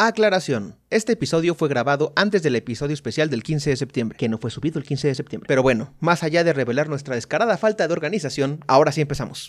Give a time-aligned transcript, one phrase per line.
[0.00, 0.76] Aclaración.
[0.90, 4.52] Este episodio fue grabado antes del episodio especial del 15 de septiembre, que no fue
[4.52, 5.48] subido el 15 de septiembre.
[5.48, 9.48] Pero bueno, más allá de revelar nuestra descarada falta de organización, ahora sí empezamos.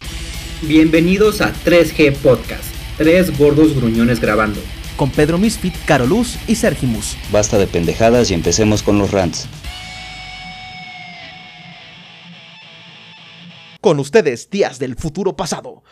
[0.63, 2.65] Bienvenidos a 3G Podcast,
[2.97, 4.59] tres gordos gruñones grabando.
[4.97, 7.15] Con Pedro Misfit, Caroluz y Sergimus.
[7.31, 9.47] Basta de pendejadas y empecemos con los rants.
[13.81, 15.83] Con ustedes, días del futuro pasado.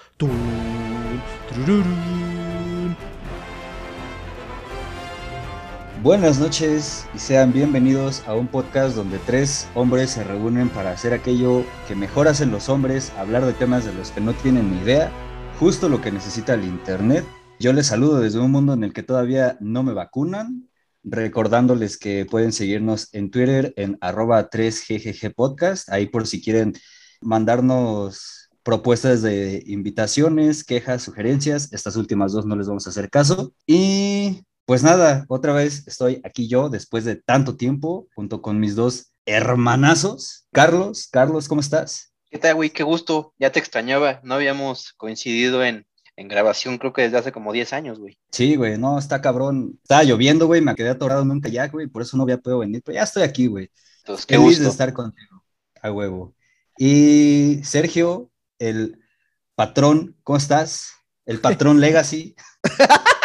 [6.07, 11.11] Buenas noches y sean bienvenidos a un podcast donde tres hombres se reúnen para hacer
[11.11, 14.77] aquello que mejor hacen los hombres, hablar de temas de los que no tienen ni
[14.77, 15.12] idea,
[15.59, 17.25] justo lo que necesita el Internet.
[17.59, 20.70] Yo les saludo desde un mundo en el que todavía no me vacunan,
[21.03, 26.71] recordándoles que pueden seguirnos en Twitter en arroba 3GGG Podcast, ahí por si quieren
[27.20, 31.73] mandarnos propuestas de invitaciones, quejas, sugerencias.
[31.73, 33.53] Estas últimas dos no les vamos a hacer caso.
[33.65, 38.76] Y pues nada, otra vez estoy aquí yo después de tanto tiempo, junto con mis
[38.76, 40.46] dos hermanazos.
[40.51, 42.12] Carlos, Carlos, ¿cómo estás?
[42.29, 42.70] ¿Qué tal, güey?
[42.71, 43.34] Qué gusto.
[43.40, 44.20] Ya te extrañaba.
[44.23, 48.20] No habíamos coincidido en, en grabación, creo que desde hace como 10 años, güey.
[48.29, 49.79] Sí, güey, no, está cabrón.
[49.84, 52.60] Estaba lloviendo, güey, me quedé atorado en un kayak, güey, por eso no había podido
[52.60, 53.71] venir, pero ya estoy aquí, güey.
[53.99, 54.63] Entonces, qué Feliz gusto.
[54.63, 55.45] de estar contigo,
[55.82, 56.35] a huevo.
[56.77, 58.29] Y Sergio,
[58.60, 58.99] el
[59.55, 60.91] patrón, ¿cómo estás?
[61.26, 62.35] El patrón Legacy.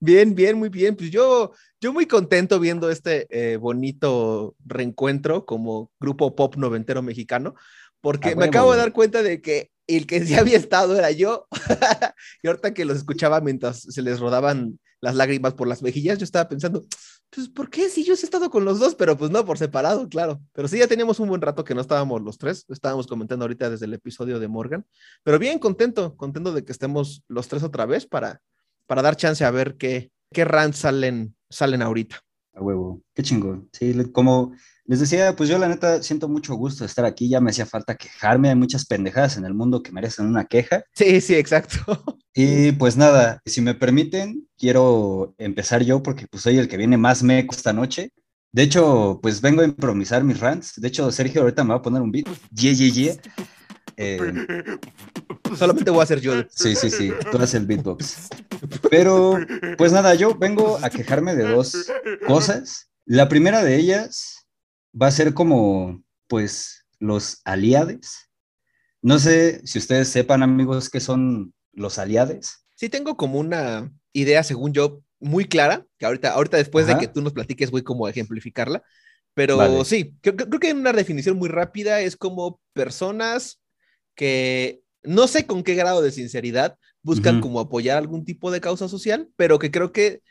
[0.00, 0.96] Bien, bien, muy bien.
[0.96, 7.54] Pues yo, yo muy contento viendo este eh, bonito reencuentro como grupo pop noventero mexicano,
[8.00, 11.48] porque me acabo de dar cuenta de que el que sí había estado era yo.
[12.42, 16.24] y ahorita que los escuchaba mientras se les rodaban las lágrimas por las mejillas, yo
[16.24, 16.84] estaba pensando,
[17.30, 18.94] pues, ¿por qué si yo he estado con los dos?
[18.94, 20.40] Pero pues no, por separado, claro.
[20.52, 22.64] Pero sí, ya teníamos un buen rato que no estábamos los tres.
[22.68, 24.86] Estábamos comentando ahorita desde el episodio de Morgan.
[25.24, 28.40] Pero bien contento, contento de que estemos los tres otra vez para,
[28.88, 32.20] para dar chance a ver qué, qué rants salen, salen ahorita.
[32.54, 33.68] A huevo, qué chingón.
[33.72, 34.52] Sí, como
[34.84, 37.66] les decía, pues yo la neta siento mucho gusto de estar aquí, ya me hacía
[37.66, 40.82] falta quejarme, hay muchas pendejadas en el mundo que merecen una queja.
[40.94, 41.78] Sí, sí, exacto.
[42.40, 46.96] Y pues nada, si me permiten, quiero empezar yo porque pues soy el que viene
[46.96, 48.12] más meco esta noche.
[48.52, 50.80] De hecho, pues vengo a improvisar mis rants.
[50.80, 52.28] De hecho, Sergio ahorita me va a poner un beat.
[52.54, 53.14] Yeah, yeah, yeah.
[54.00, 54.18] Eh,
[55.56, 56.32] Solamente voy a hacer yo.
[56.50, 58.28] Sí, sí, sí, tú haces el beatbox.
[58.90, 59.38] Pero,
[59.76, 61.90] pues nada, yo vengo a quejarme de dos
[62.26, 62.90] cosas.
[63.04, 64.46] La primera de ellas
[65.00, 68.30] va a ser como, pues, los aliades.
[69.02, 72.64] No sé si ustedes sepan, amigos, qué son los aliades.
[72.74, 76.94] Sí, tengo como una idea, según yo, muy clara, que ahorita, ahorita después Ajá.
[76.94, 78.82] de que tú nos platiques, voy como a ejemplificarla.
[79.34, 79.84] Pero Vale.
[79.84, 83.57] sí, creo, creo- que una definición muy rápida es como personas
[84.18, 87.42] que no sé con qué grado de sinceridad buscan Ujú.
[87.44, 90.22] como apoyar algún tipo de causa social, pero que creo que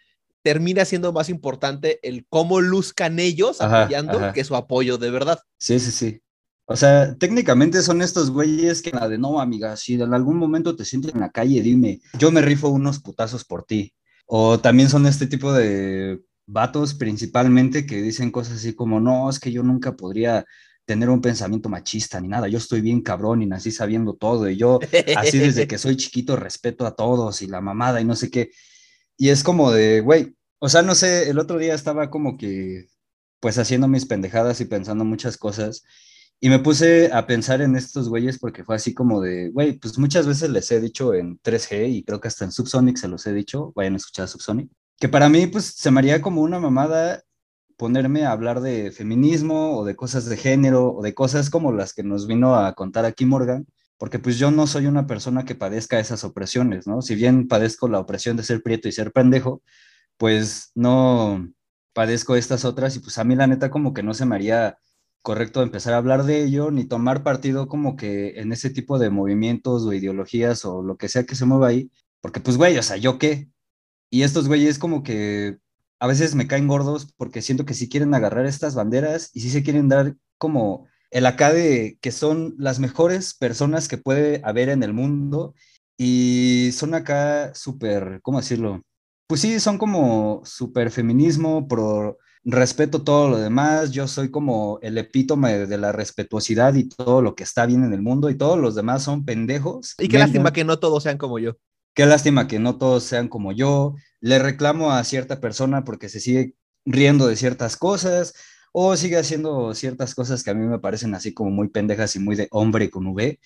[0.43, 4.33] termina siendo más importante el cómo luzcan ellos Ajá, apoyando ajá.
[4.33, 5.39] que su apoyo de verdad.
[5.57, 6.21] Sí, sí, sí.
[6.65, 10.75] O sea, técnicamente son estos güeyes que la de no, amiga, si en algún momento
[10.75, 13.93] te sientes en la calle, dime, yo me rifo unos putazos por ti.
[14.25, 19.39] O también son este tipo de vatos principalmente que dicen cosas así como, no, es
[19.39, 20.45] que yo nunca podría
[20.87, 24.55] tener un pensamiento machista ni nada, yo estoy bien cabrón y nací sabiendo todo y
[24.55, 24.79] yo
[25.17, 28.51] así desde que soy chiquito respeto a todos y la mamada y no sé qué.
[29.17, 32.87] Y es como de, güey, o sea, no sé, el otro día estaba como que,
[33.41, 35.83] pues haciendo mis pendejadas y pensando muchas cosas.
[36.39, 39.97] Y me puse a pensar en estos güeyes porque fue así como de, güey, pues
[39.97, 43.27] muchas veces les he dicho en 3G y creo que hasta en Subsonic se los
[43.27, 46.59] he dicho, vayan a escuchar Subsonic, que para mí pues se me haría como una
[46.59, 47.23] mamada
[47.77, 51.93] ponerme a hablar de feminismo o de cosas de género o de cosas como las
[51.93, 53.67] que nos vino a contar aquí Morgan,
[53.97, 57.01] porque pues yo no soy una persona que padezca esas opresiones, ¿no?
[57.01, 59.61] Si bien padezco la opresión de ser prieto y ser pendejo,
[60.17, 61.47] pues no
[61.93, 64.77] padezco estas otras y pues a mí la neta como que no se me haría
[65.21, 69.09] correcto empezar a hablar de ello ni tomar partido como que en ese tipo de
[69.09, 72.83] movimientos o ideologías o lo que sea que se mueva ahí, porque pues güey, o
[72.83, 73.49] sea, ¿yo qué?
[74.09, 75.59] Y estos güeyes como que
[75.99, 79.49] a veces me caen gordos porque siento que sí quieren agarrar estas banderas y sí
[79.49, 84.69] se quieren dar como el acá de que son las mejores personas que puede haber
[84.69, 85.55] en el mundo
[85.97, 88.83] y son acá súper, ¿cómo decirlo?
[89.27, 92.17] Pues sí, son como súper feminismo, pro
[92.49, 97.35] respeto todo lo demás, yo soy como el epítome de la respetuosidad y todo lo
[97.35, 99.95] que está bien en el mundo y todos los demás son pendejos.
[99.99, 101.57] Y qué lástima que no todos sean como yo.
[101.97, 103.95] Qué lástima que no todos sean como yo.
[104.19, 106.53] Le reclamo a cierta persona porque se sigue
[106.85, 108.35] riendo de ciertas cosas
[108.71, 112.19] o sigue haciendo ciertas cosas que a mí me parecen así como muy pendejas y
[112.19, 113.39] muy de hombre con V.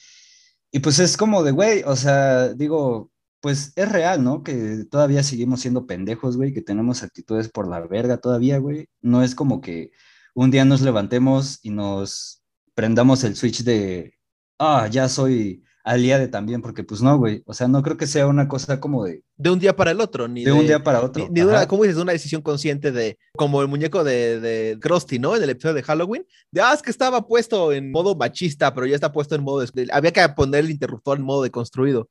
[0.69, 3.09] Y pues es como de, güey, o sea, digo,
[3.39, 4.43] pues es real, ¿no?
[4.43, 8.89] Que todavía seguimos siendo pendejos, güey, que tenemos actitudes por la verga todavía, güey.
[8.99, 9.91] No es como que
[10.35, 12.43] un día nos levantemos y nos
[12.75, 14.13] prendamos el switch de,
[14.59, 17.43] ah, ya soy aliade también, porque pues no, güey.
[17.45, 19.23] O sea, no creo que sea una cosa como de...
[19.37, 21.27] De un día para el otro, ni de, un día para otro.
[21.27, 21.97] Ni, de una, ¿cómo dices?
[21.97, 25.35] Una decisión consciente de, como el muñeco de, de Krusty, ¿no?
[25.35, 26.25] En el episodio de Halloween.
[26.51, 29.65] De, ah, es que estaba puesto en modo machista, pero ya está puesto en modo...
[29.91, 32.09] Había que poner el interruptor en modo deconstruido.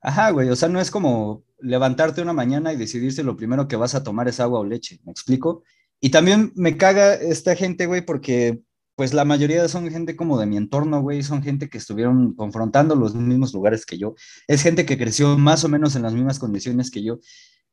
[0.00, 3.68] Ajá, güey, o sea, no es como levantarte una mañana y decidir si lo primero
[3.68, 5.62] que vas a tomar es agua o leche, ¿me explico?
[6.00, 8.60] Y también me caga esta gente, güey, porque
[8.94, 12.94] pues la mayoría son gente como de mi entorno, güey, son gente que estuvieron confrontando
[12.94, 14.14] los mismos lugares que yo,
[14.48, 17.18] es gente que creció más o menos en las mismas condiciones que yo,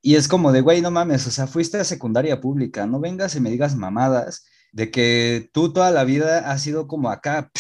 [0.02, 3.36] y es como de, güey, no mames, o sea, fuiste a secundaria pública, no vengas
[3.36, 7.52] y me digas mamadas de que tú toda la vida has sido como acá,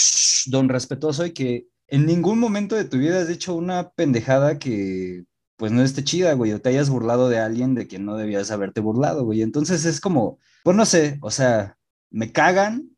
[0.46, 5.26] don respetuoso y que en ningún momento de tu vida has hecho una pendejada que
[5.58, 8.50] pues no esté chida, güey, o te hayas burlado de alguien de quien no debías
[8.50, 9.42] haberte burlado, güey.
[9.42, 11.78] Entonces es como, pues no sé, o sea,
[12.10, 12.96] me cagan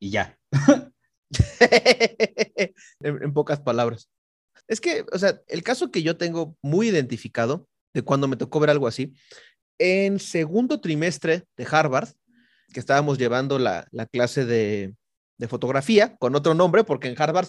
[0.00, 0.36] y ya.
[3.00, 4.08] en, pocas palabras.
[4.66, 8.58] Es que, o sea, el caso que yo tengo muy identificado de cuando me tocó
[8.58, 9.14] ver algo así,
[9.78, 12.08] en segundo trimestre de Harvard,
[12.72, 14.94] que estábamos llevando la clase de,
[15.40, 17.48] de fotografía con otro nombre, porque en Harvard,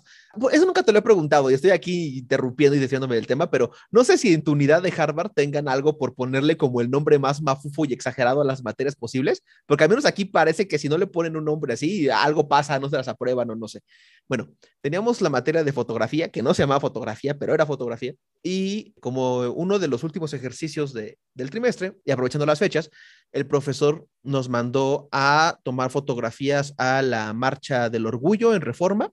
[0.53, 3.71] eso nunca te lo he preguntado y estoy aquí interrumpiendo y diciéndome del tema, pero
[3.91, 7.19] no sé si en tu unidad de Harvard tengan algo por ponerle como el nombre
[7.19, 10.87] más mafufo y exagerado a las materias posibles, porque al menos aquí parece que si
[10.87, 13.81] no le ponen un nombre así, algo pasa, no se las aprueban o no sé.
[14.29, 14.47] Bueno,
[14.79, 19.41] teníamos la materia de fotografía, que no se llamaba fotografía, pero era fotografía, y como
[19.49, 22.89] uno de los últimos ejercicios de, del trimestre, y aprovechando las fechas,
[23.33, 29.11] el profesor nos mandó a tomar fotografías a la marcha del orgullo en reforma,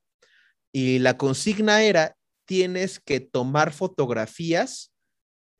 [0.73, 4.93] y la consigna era, tienes que tomar fotografías,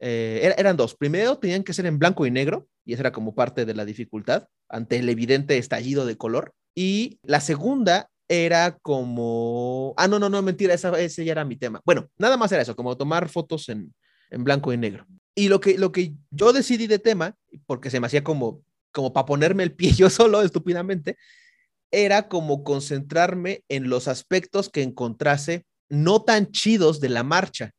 [0.01, 3.35] eh, eran dos, primero tenían que ser en blanco y negro, y esa era como
[3.35, 9.95] parte de la dificultad ante el evidente estallido de color, y la segunda era como,
[9.97, 11.81] ah, no, no, no, mentira, ese ya era mi tema.
[11.85, 13.93] Bueno, nada más era eso, como tomar fotos en,
[14.31, 15.07] en blanco y negro.
[15.35, 18.63] Y lo que, lo que yo decidí de tema, porque se me hacía como,
[18.93, 21.17] como para ponerme el pie yo solo estúpidamente,
[21.91, 27.73] era como concentrarme en los aspectos que encontrase no tan chidos de la marcha.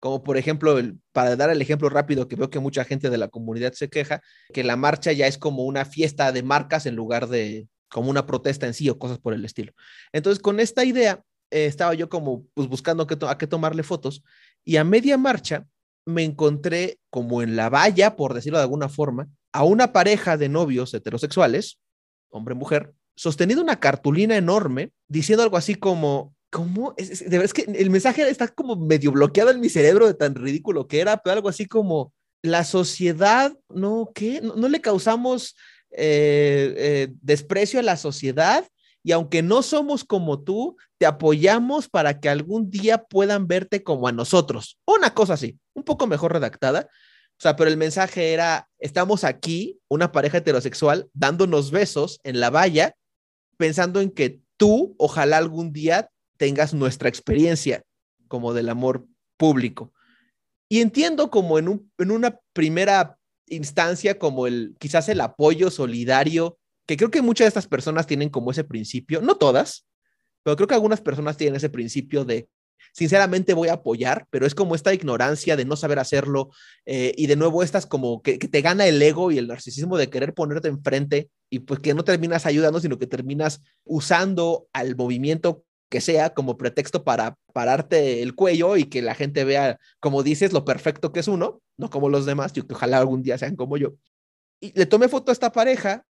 [0.00, 3.18] Como por ejemplo, el, para dar el ejemplo rápido, que veo que mucha gente de
[3.18, 4.20] la comunidad se queja,
[4.52, 8.26] que la marcha ya es como una fiesta de marcas en lugar de, como una
[8.26, 9.72] protesta en sí o cosas por el estilo.
[10.12, 14.22] Entonces, con esta idea, eh, estaba yo como pues, buscando a qué tomarle fotos
[14.64, 15.66] y a media marcha
[16.04, 20.48] me encontré como en la valla, por decirlo de alguna forma, a una pareja de
[20.48, 21.80] novios heterosexuales,
[22.30, 26.94] hombre-mujer, sosteniendo una cartulina enorme diciendo algo así como, ¿cómo?
[26.96, 31.00] Es, que el mensaje está como medio bloqueado en mi cerebro de tan ridículo que
[31.00, 34.40] era, pero algo así como, la sociedad, no, ¿qué?
[34.40, 35.56] no le causamos
[35.90, 38.68] eh, eh, desprecio a la sociedad
[39.02, 44.08] y aunque no somos como tú, te apoyamos para que algún día puedan verte como
[44.08, 44.78] a nosotros.
[44.84, 46.88] Una cosa así, un poco mejor redactada.
[47.38, 52.50] O sea, pero el mensaje era, estamos aquí, una pareja heterosexual, dándonos besos en la
[52.50, 52.94] valla,
[53.56, 57.82] pensando en que tú, ojalá algún día tengas nuestra experiencia
[58.28, 59.06] como del amor
[59.36, 59.92] público.
[60.68, 66.58] Y entiendo como en, un, en una primera instancia como el, quizás el apoyo solidario,
[66.86, 69.86] que creo que muchas de estas personas tienen como ese principio, no todas,
[70.42, 72.48] pero creo que algunas personas tienen ese principio de,
[72.92, 76.50] sinceramente voy a apoyar, pero es como esta ignorancia de no saber hacerlo
[76.86, 80.08] eh, y de nuevo estas como que, te gana el ego y el narcisismo de
[80.08, 85.64] querer ponerte enfrente y pues que no terminas ayudando, sino que terminas usando al movimiento
[85.88, 90.52] que sea como pretexto para pararte el cuello y que la gente vea, como dices,
[90.52, 93.56] lo perfecto que es uno, no como los demás, yo que ojalá algún día sean
[93.56, 93.94] como yo.
[94.60, 96.04] Y le tomé foto a esta pareja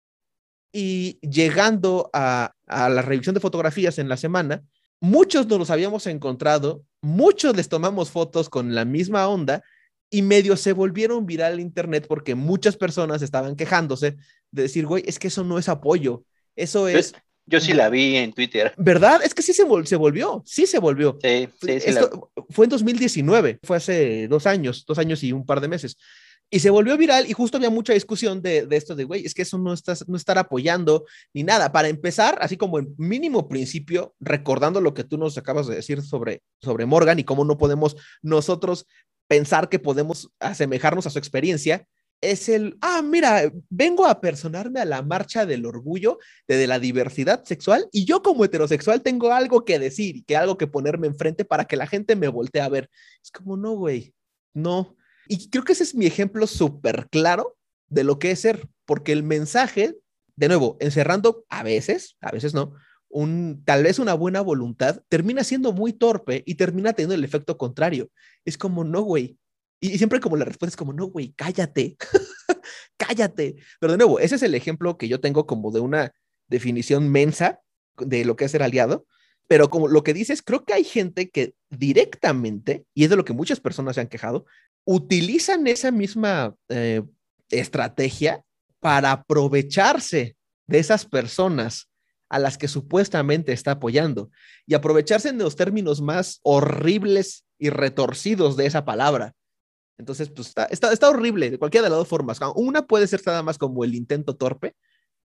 [0.72, 4.62] y llegando a la revisión de fotografías en la semana,
[5.00, 9.62] muchos nos los habíamos encontrado, muchos les tomamos fotos con la misma onda
[10.10, 14.16] y medio se volvieron viral en internet porque muchas personas estaban quejándose
[14.50, 16.24] de decir, güey, es que eso no es apoyo,
[16.56, 17.14] eso es...
[17.46, 18.72] Yo sí la vi en Twitter.
[18.78, 19.20] ¿Verdad?
[19.22, 21.18] Es que sí se, se volvió, sí se volvió.
[21.20, 21.90] Sí, sí, sí
[22.48, 25.98] Fue en 2019, fue hace dos años, dos años y un par de meses.
[26.54, 29.34] Y se volvió viral y justo había mucha discusión de, de esto de, güey, es
[29.34, 31.72] que eso no, estás, no estar apoyando ni nada.
[31.72, 36.00] Para empezar, así como en mínimo principio, recordando lo que tú nos acabas de decir
[36.00, 38.86] sobre, sobre Morgan y cómo no podemos nosotros
[39.26, 41.88] pensar que podemos asemejarnos a su experiencia,
[42.20, 47.42] es el, ah, mira, vengo a personarme a la marcha del orgullo de, la diversidad
[47.42, 51.44] sexual y yo como heterosexual tengo algo que decir y que algo que ponerme enfrente
[51.44, 52.88] para que la gente me voltee a ver.
[53.20, 54.14] Es como, no, güey.
[54.52, 54.96] no.
[55.28, 57.56] Y creo que ese es mi ejemplo súper claro
[57.88, 59.96] de lo que es ser, porque el mensaje,
[60.36, 62.74] de nuevo, encerrando a veces, a veces no,
[63.08, 67.56] un, tal vez una buena voluntad, termina siendo muy torpe y termina teniendo el efecto
[67.56, 68.10] contrario.
[68.44, 69.38] Es como, no, güey.
[69.80, 71.96] Y, y siempre como la respuesta es como, no, güey, cállate,
[72.96, 73.56] cállate.
[73.80, 76.12] Pero de nuevo, ese es el ejemplo que yo tengo como de una
[76.48, 77.60] definición mensa
[77.98, 79.06] de lo que es ser aliado.
[79.46, 83.24] Pero como lo que dices, creo que hay gente que directamente, y es de lo
[83.24, 84.46] que muchas personas se han quejado,
[84.84, 87.02] utilizan esa misma eh,
[87.50, 88.42] estrategia
[88.80, 90.36] para aprovecharse
[90.66, 91.90] de esas personas
[92.28, 94.30] a las que supuestamente está apoyando
[94.66, 99.34] y aprovecharse en los términos más horribles y retorcidos de esa palabra.
[99.98, 102.40] Entonces, pues está, está, está horrible de cualquiera de las dos formas.
[102.56, 104.74] Una puede ser nada más como el intento torpe,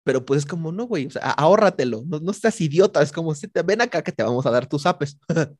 [0.04, 3.34] pero pues es como, no, güey, o sea, ahórratelo, no, no estás idiota, es como,
[3.64, 5.18] ven acá que te vamos a dar tus apes.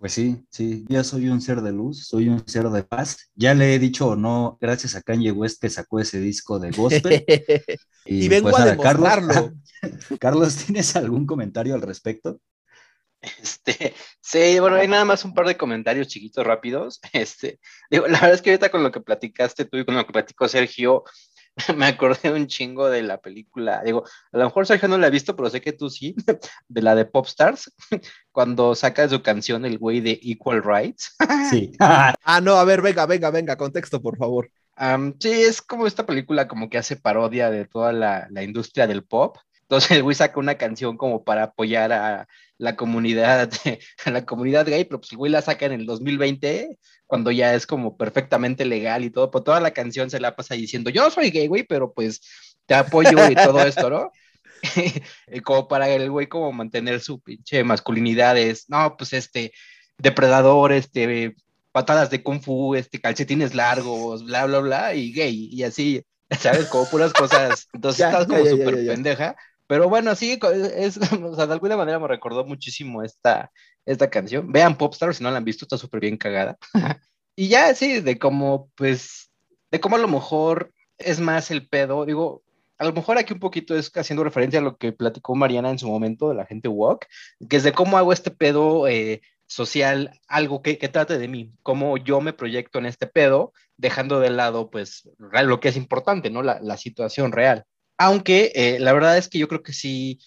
[0.00, 3.30] Pues sí, sí, ya soy un ser de luz, soy un ser de paz.
[3.34, 6.70] Ya le he dicho o no, gracias a Kanye West que sacó ese disco de
[6.70, 7.22] gospel.
[8.06, 9.26] y, y, vengo pues, a demostrarlo.
[9.26, 9.52] Carlos,
[10.18, 12.40] Carlos, ¿tienes algún comentario al respecto?
[13.20, 17.00] Este, sí, bueno, hay nada más un par de comentarios chiquitos rápidos.
[17.12, 17.60] Este,
[17.90, 20.12] digo, la verdad es que ahorita con lo que platicaste tú y con lo que
[20.12, 21.04] platicó Sergio,
[21.76, 25.10] me acordé un chingo de la película, digo, a lo mejor Sergio no la ha
[25.10, 26.14] visto, pero sé que tú sí,
[26.68, 27.72] de la de Popstars,
[28.32, 31.16] cuando saca su canción el güey de Equal Rights.
[31.50, 31.72] Sí.
[31.80, 34.50] ah, no, a ver, venga, venga, venga, contexto, por favor.
[34.80, 38.86] Um, sí, es como esta película como que hace parodia de toda la, la industria
[38.86, 39.36] del pop.
[39.70, 42.26] Entonces el güey saca una canción como para apoyar a
[42.58, 43.52] la comunidad,
[44.04, 47.54] a la comunidad gay, pero pues el güey la saca en el 2020, cuando ya
[47.54, 51.08] es como perfectamente legal y todo, pues toda la canción se la pasa diciendo, yo
[51.12, 52.20] soy gay, güey, pero pues
[52.66, 54.10] te apoyo y todo esto, ¿no?
[55.44, 59.52] como para el güey como mantener su pinche masculinidad es, no, pues este,
[59.98, 61.36] depredador, este,
[61.70, 66.04] patadas de kung fu, este, calcetines largos, bla, bla, bla, y gay, y así,
[66.40, 66.66] ¿sabes?
[66.66, 69.36] Como puras cosas, entonces estás como súper pendeja,
[69.70, 70.36] pero bueno, sí,
[70.74, 73.52] es, o sea, de alguna manera me recordó muchísimo esta,
[73.86, 74.50] esta canción.
[74.50, 76.58] Vean Popstar, si no la han visto, está súper bien cagada.
[77.36, 79.30] y ya, sí, de cómo, pues,
[79.70, 82.42] de cómo a lo mejor es más el pedo, digo,
[82.78, 85.78] a lo mejor aquí un poquito es haciendo referencia a lo que platicó Mariana en
[85.78, 87.06] su momento de la gente Walk,
[87.48, 91.52] que es de cómo hago este pedo eh, social, algo que, que, trate de mí,
[91.62, 96.28] cómo yo me proyecto en este pedo, dejando de lado, pues, lo que es importante,
[96.28, 96.42] ¿no?
[96.42, 97.66] La, la situación real.
[98.00, 100.20] Aunque eh, la verdad es que yo creo que sí,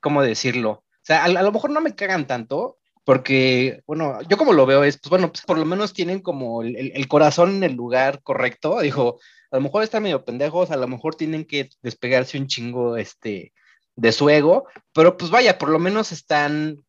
[0.00, 0.70] ¿cómo decirlo?
[0.72, 4.82] O sea, a, lo mejor no me cagan tanto, porque, bueno, yo como lo veo
[4.82, 8.22] es, pues bueno, pues por lo menos tienen como el, el, corazón en el lugar
[8.24, 8.80] correcto.
[8.80, 9.20] Dijo,
[9.52, 13.52] a lo mejor están medio pendejos, a lo mejor tienen que despegarse un chingo este,
[13.94, 16.82] de su ego, pero pues vaya, por lo menos están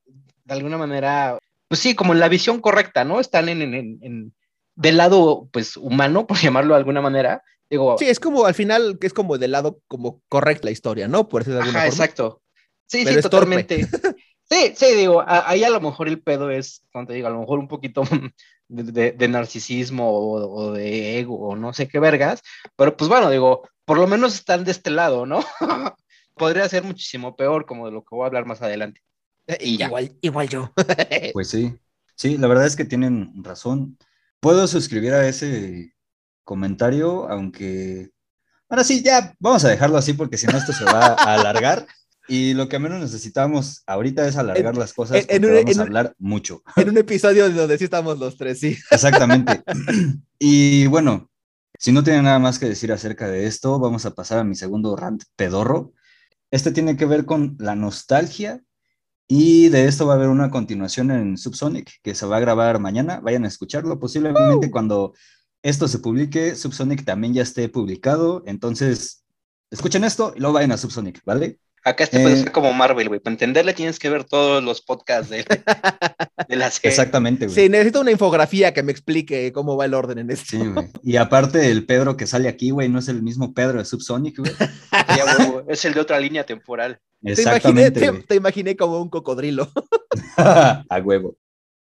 [0.45, 3.19] de alguna manera, pues sí, como en la visión correcta, ¿no?
[3.19, 4.33] Están en, en, en
[4.74, 8.97] del lado, pues, humano, por llamarlo de alguna manera, Digo, sí, es como al final,
[9.00, 11.27] que es como del lado como correcta la historia, ¿no?
[11.27, 12.05] Por de alguna Ajá, forma.
[12.05, 12.41] exacto.
[12.86, 13.86] Sí, Pero sí, totalmente.
[14.50, 17.39] sí, sí, digo, ahí a lo mejor el pedo es, como te digo, a lo
[17.39, 18.03] mejor un poquito
[18.69, 22.41] de, de, de narcisismo o, o, de ego o no sé qué vergas,
[22.77, 25.43] pero pues bueno, digo, por lo menos están de este lado, ¿no?
[26.36, 29.01] Podría ser muchísimo peor, como de lo que voy a hablar más adelante.
[29.59, 30.71] Y igual, igual yo.
[31.33, 31.74] pues sí,
[32.15, 33.97] sí, la verdad es que tienen razón.
[34.39, 35.95] Puedo suscribir a ese
[36.48, 38.10] comentario, aunque...
[38.70, 41.86] Ahora sí, ya vamos a dejarlo así porque si no esto se va a alargar.
[42.30, 45.77] Y lo que menos necesitamos ahorita es alargar en, las cosas porque en un, vamos
[45.77, 46.63] a hablar mucho.
[46.75, 48.77] En un episodio donde sí estamos los tres, sí.
[48.92, 49.62] Exactamente.
[50.39, 51.30] Y bueno,
[51.80, 54.56] si no tiene nada más que decir acerca de esto, vamos a pasar a mi
[54.56, 55.94] segundo rant pedorro.
[56.51, 58.62] Este tiene que ver con la nostalgia
[59.27, 62.80] y de esto va a haber una continuación en Subsonic que se va a grabar
[62.80, 63.20] mañana.
[63.20, 64.72] Vayan a escucharlo, posiblemente uh.
[64.72, 65.13] cuando
[65.64, 69.24] esto se publique, Subsonic también ya esté publicado, entonces
[69.72, 71.60] escuchen esto y luego vayan a Subsonic, ¿vale?
[71.84, 73.20] Acá este eh, puede ser como Marvel, güey.
[73.22, 75.46] Para entenderle tienes que ver todos los podcasts de,
[76.48, 76.90] de la serie.
[76.90, 77.56] Exactamente, güey.
[77.56, 80.46] Sí, necesito una infografía que me explique cómo va el orden en esto.
[80.50, 80.90] Sí, güey.
[81.02, 84.38] Y aparte, el Pedro que sale aquí, güey, no es el mismo Pedro de Subsonic,
[84.40, 84.52] güey.
[85.70, 87.00] es el de otra línea temporal.
[87.24, 87.92] Exactamente.
[87.92, 89.72] Te imaginé, te, te imaginé como un cocodrilo.
[90.38, 91.38] a huevo.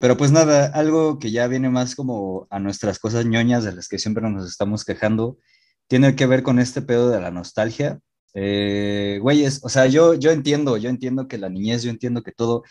[0.02, 3.86] Pero pues nada, algo que ya viene más como a nuestras cosas ñoñas de las
[3.86, 5.38] que siempre nos estamos quejando,
[5.86, 8.00] tiene que ver con este pedo de la nostalgia.
[8.34, 12.32] Eh, güeyes, o sea, yo, yo entiendo, yo entiendo que la niñez, yo entiendo que
[12.32, 12.64] todo,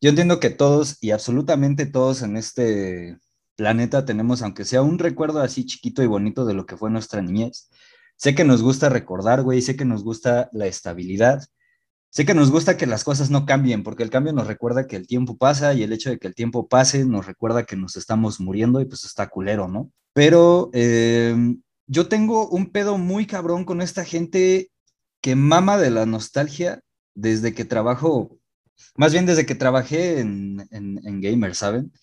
[0.00, 3.16] yo entiendo que todos y absolutamente todos en este
[3.54, 7.22] planeta tenemos, aunque sea un recuerdo así chiquito y bonito de lo que fue nuestra
[7.22, 7.70] niñez.
[8.16, 11.44] Sé que nos gusta recordar, güey, sé que nos gusta la estabilidad,
[12.12, 14.96] Sé que nos gusta que las cosas no cambien, porque el cambio nos recuerda que
[14.96, 17.96] el tiempo pasa y el hecho de que el tiempo pase nos recuerda que nos
[17.96, 19.90] estamos muriendo y pues está culero, ¿no?
[20.12, 21.34] Pero eh,
[21.86, 24.70] yo tengo un pedo muy cabrón con esta gente
[25.22, 26.82] que mama de la nostalgia
[27.14, 28.38] desde que trabajo,
[28.94, 31.94] más bien desde que trabajé en, en, en Gamer, ¿saben?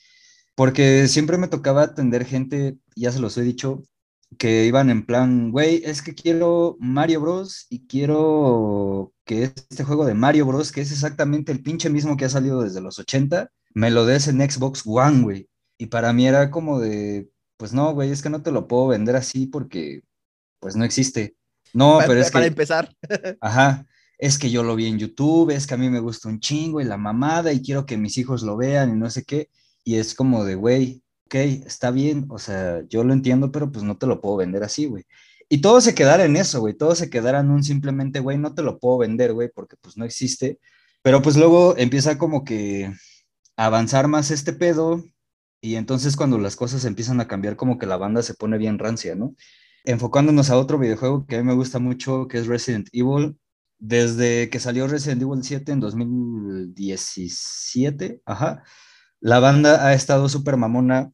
[0.55, 3.83] Porque siempre me tocaba atender gente, ya se los he dicho,
[4.37, 7.65] que iban en plan, güey, es que quiero Mario Bros.
[7.69, 12.25] y quiero que este juego de Mario Bros., que es exactamente el pinche mismo que
[12.25, 15.49] ha salido desde los 80, me lo des en Xbox One, güey.
[15.77, 18.87] Y para mí era como de, pues no, güey, es que no te lo puedo
[18.87, 20.03] vender así porque,
[20.59, 21.35] pues no existe.
[21.73, 22.95] No, Para- pero es para que, empezar.
[23.41, 23.85] ajá,
[24.17, 26.81] es que yo lo vi en YouTube, es que a mí me gusta un chingo
[26.81, 29.49] y la mamada y quiero que mis hijos lo vean y no sé qué.
[29.83, 31.35] Y es como de, güey, ok,
[31.67, 34.87] está bien, o sea, yo lo entiendo, pero pues no te lo puedo vender así,
[34.87, 35.03] güey.
[35.49, 38.53] Y todo se quedara en eso, güey, todo se quedara en un simplemente, güey, no
[38.55, 40.59] te lo puedo vender, güey, porque pues no existe.
[41.03, 42.91] Pero pues luego empieza como que
[43.57, 45.03] a avanzar más este pedo
[45.61, 48.79] y entonces cuando las cosas empiezan a cambiar como que la banda se pone bien
[48.79, 49.35] rancia, ¿no?
[49.85, 53.37] Enfocándonos a otro videojuego que a mí me gusta mucho, que es Resident Evil.
[53.79, 58.63] Desde que salió Resident Evil 7 en 2017, ajá,
[59.21, 61.11] la banda ha estado súper mamona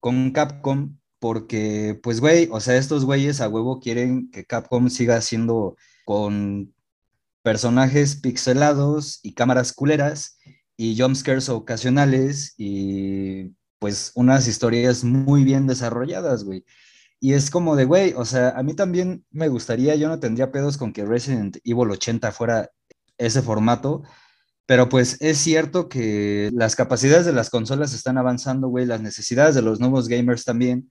[0.00, 5.16] con Capcom porque, pues, güey, o sea, estos güeyes a huevo quieren que Capcom siga
[5.16, 6.74] haciendo con
[7.42, 10.38] personajes pixelados y cámaras culeras
[10.76, 16.64] y jumpscares ocasionales y pues unas historias muy bien desarrolladas, güey.
[17.20, 20.52] Y es como de, güey, o sea, a mí también me gustaría, yo no tendría
[20.52, 22.70] pedos con que Resident Evil 80 fuera
[23.18, 24.02] ese formato,
[24.68, 29.54] pero pues es cierto que las capacidades de las consolas están avanzando, güey, las necesidades
[29.54, 30.90] de los nuevos gamers también.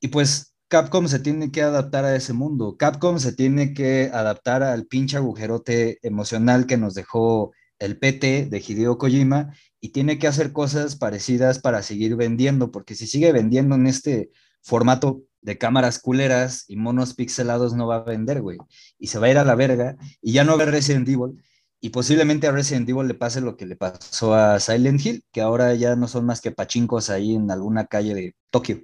[0.00, 2.76] Y pues Capcom se tiene que adaptar a ese mundo.
[2.76, 8.58] Capcom se tiene que adaptar al pinche agujerote emocional que nos dejó el PT de
[8.66, 13.76] Hideo Kojima y tiene que hacer cosas parecidas para seguir vendiendo, porque si sigue vendiendo
[13.76, 18.58] en este formato de cámaras culeras y monos pixelados no va a vender, güey.
[18.98, 21.08] Y se va a ir a la verga y ya no va a ver Resident
[21.08, 21.44] Evil.
[21.80, 25.40] Y posiblemente a Resident Evil le pase lo que le pasó a Silent Hill, que
[25.40, 28.82] ahora ya no son más que pachincos ahí en alguna calle de Tokio.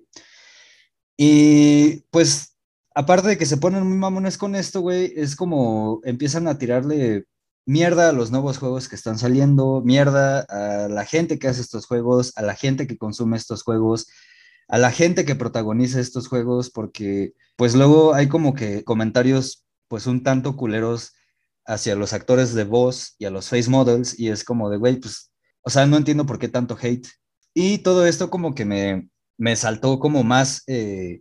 [1.16, 2.56] Y pues,
[2.94, 7.24] aparte de que se ponen muy mamones con esto, güey, es como empiezan a tirarle
[7.66, 11.86] mierda a los nuevos juegos que están saliendo, mierda a la gente que hace estos
[11.86, 14.06] juegos, a la gente que consume estos juegos,
[14.68, 20.06] a la gente que protagoniza estos juegos, porque pues luego hay como que comentarios pues
[20.06, 21.14] un tanto culeros
[21.66, 24.96] hacia los actores de voz y a los face models y es como de, güey,
[24.96, 27.06] pues, o sea, no entiendo por qué tanto hate.
[27.54, 31.20] Y todo esto como que me, me saltó como más eh,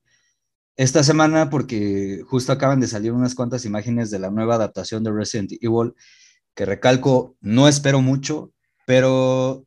[0.76, 5.12] esta semana porque justo acaban de salir unas cuantas imágenes de la nueva adaptación de
[5.12, 5.94] Resident Evil,
[6.56, 8.52] que recalco, no espero mucho,
[8.86, 9.66] pero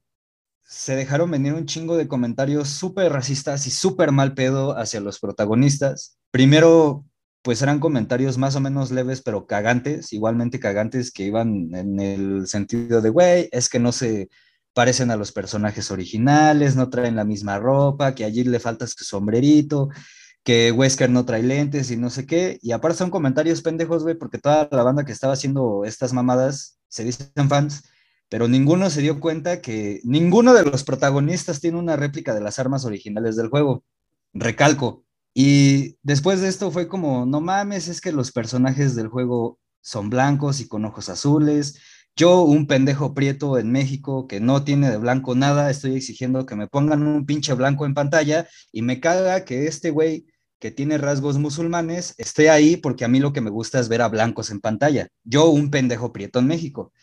[0.64, 5.20] se dejaron venir un chingo de comentarios súper racistas y súper mal pedo hacia los
[5.20, 6.18] protagonistas.
[6.32, 7.04] Primero,
[7.46, 12.48] pues eran comentarios más o menos leves, pero cagantes, igualmente cagantes, que iban en el
[12.48, 14.30] sentido de, güey, es que no se
[14.74, 19.04] parecen a los personajes originales, no traen la misma ropa, que allí le falta su
[19.04, 19.90] sombrerito,
[20.42, 22.58] que Wesker no trae lentes y no sé qué.
[22.62, 26.80] Y aparte son comentarios pendejos, güey, porque toda la banda que estaba haciendo estas mamadas
[26.88, 27.84] se dicen fans,
[28.28, 32.58] pero ninguno se dio cuenta que ninguno de los protagonistas tiene una réplica de las
[32.58, 33.84] armas originales del juego.
[34.34, 35.05] Recalco.
[35.38, 40.08] Y después de esto fue como, no mames, es que los personajes del juego son
[40.08, 41.78] blancos y con ojos azules.
[42.16, 46.56] Yo, un pendejo prieto en México que no tiene de blanco nada, estoy exigiendo que
[46.56, 50.24] me pongan un pinche blanco en pantalla y me caga que este güey
[50.58, 54.00] que tiene rasgos musulmanes esté ahí porque a mí lo que me gusta es ver
[54.00, 55.08] a blancos en pantalla.
[55.22, 56.94] Yo, un pendejo prieto en México.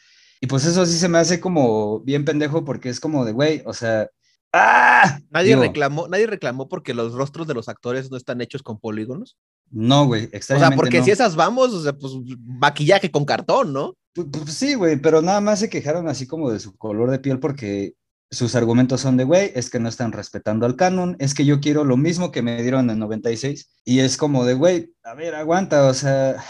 [0.42, 3.62] Y pues eso sí se me hace como bien pendejo porque es como de, güey,
[3.68, 4.10] o sea,
[4.54, 5.20] ¡ah!
[5.32, 8.80] Nadie Digo, reclamó, nadie reclamó porque los rostros de los actores no están hechos con
[8.80, 9.38] polígonos.
[9.72, 11.06] No, güey, O sea, porque no.
[11.06, 12.14] si esas vamos, o sea, pues
[12.46, 13.94] maquillaje con cartón, ¿no?
[14.16, 17.10] Pu- pu- Pues, sí, güey, pero nada más se quejaron así como de su color
[17.10, 17.94] de piel porque
[18.30, 21.60] sus argumentos son de, güey, es que no están respetando al canon, es que yo
[21.60, 25.34] quiero lo mismo que me dieron en 96 y es como de, güey, a ver,
[25.36, 26.44] aguanta, o sea,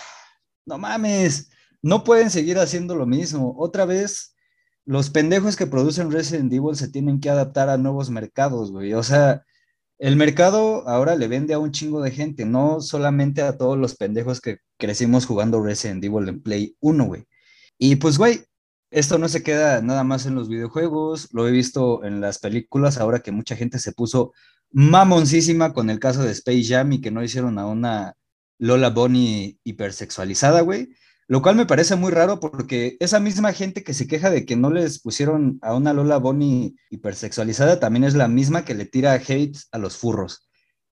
[0.65, 1.49] no mames,
[1.81, 3.53] no pueden seguir haciendo lo mismo.
[3.57, 4.32] Otra vez,
[4.85, 9.03] los pendejos que producen Resident Evil se tienen que adaptar a nuevos mercados, güey, o
[9.03, 9.43] sea,
[9.99, 13.95] el mercado ahora le vende a un chingo de gente, no solamente a todos los
[13.95, 17.25] pendejos que crecimos jugando Resident Evil en Play 1, güey.
[17.77, 18.43] Y pues, güey,
[18.91, 22.97] esto no se queda nada más en los videojuegos, lo he visto en las películas,
[22.97, 24.33] ahora que mucha gente se puso
[24.71, 28.15] mamoncísima con el caso de Space Jam y que no hicieron a una
[28.59, 30.89] Lola Bonnie hipersexualizada, güey.
[31.27, 34.55] Lo cual me parece muy raro porque esa misma gente que se queja de que
[34.55, 39.13] no les pusieron a una Lola Bonnie hipersexualizada también es la misma que le tira
[39.13, 40.49] hate a los furros.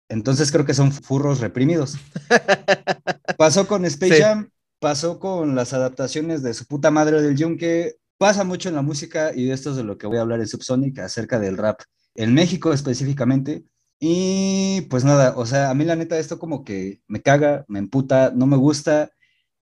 [0.09, 1.97] Entonces creo que son furros reprimidos.
[3.37, 4.21] Pasó con Space Sí.
[4.21, 8.81] Jam, pasó con las adaptaciones de su puta madre del Yunque, pasa mucho en la
[8.81, 11.81] música y esto es de lo que voy a hablar en Subsonic acerca del rap,
[12.15, 13.63] en México específicamente.
[13.99, 17.77] Y pues nada, o sea, a mí la neta esto como que me caga, me
[17.77, 19.11] emputa, no me gusta.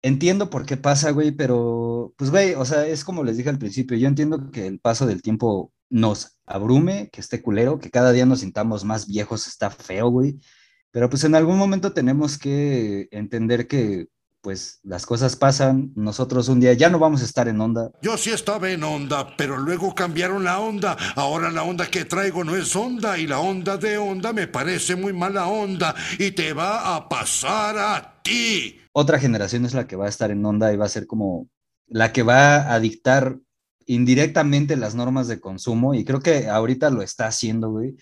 [0.01, 3.57] Entiendo por qué pasa, güey, pero pues güey, o sea, es como les dije al
[3.57, 8.11] principio, yo entiendo que el paso del tiempo nos abrume, que esté culero, que cada
[8.11, 10.39] día nos sintamos más viejos, está feo, güey.
[10.91, 14.07] Pero pues en algún momento tenemos que entender que
[14.41, 17.91] pues las cosas pasan, nosotros un día ya no vamos a estar en onda.
[18.01, 20.95] Yo sí estaba en onda, pero luego cambiaron la onda.
[21.15, 24.95] Ahora la onda que traigo no es onda y la onda de onda me parece
[24.95, 28.79] muy mala onda y te va a pasar a ti.
[28.99, 31.47] Otra generación es la que va a estar en onda y va a ser como
[31.85, 33.37] la que va a dictar
[33.85, 37.95] indirectamente las normas de consumo y creo que ahorita lo está haciendo, güey.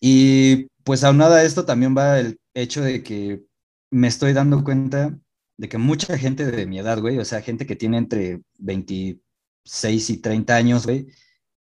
[0.00, 3.42] Y pues aunada a esto también va el hecho de que
[3.90, 5.18] me estoy dando cuenta
[5.56, 10.10] de que mucha gente de mi edad, güey, o sea, gente que tiene entre 26
[10.10, 11.08] y 30 años, güey,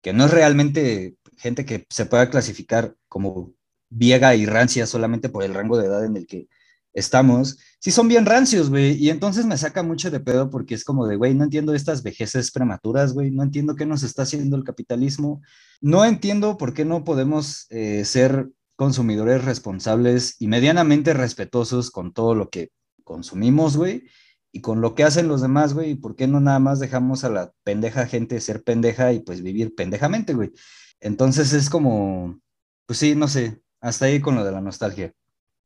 [0.03, 3.51] que no es realmente gente que se pueda clasificar como
[3.89, 6.47] viega y rancia solamente por el rango de edad en el que
[6.95, 10.85] estamos, sí son bien rancios, güey, y entonces me saca mucho de pedo porque es
[10.85, 14.55] como de, güey, no entiendo estas vejeces prematuras, güey, no entiendo qué nos está haciendo
[14.55, 15.41] el capitalismo,
[15.81, 22.33] no entiendo por qué no podemos eh, ser consumidores responsables y medianamente respetuosos con todo
[22.33, 22.71] lo que
[23.03, 24.05] consumimos, güey,
[24.53, 27.25] y con lo que hacen los demás, güey, y por qué no nada más dejamos
[27.25, 30.53] a la pendeja gente ser pendeja y pues vivir pendejamente, güey.
[31.01, 32.39] Entonces es como,
[32.85, 35.13] pues sí, no sé, hasta ahí con lo de la nostalgia.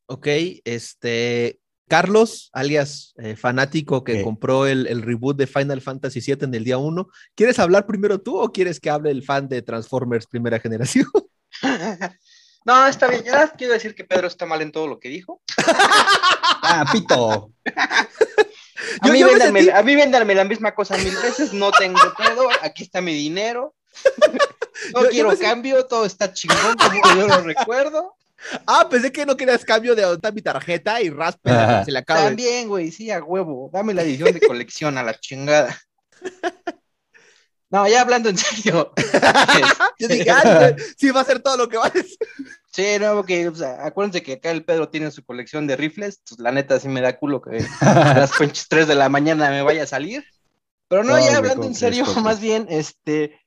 [0.10, 0.28] Ok,
[0.65, 1.60] este.
[1.88, 4.22] Carlos, alias eh, fanático que ¿Qué?
[4.24, 8.22] compró el, el reboot de Final Fantasy VII en el día 1, ¿quieres hablar primero
[8.22, 11.08] tú o quieres que hable el fan de Transformers primera generación?
[12.65, 13.24] No, está bien.
[13.24, 15.41] Ya quiero decir que Pedro está mal en todo lo que dijo.
[16.62, 17.52] Ah, pito.
[17.65, 21.54] A, Yo- mí, yo me véndanme, sentí- a mí véndanme la misma cosa mil veces.
[21.54, 22.50] No tengo pedo.
[22.62, 23.74] Aquí está mi dinero.
[24.93, 25.86] No Yo- quiero cambio.
[25.88, 28.15] Todo está chingón como yo lo recuerdo.
[28.65, 31.86] Ah, pensé que no querías cambio de está mi tarjeta y raspela Ajá.
[31.86, 32.23] se le acabe.
[32.23, 32.91] También, güey.
[32.91, 33.69] Sí, a huevo.
[33.73, 35.78] Dame la edición de colección a la chingada.
[37.71, 38.91] No, ya hablando en serio.
[39.99, 42.17] Yo dije, ah, sí, va a ser todo lo que va a decir.
[42.71, 46.21] Sí, no, porque o sea, acuérdense que acá el Pedro tiene su colección de rifles,
[46.28, 49.52] pues la neta sí me da culo que a las pinches 3 de la mañana
[49.52, 50.23] me vaya a salir.
[50.88, 53.39] Pero no, No, ya hablando ¿cómo en serio, más bien, este,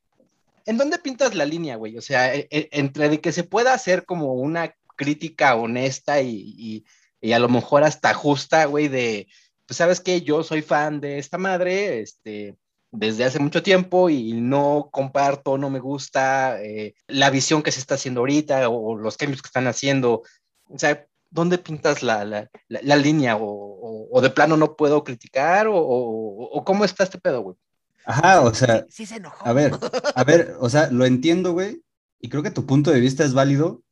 [0.66, 1.98] ¿en dónde pintas la línea, güey?
[1.98, 6.54] O sea, e- e- entre de que se pueda hacer como una crítica honesta y,
[6.56, 6.84] y-
[7.20, 9.28] y a lo mejor hasta justa, güey, de,
[9.66, 12.56] pues sabes que yo soy fan de esta madre, este,
[12.90, 17.80] desde hace mucho tiempo y no comparto, no me gusta eh, la visión que se
[17.80, 20.22] está haciendo ahorita o, o los cambios que están haciendo.
[20.68, 23.36] O sea, ¿dónde pintas la, la, la, la línea?
[23.36, 25.66] O, o, o, de plano no puedo criticar?
[25.68, 27.56] ¿O, o, o cómo está este pedo, güey?
[28.04, 29.46] Ajá, o sea, Sí, sí se enojó.
[29.46, 29.72] a ver,
[30.14, 31.82] a ver, o sea, lo entiendo, güey,
[32.20, 33.82] y creo que tu punto de vista es válido,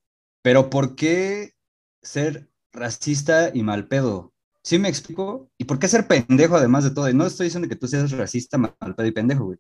[0.42, 1.54] pero ¿por qué
[2.02, 4.32] ser racista y mal pedo?
[4.62, 5.50] ¿Sí me explico?
[5.58, 7.08] ¿Y por qué ser pendejo además de todo?
[7.08, 9.58] Y no estoy diciendo que tú seas racista, mal pedo y pendejo, güey.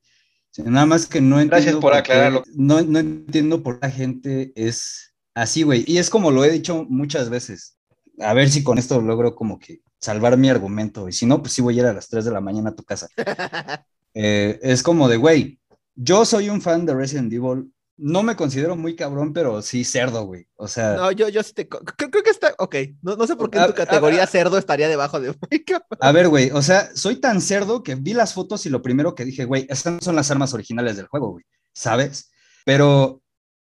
[0.58, 1.56] Nada más que no entiendo.
[1.56, 2.42] Gracias por qué- aclararlo.
[2.54, 5.84] No, no entiendo por qué la gente es así, güey.
[5.86, 7.78] Y es como lo he dicho muchas veces.
[8.18, 11.08] A ver si con esto logro como que salvar mi argumento.
[11.08, 12.74] Y si no, pues sí voy a ir a las 3 de la mañana a
[12.74, 13.08] tu casa.
[14.12, 15.60] Eh, es como de, güey,
[15.94, 17.72] yo soy un fan de Resident Evil.
[18.02, 20.46] No me considero muy cabrón, pero sí cerdo, güey.
[20.56, 21.68] O sea, No, yo, yo sí te.
[21.68, 22.54] Creo, creo que está.
[22.58, 22.74] Ok.
[23.02, 25.34] No, no sé por qué en A- tu categoría a- cerdo estaría debajo de.
[25.50, 25.98] Muy cabrón.
[26.00, 29.14] a ver, güey, o sea, soy tan cerdo que vi las fotos y lo primero
[29.14, 32.30] que dije, güey, estas no son las armas originales del juego, güey, ¿sabes?
[32.64, 33.22] Pero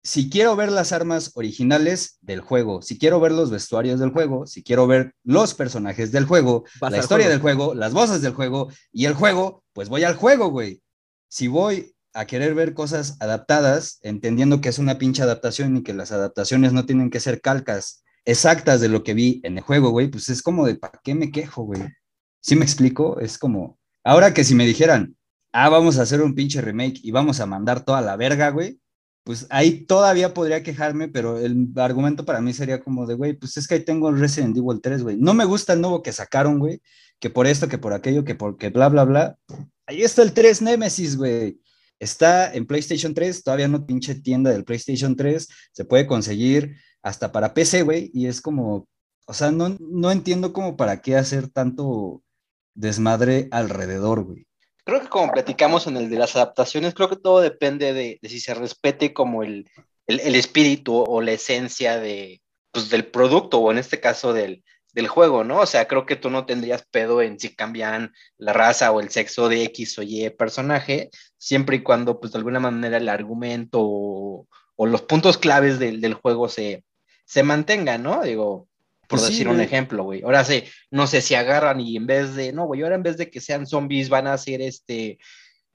[0.05, 4.47] si quiero ver las armas originales del juego, si quiero ver los vestuarios del juego,
[4.47, 7.31] si quiero ver los personajes del juego, Vas la historia juego.
[7.31, 10.83] del juego, las voces del juego y el juego, pues voy al juego, güey.
[11.29, 15.94] Si voy a querer ver cosas adaptadas, entendiendo que es una pinche adaptación y que
[15.94, 19.90] las adaptaciones no tienen que ser calcas exactas de lo que vi en el juego,
[19.90, 21.83] güey, pues es como de, ¿para qué me quejo, güey?
[22.40, 23.20] ¿Sí me explico?
[23.20, 25.16] Es como, ahora que si me dijeran,
[25.53, 28.79] ah, vamos a hacer un pinche remake y vamos a mandar toda la verga, güey,
[29.25, 33.57] pues ahí todavía podría quejarme, pero el argumento para mí sería como de, güey, pues
[33.57, 35.16] es que ahí tengo Resident Evil 3, güey.
[35.16, 36.83] No me gusta el nuevo que sacaron, güey,
[37.20, 39.37] que por esto, que por aquello, que porque bla, bla, bla.
[39.87, 41.61] Ahí está el 3 Nemesis, güey.
[42.03, 47.31] Está en PlayStation 3, todavía no pinche tienda del PlayStation 3, se puede conseguir hasta
[47.31, 48.88] para PC, güey, y es como,
[49.25, 52.25] o sea, no, no entiendo como para qué hacer tanto
[52.75, 54.49] desmadre alrededor, güey.
[54.85, 58.41] Creo que como platicamos en el de las adaptaciones, creo que todo depende de, si
[58.41, 59.71] se respete como el,
[60.09, 64.65] el, el espíritu o la esencia de, pues, del producto o en este caso del,
[64.93, 65.61] del juego, ¿no?
[65.61, 69.11] O sea, creo que tú no tendrías pedo en si cambian la raza o el
[69.11, 71.11] sexo de X o Y personaje,
[71.43, 74.47] siempre y cuando, pues, de alguna manera el argumento o,
[74.87, 76.85] los puntos claves del, del juego se,
[77.25, 78.23] se mantengan, ¿no?
[78.23, 78.69] Digo,
[79.09, 79.67] por Pues sí, decir un güey.
[79.67, 80.23] ejemplo, güey.
[80.23, 83.17] Ahora sí, no sé si agarran y en vez de, no, güey, ahora en vez
[83.17, 85.19] de que sean zombies van a ser este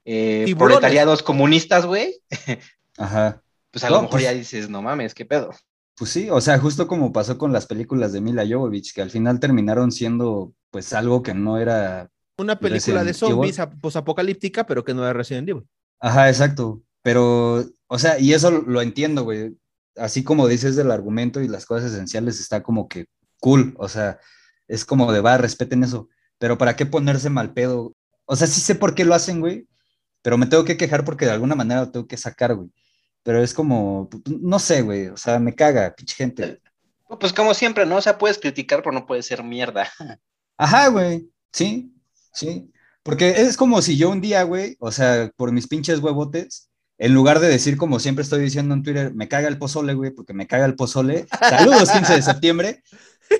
[0.04, 2.18] eh, proletariados comunistas, güey.
[2.98, 3.42] Ajá.
[3.70, 5.50] Pues a No, lo mejor pues- ya dices, no mames, qué pedo.
[5.96, 9.10] Pues sí, o sea, justo como pasó con las películas de Mila Jovovich, que al
[9.10, 12.08] final terminaron siendo pues algo que no era...
[12.38, 15.66] Una película de zombies ap- posapocalíptica, pero que no era Resident Evil.
[16.00, 16.82] Ajá, exacto.
[17.02, 19.56] Pero, o sea, y eso lo entiendo, güey.
[19.96, 23.06] Así como dices del argumento y las cosas esenciales, está como que
[23.40, 24.18] cool, o sea,
[24.68, 26.08] es como de va, respeten eso.
[26.38, 27.94] Pero ¿para qué ponerse mal pedo?
[28.24, 29.66] O sea, sí sé por qué lo hacen, güey,
[30.22, 32.70] pero me tengo que quejar porque de alguna manera lo tengo que sacar, güey.
[33.24, 34.08] Pero es como,
[34.40, 36.60] no sé, güey, o sea, me caga, pinche gente.
[37.18, 37.96] Pues como siempre, ¿no?
[37.96, 39.88] O sea, puedes criticar, pero no puedes ser mierda.
[40.56, 41.92] Ajá, güey, sí,
[42.38, 42.70] sí.
[43.02, 47.14] Porque es como si yo un día, güey, o sea, por mis pinches huevotes, en
[47.14, 50.34] lugar de decir como siempre estoy diciendo en Twitter, me caga el pozole, güey, porque
[50.34, 52.82] me caga el pozole, saludos 15 de septiembre,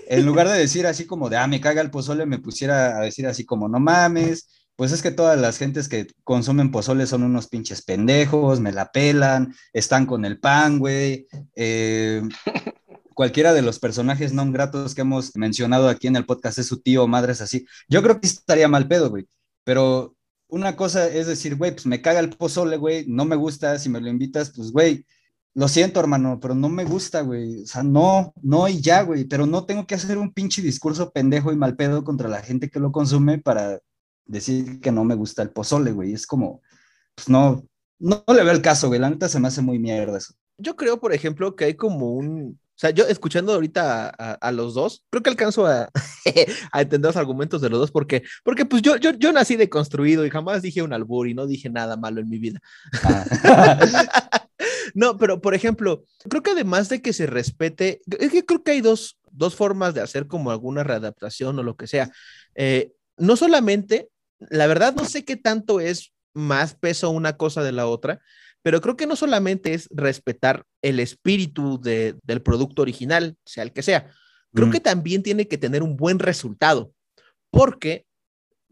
[0.08, 3.00] en lugar de decir así como de, ah, me caga el pozole, me pusiera a
[3.00, 7.24] decir así como, no mames, pues es que todas las gentes que consumen pozole son
[7.24, 11.26] unos pinches pendejos, me la pelan, están con el pan, güey.
[11.56, 12.22] eh,
[13.18, 16.80] cualquiera de los personajes no gratos que hemos mencionado aquí en el podcast es su
[16.80, 17.66] tío o madres así.
[17.88, 19.26] Yo creo que estaría mal pedo, güey.
[19.64, 20.14] Pero
[20.46, 23.88] una cosa es decir, güey, pues me caga el pozole, güey, no me gusta, si
[23.88, 25.04] me lo invitas, pues, güey,
[25.54, 27.64] lo siento, hermano, pero no me gusta, güey.
[27.64, 29.24] O sea, no, no y ya, güey.
[29.24, 32.70] Pero no tengo que hacer un pinche discurso pendejo y mal pedo contra la gente
[32.70, 33.80] que lo consume para
[34.26, 36.12] decir que no me gusta el pozole, güey.
[36.12, 36.62] Es como,
[37.16, 37.64] pues no,
[37.98, 39.00] no, le veo el caso, güey.
[39.00, 40.34] La neta se me hace muy mierda eso.
[40.56, 42.60] Yo creo, por ejemplo, que hay como un.
[42.78, 45.90] O sea, yo escuchando ahorita a, a- a los dos, creo que alcanzo a,
[46.72, 50.24] a entender los argumentos de los dos, porque, porque pues yo, yo, yo nací deconstruido
[50.24, 52.60] y jamás dije un albur y no dije nada malo en mi vida.
[53.02, 53.78] Ah.
[54.94, 58.72] No, pero por ejemplo, creo que además de que se respete, es que creo que
[58.72, 62.10] hay dos, dos formas de hacer como alguna readaptación o lo que sea.
[62.54, 64.08] Eh, no solamente,
[64.40, 68.20] la verdad no sé qué tanto es más peso una cosa de la otra,
[68.62, 73.72] pero creo que no solamente es respetar el espíritu de- del producto original, sea el
[73.72, 74.10] que sea,
[74.54, 74.72] creo Mm.
[74.72, 76.92] que también tiene que tener un buen resultado,
[77.50, 78.04] porque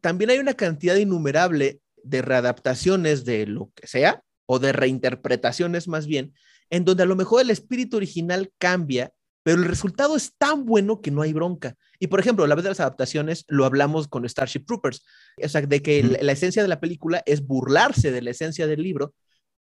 [0.01, 6.07] también hay una cantidad innumerable de readaptaciones de lo que sea, o de reinterpretaciones más
[6.07, 6.33] bien,
[6.71, 9.11] en donde a lo mejor el espíritu original cambia,
[9.43, 11.75] pero el resultado es tan bueno que no hay bronca.
[11.99, 15.05] Y por ejemplo, la vez de las adaptaciones lo hablamos con Starship Troopers,
[15.43, 18.83] o sea, de que la esencia de la película es burlarse de la esencia del
[18.83, 19.15] libro,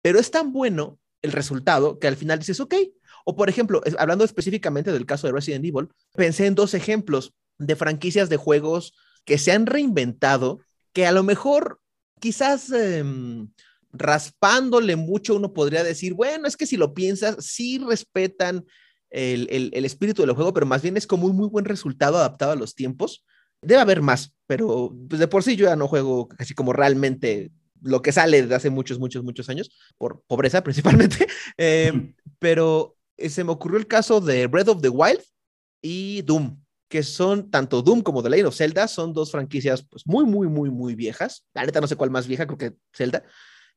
[0.02, 2.74] pero es tan bueno el resultado que al final dices, ok.
[3.24, 7.76] O por ejemplo, hablando específicamente del caso de Resident Evil, pensé en dos ejemplos de
[7.76, 8.94] franquicias de juegos
[9.26, 10.60] que se han reinventado,
[10.94, 11.80] que a lo mejor
[12.18, 13.50] quizás em,
[13.92, 18.64] raspándole mucho uno podría decir, bueno, es que si lo piensas, sí respetan
[19.10, 22.16] el, el- el espíritu del juego, pero más bien es como un muy buen resultado
[22.16, 23.24] adaptado a los tiempos.
[23.62, 27.50] Debe haber más, pero pues, de por sí yo ya no juego así como realmente
[27.82, 33.28] lo que sale desde hace muchos, muchos, muchos años, por pobreza principalmente, Eh, pero eh,
[33.28, 35.22] se me ocurrió el caso de Breath of the Wild
[35.82, 40.06] y Doom, que son tanto Doom como The Legend of Zelda, son dos franquicias pues
[40.06, 41.46] muy, muy, muy, muy viejas.
[41.54, 43.24] La neta no sé cuál más vieja, creo que Zelda,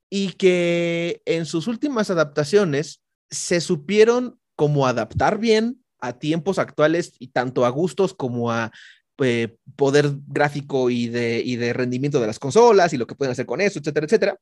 [0.10, 7.30] y que en sus últimas adaptaciones se supieron como adaptar bien a tiempos actuales y
[7.30, 8.72] tanto a gustos como a
[9.20, 13.32] eh, poder gráfico y de, y de rendimiento de las consolas y lo que pueden
[13.32, 14.38] hacer con eso, etcétera, etcétera.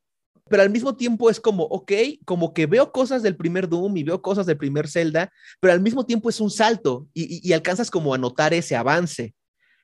[0.50, 1.92] Pero al mismo tiempo es como, ok,
[2.26, 5.82] como que veo cosas del primer Doom y veo cosas del primer Zelda, pero al
[5.82, 9.34] mismo tiempo es un salto y, y- y alcanzas como a notar ese avance.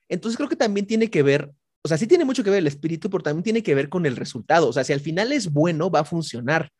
[0.09, 1.51] Entonces creo que también tiene que ver,
[1.83, 4.05] o sea, sí tiene mucho que ver el espíritu, pero también tiene que ver con
[4.05, 4.67] el resultado.
[4.69, 6.71] O sea, si al final es bueno, va a funcionar.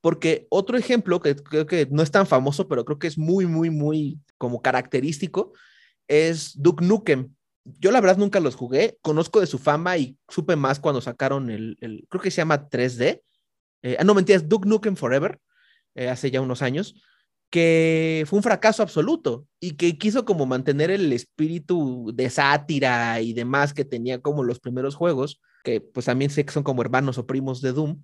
[0.00, 3.46] Porque otro ejemplo que creo que no es tan famoso, pero creo que es muy,
[3.46, 5.52] muy, muy como característico,
[6.08, 7.34] es Duke Nukem.
[7.64, 11.50] Yo la verdad nunca los jugué, conozco de su fama y supe más cuando sacaron
[11.50, 11.76] el,
[12.08, 13.22] creo que se llama 3D.
[13.82, 15.40] Eh, ah, no, mentiras, Duke Nukem Forever,
[15.94, 16.94] eh, hace ya unos años,
[17.50, 23.34] que fue un fracaso absoluto y que quiso como mantener el espíritu de sátira y
[23.34, 27.18] demás que tenía como los primeros juegos, que pues también sé que son como hermanos
[27.18, 28.02] o primos de Doom,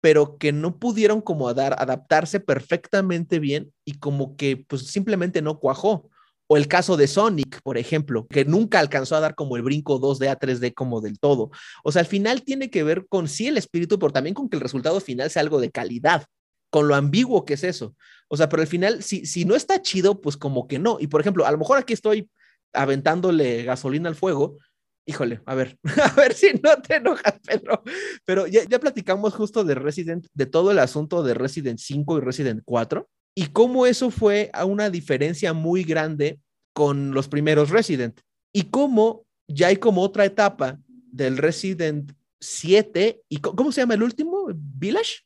[0.00, 5.58] pero que no pudieron como dar, adaptarse perfectamente bien y como que pues simplemente no
[5.58, 6.10] cuajó.
[6.50, 10.00] O el caso de Sonic, por ejemplo, que nunca alcanzó a dar como el brinco
[10.00, 11.50] 2D a 3D como del todo.
[11.84, 14.56] O sea, al final tiene que ver con sí el espíritu, pero también con que
[14.56, 16.24] el resultado final sea algo de calidad.
[16.70, 17.94] con lo ambiguo que es eso.
[18.28, 20.98] O sea, pero al final, si, si no está chido, pues como que no.
[21.00, 22.30] Y por ejemplo, a lo mejor aquí estoy
[22.74, 24.58] aventándole gasolina al fuego.
[25.06, 27.82] Híjole, a ver, a ver si no te enojas, Pedro.
[28.24, 32.20] Pero ya, ya platicamos justo de Resident, de todo el asunto de Resident 5 y
[32.20, 33.08] Resident 4
[33.38, 36.40] y cómo eso fue a una diferencia muy grande
[36.72, 38.20] con los primeros Resident
[38.52, 40.76] y cómo ya hay como otra etapa
[41.12, 44.48] del Resident 7 y ¿cómo se llama el último?
[44.52, 45.20] Village?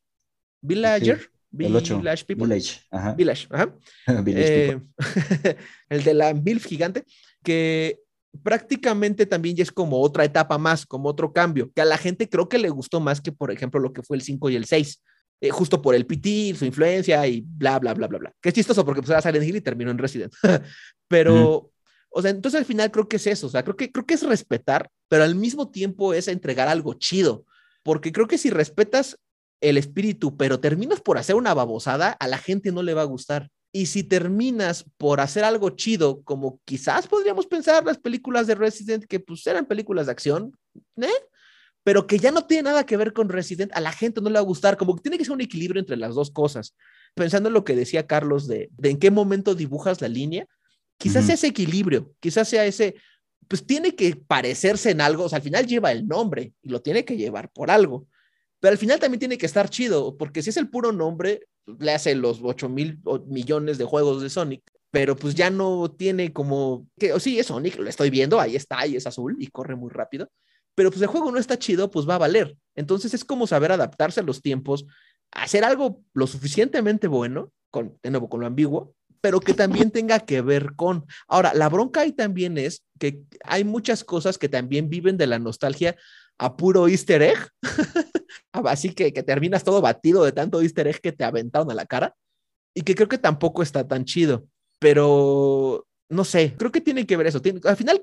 [0.60, 1.20] Villager?
[1.20, 1.96] Sí, el ocho.
[1.96, 2.44] Village People.
[2.44, 3.14] Village, ajá.
[3.14, 3.74] Village, ajá.
[4.22, 4.80] Village Eh,
[5.88, 7.04] el de la MILF gigante,
[7.42, 7.98] que
[8.42, 12.28] prácticamente también ya es como otra etapa más, como otro cambio, que a la gente
[12.28, 14.66] creo que le gustó más que, por ejemplo, lo que fue el 5 y el
[14.66, 15.02] 6,
[15.42, 18.32] eh, justo por el PT, su influencia y bla, bla, bla, bla, bla.
[18.40, 20.32] Que es chistoso porque pues era Silent Hill y terminó en Resident.
[21.08, 21.72] Pero,
[22.10, 24.14] o sea, entonces al final creo que es eso, o sea, creo que, creo que
[24.14, 27.44] es respetar, pero al mismo tiempo es entregar algo chido,
[27.82, 29.18] porque creo que si respetas
[29.60, 33.06] el espíritu, pero terminas por hacer una babosada, a la gente no le va a
[33.06, 33.50] gustar.
[33.72, 39.06] Y si terminas por hacer algo chido, como quizás podríamos pensar las películas de Resident,
[39.06, 40.56] que pues eran películas de acción,
[40.96, 41.08] ¿eh?
[41.84, 44.34] Pero que ya no tiene nada que ver con Resident, a la gente no le
[44.34, 46.76] va a gustar, como que tiene que ser un equilibrio entre las dos cosas.
[47.14, 50.46] Pensando en lo que decía Carlos de, de en qué momento dibujas la línea,
[50.96, 52.94] quizás sea ese equilibrio, quizás sea ese,
[53.48, 56.80] pues tiene que parecerse en algo, o sea, al final lleva el nombre y lo
[56.80, 58.06] tiene que llevar por algo,
[58.60, 61.92] pero al final también tiene que estar chido, porque si es el puro nombre, le
[61.92, 66.86] hace los 8 mil millones de juegos de Sonic, pero pues ya no tiene como,
[66.98, 69.74] que, o sí, es Sonic, lo estoy viendo, ahí está, y es azul y corre
[69.74, 70.30] muy rápido,
[70.74, 72.56] pero pues el juego no está chido, pues va a valer.
[72.74, 74.86] Entonces es como saber adaptarse a los tiempos,
[75.30, 80.20] hacer algo lo suficientemente bueno, con, de nuevo, con lo ambiguo, pero que también tenga
[80.20, 81.06] que ver con.
[81.28, 85.38] Ahora, la bronca ahí también es que hay muchas cosas que también viven de la
[85.38, 85.96] nostalgia
[86.38, 87.38] a puro easter egg,
[88.52, 91.86] así que, que terminas todo batido de tanto easter egg que te aventaron a la
[91.86, 92.16] cara,
[92.74, 94.46] y que creo que tampoco está tan chido,
[94.78, 97.40] pero no sé, creo que tiene que ver eso.
[97.40, 98.02] Tiene, al final,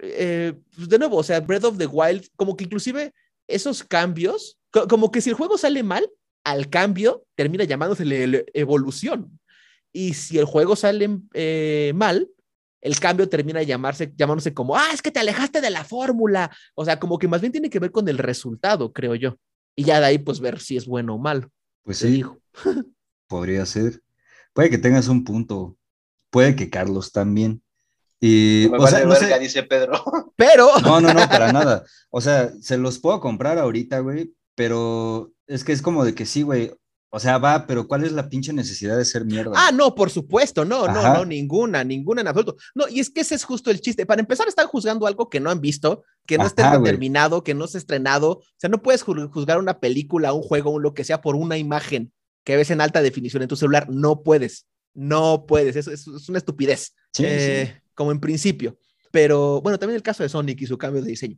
[0.00, 3.12] eh, pues, de nuevo, o sea, Breath of the Wild, como que inclusive
[3.46, 6.08] esos cambios, co- como que si el juego sale mal,
[6.44, 8.04] al cambio termina llamándose
[8.54, 9.38] evolución.
[9.92, 12.28] Y si el juego sale eh, mal,
[12.80, 16.54] el cambio termina llamarse, llamándose como, ah, es que te alejaste de la fórmula.
[16.74, 19.36] O sea, como que más bien tiene que ver con el resultado, creo yo.
[19.74, 21.50] Y ya de ahí, pues ver si es bueno o malo.
[21.84, 22.38] Pues sí, digo.
[23.26, 24.00] podría ser.
[24.52, 25.76] Puede que tengas un punto.
[26.30, 27.62] Puede que Carlos también.
[28.20, 30.02] Y, Me o sea, vale no sé- dice Pedro.
[30.36, 31.84] Pero, No, no, no, para nada.
[32.10, 36.26] O sea, se los puedo comprar ahorita, güey, pero es que es como de que
[36.26, 36.72] sí, güey.
[37.10, 39.52] O sea, va, pero ¿cuál es la pinche necesidad de ser mierda?
[39.56, 41.14] ah, no, por supuesto, no, no, Ajá.
[41.14, 42.56] no, ninguna, ninguna en absoluto.
[42.74, 44.04] No, y es que ese es justo el chiste.
[44.04, 47.66] Para empezar, están juzgando algo que no han visto, que no esté terminado, que no
[47.66, 48.30] se ha estrenado.
[48.32, 51.34] O sea, no puedes ju- juzgar una película, un juego, un lo que sea por
[51.34, 52.12] una imagen
[52.44, 53.88] que ves en alta definición en tu celular.
[53.88, 55.76] No puedes, no puedes.
[55.76, 56.94] Eso, eso es una estupidez.
[57.14, 58.78] Sí, eh, como en principio.
[59.10, 61.36] Pero bueno, también el caso de Sonic y su cambio de diseño.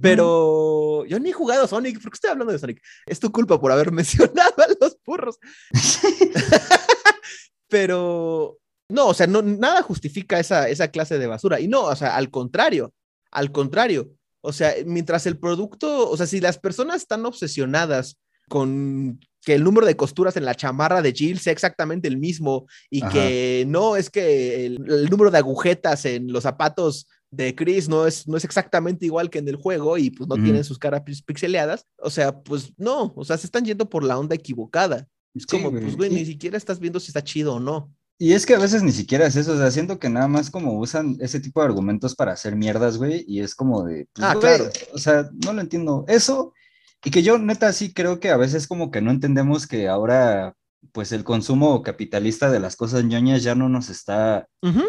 [0.00, 2.80] Pero yo ni he jugado Sonic, ¿por qué estoy hablando de Sonic?
[3.06, 5.40] Es tu culpa por haber mencionado a los burros.
[7.68, 8.58] Pero
[8.88, 11.58] no, o sea, no, nada justifica esa, esa clase de basura.
[11.58, 12.94] Y no, o sea, al contrario,
[13.32, 14.12] al contrario.
[14.40, 19.62] O sea, mientras el producto, o sea, si las personas están obsesionadas con que el
[19.64, 23.12] número de costuras en la chamarra de Jill sea exactamente el mismo y Ajá.
[23.12, 28.06] que no es que el, el número de agujetas en los zapatos de Chris no
[28.06, 30.44] es, no es exactamente igual que en el juego y pues no Ujú.
[30.44, 31.84] tienen sus caras pix- pixeleadas.
[31.98, 35.08] O sea, pues no, o sea, se están yendo por la onda equivocada.
[35.34, 35.82] Es Sí, como, güey.
[35.82, 37.92] pues, güey, Y- ni siquiera estás viendo si está chido o no.
[38.18, 40.48] Y es que a veces ni siquiera es eso, o sea, siento que nada más
[40.48, 44.24] como usan ese tipo de argumentos para hacer mierdas, güey, y es como de, pues,
[44.26, 44.70] Ah, güey, claro.
[44.94, 46.04] o sea, no lo entiendo.
[46.06, 46.52] Eso,
[47.04, 50.54] y que yo neta sí creo que a veces como que no entendemos que ahora,
[50.92, 54.82] pues el consumo capitalista de las cosas ñoñas ya no nos está Ujú.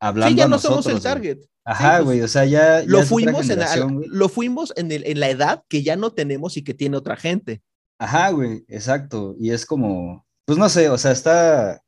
[0.00, 1.34] hablando Sí, ya a no somos el nosotros, güey.
[1.34, 1.46] target.
[1.64, 4.08] Ajá, pues, güey, o sea, ya, Lo fuimos, en, güey.
[4.08, 7.16] lo fuimos en, el- en la edad que ya no tenemos y que tiene otra
[7.16, 7.62] gente.
[7.98, 9.34] Ajá, güey, exacto.
[9.38, 11.82] Y es como, pues no sé, o sea, está,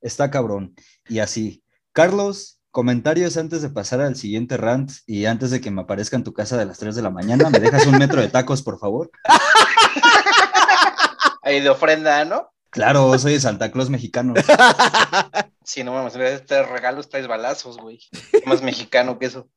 [0.00, 0.74] está cabrón.
[1.08, 1.62] Y así.
[1.92, 6.24] Carlos, comentarios antes de pasar al siguiente rant y antes de que me aparezca en
[6.24, 7.48] tu casa de las 3 de la mañana.
[7.48, 9.10] ¿Me dejas un metro de tacos, por favor?
[11.42, 12.52] Ahí de ofrenda, ¿no?
[12.68, 14.34] Claro, soy de Santa Claus mexicano.
[15.64, 17.98] Sí, no mames, este regalos traes balazos, güey.
[18.30, 19.48] ¿Qué Más mexicano que eso.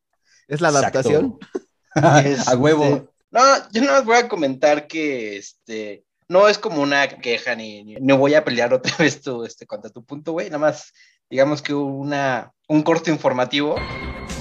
[0.47, 1.37] es la adaptación.
[1.93, 2.85] A huevo.
[2.85, 3.41] Este, No,
[3.71, 8.13] yo no voy a comentar que este no es como una queja ni, ni, ni
[8.13, 10.47] voy a pelear otra vez tu, este, contra tu punto, güey.
[10.47, 10.93] Nada más,
[11.29, 13.75] digamos que una, un corto informativo.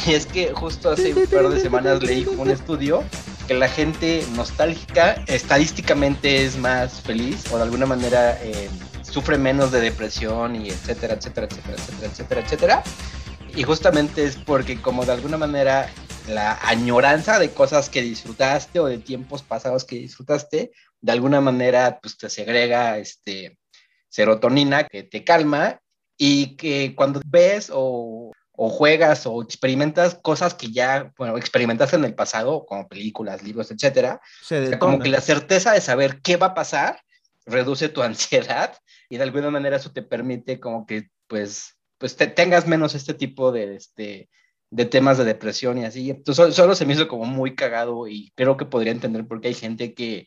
[0.06, 3.02] Y es que justo hace un par de semanas leí un estudio
[3.48, 8.68] que la gente nostálgica estadísticamente es más feliz o de alguna manera eh,
[9.02, 12.82] sufre menos de depresión y etcétera, etcétera, etcétera, etcétera, etcétera, etcétera.
[13.56, 15.88] Y justamente es porque como de alguna manera
[16.28, 20.70] la añoranza de cosas que disfrutaste o de tiempos pasados que disfrutaste,
[21.00, 23.58] de alguna manera pues te segrega este
[24.10, 25.80] serotonina que te calma
[26.18, 32.04] y que cuando ves o, o juegas o experimentas cosas que ya, bueno, experimentaste en
[32.04, 34.78] el pasado, como películas, libros, etcétera, Se o sea, detona.
[34.80, 37.00] como que la certeza de saber qué va a pasar
[37.46, 38.76] reduce tu ansiedad
[39.08, 43.14] y de alguna manera eso te permite como que pues pues te tengas menos este
[43.14, 44.28] tipo de este
[44.70, 46.10] de temas de depresión y así.
[46.10, 49.40] Entonces solo, solo se me hizo como muy cagado y creo que podría entender por
[49.40, 50.26] qué hay gente que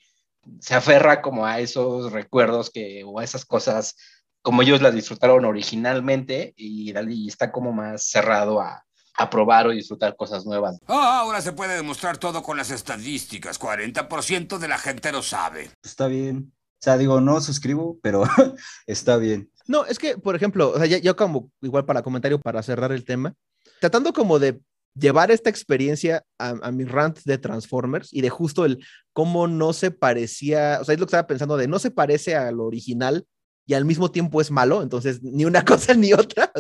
[0.60, 3.96] se aferra como a esos recuerdos que o a esas cosas
[4.42, 8.86] como ellos las disfrutaron originalmente y, y está como más cerrado a,
[9.18, 10.80] a probar o disfrutar cosas nuevas.
[10.88, 13.60] Ah, ahora se puede demostrar todo con las estadísticas.
[13.60, 15.72] 40% de la gente lo sabe.
[15.84, 16.52] Está bien.
[16.54, 18.24] O sea, digo, no suscribo, pero
[18.88, 19.52] está bien.
[19.68, 23.06] No, es que, por ejemplo, o sea, yo como, igual para comentario, para cerrar el
[23.06, 23.36] tema,
[23.80, 24.60] tratando como de
[24.96, 28.84] llevar esta experiencia a, a mi rant de Transformers y de justo el
[29.14, 32.36] cómo no se parecía, o sea, es lo que estaba pensando de no se parece
[32.36, 33.26] a lo original
[33.72, 36.52] y al mismo tiempo es malo, entonces ni una cosa ni otra,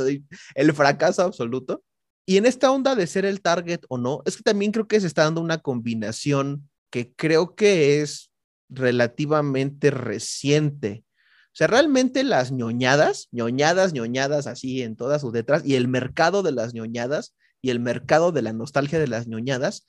[0.55, 1.83] el fracaso absoluto.
[2.25, 5.01] Y en esta onda de ser el target o no, es que también creo que
[5.01, 8.31] se está dando una combinación que creo que es
[8.69, 11.03] relativamente reciente.
[11.47, 16.43] O sea, realmente las ñoñadas, ñoñadas, ñoñadas así en todas sus letras, y el mercado
[16.43, 19.85] de las ñoñadas y el mercado de la nostalgia de las ñoñadas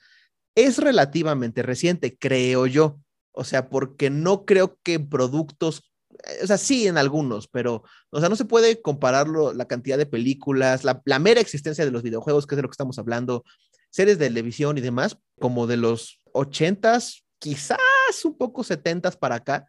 [0.55, 2.99] es relativamente reciente, creo yo.
[3.31, 5.92] O sea, porque no creo que productos,
[6.41, 10.05] o sea, sí en algunos, pero, o sea, no se puede compararlo, la cantidad de
[10.05, 13.43] películas, la, la mera existencia de los videojuegos, que es de lo que estamos hablando,
[13.89, 17.77] series de televisión y demás, como de los ochentas, quizás
[18.23, 19.67] un poco setentas para acá,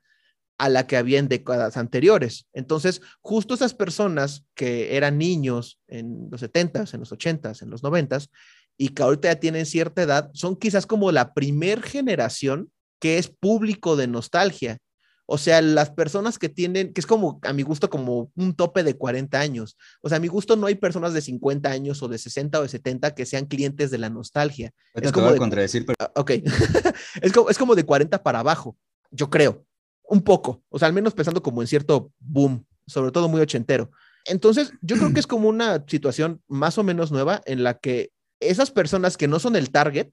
[0.59, 2.47] a la que había en décadas anteriores.
[2.53, 7.83] Entonces, justo esas personas que eran niños en los 70s, en los 80s, en los
[7.83, 8.29] 90s,
[8.77, 13.29] y que ahorita ya tienen cierta edad, son quizás como la primer generación que es
[13.29, 14.79] público de nostalgia.
[15.27, 18.83] O sea, las personas que tienen, que es como a mi gusto como un tope
[18.83, 19.77] de 40 años.
[20.03, 22.63] O sea, a mi gusto no hay personas de 50 años o de 60 o
[22.63, 24.73] de 70 que sean clientes de la nostalgia.
[24.95, 26.31] Ahorita Es como de- contradecir, pero Ah, Ok,
[27.23, 28.77] es, como, es como de 40 para abajo,
[29.11, 29.65] yo creo,
[30.07, 33.91] un poco, o sea, al menos pensando como en cierto boom, sobre todo muy ochentero.
[34.27, 38.11] Entonces, yo creo que es como una situación más o menos nueva en la que
[38.41, 40.09] esas personas que no son el target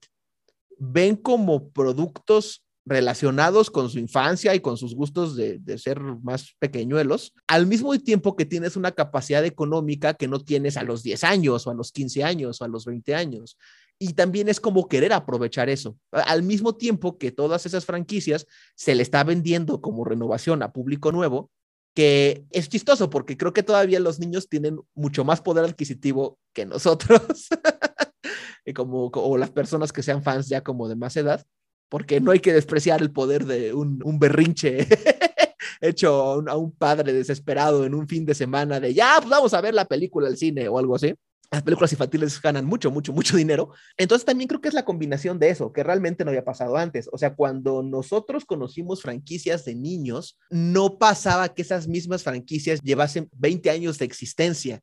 [0.78, 6.56] ven como productos relacionados con su infancia y con sus gustos de, de ser más
[6.60, 11.24] pequeñuelos, al mismo tiempo que tienes una capacidad económica que no tienes a los 10
[11.24, 13.58] años o a los 15 años o a los 20 años
[14.04, 15.96] y también es como querer aprovechar eso.
[16.12, 21.12] Al mismo tiempo que todas esas franquicias se le está vendiendo como renovación a público
[21.12, 21.52] nuevo,
[21.94, 26.66] que es chistoso porque creo que todavía los niños tienen mucho más poder adquisitivo que
[26.66, 27.48] nosotros,
[28.76, 31.46] como, o las personas que sean fans ya como de más edad,
[31.92, 34.88] porque no hay que despreciar el poder de un, berrinche
[35.82, 39.30] hecho a un, a un padre desesperado en un fin de semana de ya, pues
[39.30, 41.14] vamos a ver la película al cine o algo así
[41.52, 43.74] las películas infantiles ganan mucho, mucho, mucho dinero.
[43.98, 47.10] Entonces también creo que es la combinación de eso, que realmente no había pasado antes.
[47.12, 53.30] O sea, cuando nosotros conocimos franquicias de niños, no pasaba que esas mismas franquicias llevasen
[53.34, 54.82] 20 años de existencia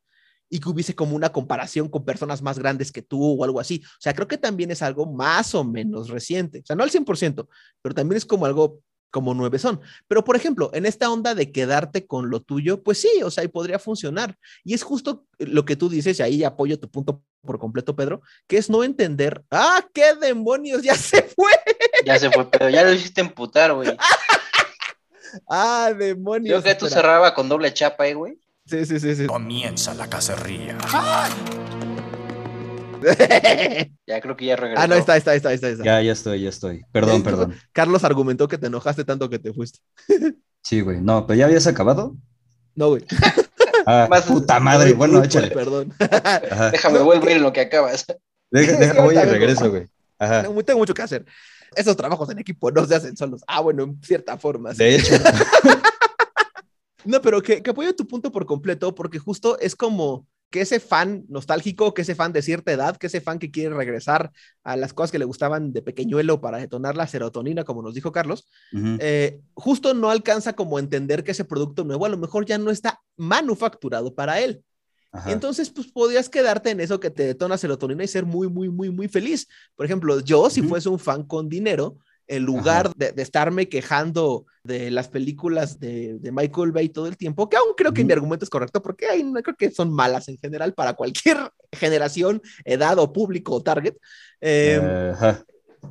[0.50, 3.82] y que hubiese como una comparación con personas más grandes que tú o algo así.
[3.84, 6.60] O sea, creo que también es algo más o menos reciente.
[6.60, 7.46] O sea, no al 100%,
[7.82, 8.80] pero también es como algo
[9.10, 9.80] como nueve son.
[10.06, 13.44] Pero, por ejemplo, en esta onda de quedarte con lo tuyo, pues sí, o sea,
[13.44, 14.36] y podría funcionar.
[14.64, 18.20] Y es justo lo que tú dices, y ahí apoyo tu punto por completo, Pedro,
[18.46, 21.52] que es no entender, ah, qué demonios, ya se fue.
[22.04, 23.96] Ya se fue, pero ya lo hiciste emputar, güey.
[25.46, 26.56] Ah, demonios.
[26.56, 28.38] Yo que tú cerraba con doble chapa, eh, güey.
[28.68, 29.26] Sí, sí, sí, sí.
[29.26, 30.76] Comienza la cacería.
[34.06, 34.82] Ya creo que ya regresó.
[34.82, 35.68] ah, no, está, está, está, está.
[35.68, 35.84] está.
[35.84, 36.82] ya, ya estoy, ya estoy.
[36.92, 37.54] Perdón, perdón.
[37.72, 39.78] Carlos argumentó que te enojaste tanto que te fuiste.
[40.60, 41.00] Sí, güey.
[41.00, 42.16] No, pero ya habías acabado.
[42.74, 43.04] No, güey.
[43.86, 44.92] Ah, Más- puta madre.
[44.92, 45.48] Bueno, échale.
[45.52, 45.94] Perdón.
[46.00, 46.70] Ajá.
[46.72, 48.04] Déjame, vuelvo a ir en lo que acabas.
[48.50, 49.86] Deja, deja, voy y regreso, güey.
[50.18, 50.42] Ajá.
[50.42, 51.24] Tengo, tengo mucho que hacer.
[51.76, 53.42] Esos trabajos en equipo no se hacen solos.
[53.46, 54.72] Ah, bueno, en cierta forma.
[54.74, 54.78] sí.
[54.82, 55.14] De hecho,
[57.08, 60.78] No, pero que, que apoyo tu punto por completo, porque justo es como que ese
[60.78, 64.30] fan nostálgico, que ese fan de cierta edad, que ese fan que quiere regresar
[64.62, 68.12] a las cosas que le gustaban de pequeñuelo para detonar la serotonina, como nos dijo
[68.12, 68.46] Carlos,
[69.00, 72.58] eh, justo no alcanza como a entender que ese producto nuevo a lo mejor ya
[72.58, 74.62] no está manufacturado para él.
[75.10, 75.32] Ajá.
[75.32, 78.90] Entonces, pues podías quedarte en eso que te detona serotonina y ser muy, muy, muy,
[78.90, 79.48] muy feliz.
[79.76, 81.96] Por ejemplo, yo, si fuese un fan con dinero,
[82.28, 87.16] en lugar de, de estarme quejando de las películas de, de Michael Bay todo el
[87.16, 89.92] tiempo, que aún creo que mi argumento es correcto, porque hay, no creo que son
[89.92, 91.38] malas en general para cualquier
[91.72, 93.94] generación, edad o público o target.
[94.40, 95.14] eh.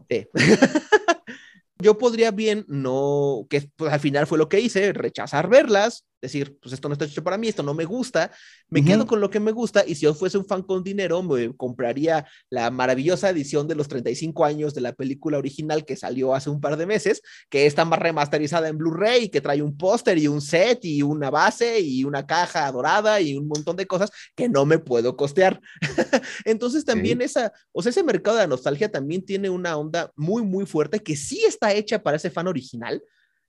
[0.10, 0.28] Sí.
[1.80, 6.58] Yo podría bien no, que pues, al final fue lo que hice, rechazar verlas, decir,
[6.60, 8.32] pues esto no está hecho para mí, esto no me gusta,
[8.70, 11.22] me quedo con lo que me gusta y si yo fuese un fan con dinero,
[11.24, 16.34] me compraría la maravillosa edición de los 35 años de la película original que salió
[16.34, 20.18] hace un par de meses, que está más remasterizada en Blu-ray, que trae un póster
[20.18, 24.10] y un set y una base y una caja dorada y un montón de cosas
[24.36, 25.62] que no me puedo costear.
[26.46, 30.44] Entonces también esa, o sea, ese mercado de la nostalgia también tiene una onda muy,
[30.44, 33.04] muy fuerte que sí está hecha para ese fan original.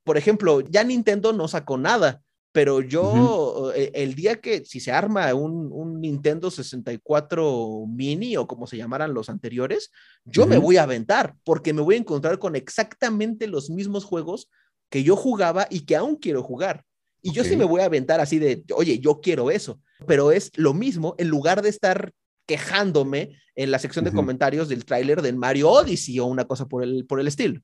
[0.05, 2.23] Por ejemplo, ya Nintendo no sacó nada,
[2.53, 8.47] pero yo eh, el día que si se arma un, un Nintendo 64 mini o
[8.47, 9.91] como se llamaran los anteriores,
[10.25, 14.51] yo me voy a aventar porque me voy a encontrar con exactamente los mismos juegos
[14.91, 16.85] que yo jugaba y que aún quiero jugar.
[17.21, 20.51] Y yo sí me voy a aventar así de, oye, yo quiero eso, pero es
[20.57, 22.13] lo mismo en lugar de estar
[22.47, 26.83] quejándome en la sección de comentarios del tráiler del Mario Odyssey o una cosa por
[26.83, 27.61] el, por el estilo.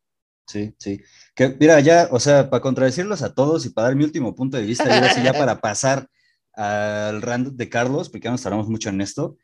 [0.46, 1.00] Sí, sí.
[1.34, 4.56] Que mira, ya, o sea, para contradecirlos a todos y para dar mi último punto
[4.56, 6.08] de vista, y ahora sí ya para pasar
[6.52, 9.36] al rand de Carlos, porque ya nos tardamos mucho en esto.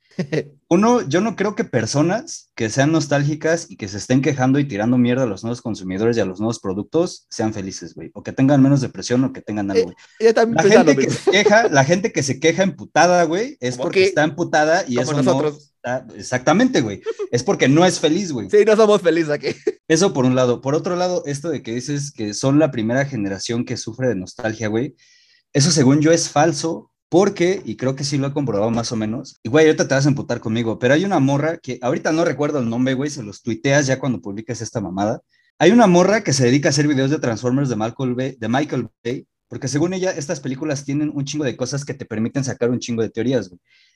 [0.69, 4.65] Uno, yo no creo que personas que sean nostálgicas y que se estén quejando y
[4.69, 8.11] tirando mierda a los nuevos consumidores y a los nuevos productos sean felices, güey.
[8.15, 9.93] O que tengan menos depresión o que tengan algo,
[10.35, 14.01] también La gente que se queja, la gente que se queja emputada, güey, es porque
[14.01, 15.53] que- está emputada y eso no
[15.83, 17.01] está- exactamente, güey.
[17.31, 18.49] Es porque no es feliz, güey.
[18.51, 19.49] Sí, no somos felices aquí.
[19.89, 20.61] Eso por un lado.
[20.61, 24.15] Por otro lado, esto de que dices que son la primera generación que sufre de
[24.17, 24.95] nostalgia, güey.
[25.53, 28.97] Eso según yo es falso porque, y creo que sí lo he comprobado más o
[28.97, 32.13] menos, y güey, ahorita te vas a emputar conmigo, pero hay una morra que ahorita
[32.13, 35.21] no recuerdo el nombre, güey, se los tuiteas ya cuando publiques esta mamada.
[35.59, 38.49] Hay una morra que se dedica a hacer videos de Transformers de Michael Bay, de
[38.49, 42.45] Michael Bay porque según ella, estas películas tienen un chingo de cosas que te permiten
[42.45, 43.51] sacar un chingo de teorías.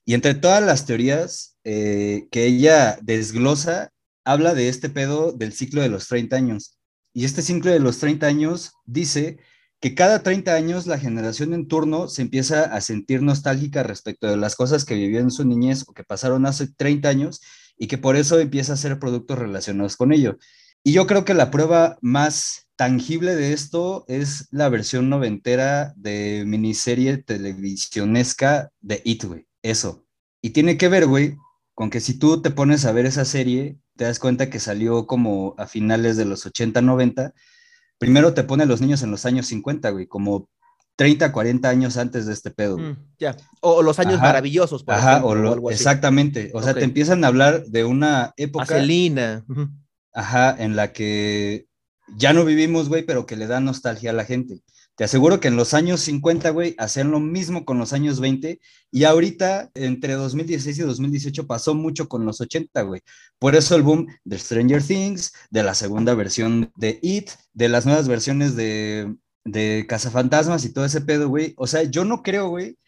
[0.05, 3.93] Y entre todas las teorías eh, que ella desglosa,
[4.25, 6.77] habla de este pedo del ciclo de los 30 años.
[7.13, 9.39] Y este ciclo de los 30 años dice
[9.79, 14.37] que cada 30 años la generación en turno se empieza a sentir nostálgica respecto de
[14.37, 17.41] las cosas que vivió en su niñez o que pasaron hace 30 años
[17.79, 20.37] y que por eso empieza a hacer productos relacionados con ello.
[20.83, 26.45] Y yo creo que la prueba más tangible de esto es la versión noventera de
[26.47, 29.47] miniserie televisionesca de It, güey.
[29.63, 30.05] Eso.
[30.43, 31.37] Y tiene que ver, güey,
[31.75, 35.07] con que si tú te pones a ver esa serie, te das cuenta que salió
[35.07, 37.33] como a finales de los 80, 90.
[37.99, 40.49] Primero te pone a los niños en los años 50, güey, como
[40.97, 42.79] 30, 40 años antes de este pedo.
[42.79, 43.37] Mm, ya.
[43.61, 44.25] O, los años Ajá.
[44.25, 45.77] maravillosos, por Ajá, ejemplo, o lo- algo así.
[45.77, 46.51] exactamente.
[46.55, 46.79] O sea, Ok.
[46.79, 49.45] te empiezan a hablar de una época Vaselina.
[49.49, 49.69] ujú.
[50.13, 51.67] Ajá, en la que
[52.17, 54.63] ya no vivimos, güey, pero que le da nostalgia a la gente.
[54.97, 58.61] Te aseguro que en los años 50, güey, hacían lo mismo con los años 20
[58.93, 63.03] y ahorita, entre 2016 y 2018, pasó mucho con los 80, güey.
[63.41, 67.87] Por eso el boom de Stranger Things, de la segunda versión de It, de las
[67.87, 69.13] nuevas versiones de,
[69.45, 71.55] de Cazafantasmas y todo ese pedo, güey.
[71.57, 72.79] O sea, yo no creo, güey,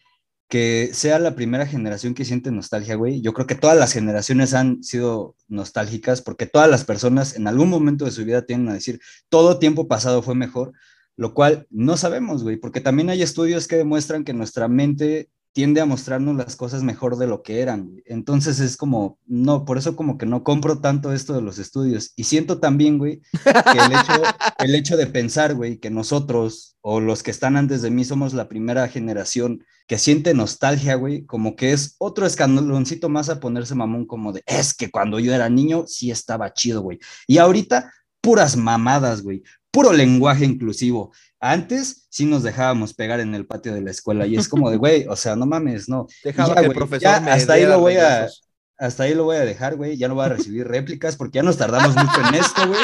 [0.47, 3.21] que sea la primera generación que siente nostalgia, güey.
[3.21, 7.69] Yo creo que todas las generaciones han sido nostálgicas porque todas las personas en algún
[7.69, 10.73] momento de su vida tienden a decir, todo tiempo pasado fue mejor,
[11.17, 15.81] lo cual no sabemos, güey, porque también hay estudios que demuestran que nuestra mente tiende
[15.81, 17.99] a mostrarnos las cosas mejor de lo que eran.
[18.05, 22.13] Entonces es como, no, por eso como que no compro tanto esto de los estudios.
[22.15, 24.21] Y siento también, güey, que el hecho,
[24.59, 28.35] el hecho de pensar, güey, que nosotros o los que están antes de mí somos
[28.35, 33.73] la primera generación que siente nostalgia, güey, como que es otro escandaloncito más a ponerse
[33.73, 36.99] mamón como de, es que cuando yo era niño sí estaba chido, güey.
[37.25, 37.91] Y ahorita,
[38.21, 39.41] puras mamadas, güey,
[39.77, 41.11] puro lenguaje inclusivo.
[41.39, 44.77] Antes sí nos dejábamos pegar en el patio de la escuela y es como de,
[44.77, 46.07] güey, o sea, no mames, no.
[46.23, 48.27] Dejaba Ya, que el profesor ya me hasta ahí lo voy a,
[48.79, 49.95] hasta ahí lo voy a dejar, güey.
[49.95, 52.79] Ya no voy a recibir réplicas porque ya nos tardamos mucho en esto, güey.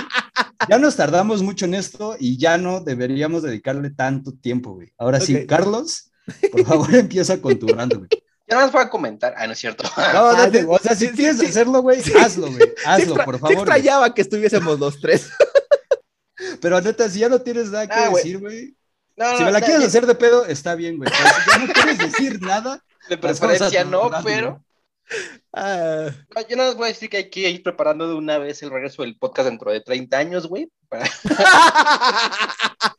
[0.70, 4.94] Ya nos tardamos mucho en esto y ya no deberíamos dedicarle tanto tiempo, güey.
[5.00, 5.48] Ahora sí.
[5.48, 6.12] Carlos,
[6.52, 8.10] por favor, empieza con tu rando, güey.
[8.12, 9.34] Yo nada más voy a comentar.
[9.36, 9.84] Ah, no es cierto.
[9.84, 11.48] No, Ah, no, sí, o sea, si sí, quieres sí.
[11.48, 12.14] hacerlo, güey, Sí.
[12.16, 12.72] hazlo, güey.
[12.86, 13.56] Hazlo, por favor.
[13.56, 13.58] güey.
[13.58, 15.32] extrañaba que estuviésemos los tres.
[16.64, 18.76] Pero neta, si ya no tienes nada que Ah, decir, güey.
[19.16, 21.12] No, Si no, me la no, quieres hacer de pedo, está bien, güey.
[21.12, 24.24] Pero si ya no quieres decir nada, De preferencia cosas no, rápido.
[24.24, 24.64] pero
[25.54, 28.38] Ah, no, yo nada más voy a decir que hay que ir preparando de una
[28.40, 30.72] vez el regreso del podcast dentro de 30 años, güey.
[30.90, 31.08] para-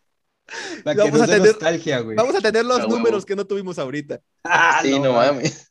[0.84, 2.16] para que Vamos nos a tener- nostalgia, güey.
[2.16, 4.20] Vamos a tener los Ah, números que no tuvimos ahorita.
[4.44, 5.32] Ah, sí, no mames.
[5.34, 5.70] mames.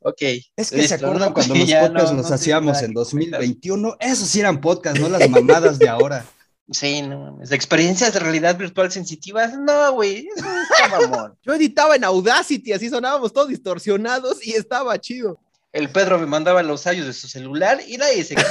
[0.00, 0.22] Ok.
[0.56, 3.04] Es que listo, se acuerdan no, cuando los podcasts no- los no hacíamos en nada
[3.04, 3.40] que comentar.
[3.40, 3.96] 2021.
[4.00, 6.24] Esos sí eran podcasts, no las mamadas de ahora.
[6.70, 7.52] Sí, no mames.
[7.52, 9.56] Experiencias de realidad virtual sensitivas.
[9.58, 10.26] No, güey.
[10.36, 11.38] Eso está mamón.
[11.42, 15.38] Yo editaba en Audacity, así sonábamos todos distorsionados y estaba chido.
[15.72, 18.36] El Pedro me mandaba los audios de su celular y nadie se.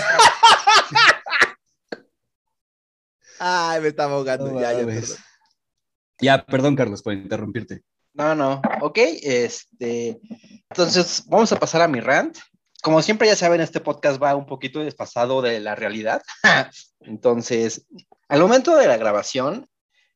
[3.40, 4.52] Ay, me estaba ahogando.
[4.52, 5.18] No ya, ya, perdón.
[6.22, 7.82] Ya, perdón, Carlos, por interrumpirte.
[8.14, 8.62] No, no.
[8.82, 10.20] Ok, este.
[10.70, 12.38] Entonces, vamos a pasar a mi rant.
[12.84, 16.22] Como siempre, ya saben, este podcast va un poquito desfasado de la realidad.
[17.00, 17.86] Entonces,
[18.28, 19.70] al momento de la grabación,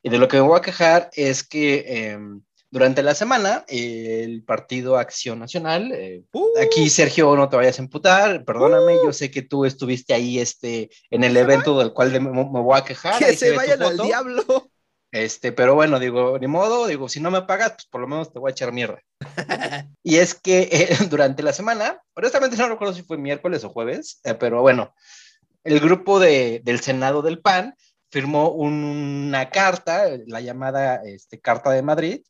[0.03, 4.43] y de lo que me voy a quejar es que em, durante la semana, el
[4.43, 9.31] Partido Acción Nacional, eh, Uh, Aquí, Sergio, no te vayas a emputar, perdóname, yo sé
[9.31, 13.17] que tú estuviste ahí este, en el evento del cual me, me voy a quejar.
[13.17, 14.43] que se vayan al diablo.
[15.11, 18.31] Este, pero bueno, digo, ni modo, digo, si no me pagas, pues por lo menos
[18.31, 18.99] te voy a echar mierda.
[20.03, 24.19] y es que eh, durante la semana, honestamente no recuerdo si fue miércoles o jueves,
[24.23, 24.93] eh, pero bueno,
[25.63, 27.75] el grupo de, del Senado del PAN
[28.09, 28.73] firmó un-
[29.27, 32.21] una carta, la llamada este, Carta de Madrid,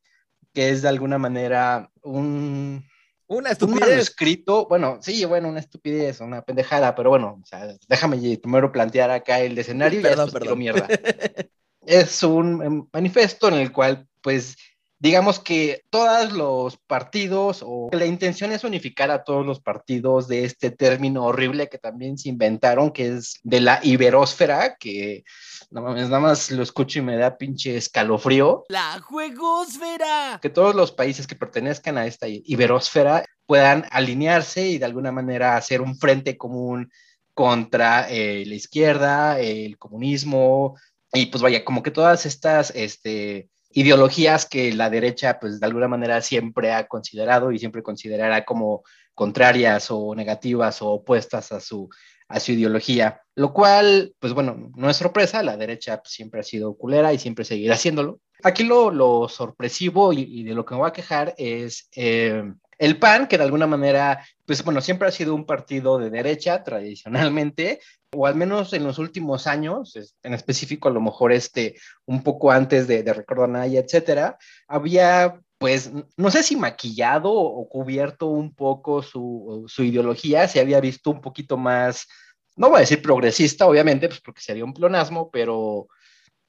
[0.53, 2.83] que es de alguna manera un,
[3.27, 3.89] Una un estupidez.
[3.89, 9.11] manuscrito, bueno, sí, bueno, una estupidez, una pendejada, pero bueno, o sea, déjame primero plantear
[9.11, 10.59] acá el escenario y ya después perdón.
[10.59, 10.87] mierda.
[11.87, 14.57] Es un em, manifiesto en el cual, pues,
[14.99, 20.43] digamos que todos los partidos, o la intención es unificar a todos los partidos de
[20.43, 25.23] este término horrible que también se inventaron, que es de la iberósfera, que
[25.71, 30.39] no mames, nada más lo escucho y me da pinche escalofrío La juegosfera.
[30.41, 35.55] que todos los países que pertenezcan a esta iberósfera puedan alinearse y de alguna manera
[35.55, 36.91] hacer un frente común
[37.33, 40.75] contra eh, la izquierda, el comunismo,
[41.13, 45.87] y pues vaya, como que todas estas este, ideologías que la derecha pues de alguna
[45.87, 48.83] manera siempre ha considerado y siempre considerará como
[49.13, 51.89] contrarias o negativas o opuestas a su,
[52.27, 56.43] a su ideología, lo cual, pues bueno, no es sorpresa, la derecha pues, siempre ha
[56.43, 58.19] sido culera y siempre seguirá haciéndolo.
[58.43, 62.43] Aquí lo, sorpresivo y, y, de lo que me voy a quejar es eh,
[62.77, 66.63] el PAN, que de alguna manera, pues bueno, siempre ha sido un partido de derecha
[66.63, 67.79] tradicionalmente,
[68.15, 71.75] o al menos en los últimos años, en específico a lo mejor este,
[72.05, 77.67] un poco antes de, de Ricardo Anaya, etcétera, había pues no sé si maquillado o
[77.67, 82.07] cubierto un poco su, su, ideología, se había visto un poquito más,
[82.55, 85.87] no voy a decir progresista, obviamente, pues porque sería un plonasmo, pero,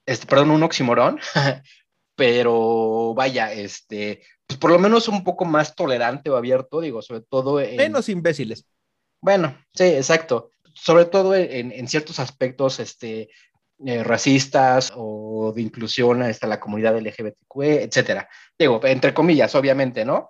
[0.05, 1.19] este, perdón, un oximorón,
[2.19, 7.21] pero vaya, este, pues por lo menos un poco más tolerante o abierto, digo, sobre
[7.21, 7.61] todo...
[7.61, 8.65] En, Menos imbéciles.
[9.21, 10.51] Bueno, sí, exacto.
[10.73, 13.29] Sobre todo en, en ciertos aspectos, este,
[13.85, 18.27] eh, racistas o de inclusión hasta la comunidad LGBTQ, etcétera.
[18.57, 20.27] Digo, entre comillas, obviamente, ¿no?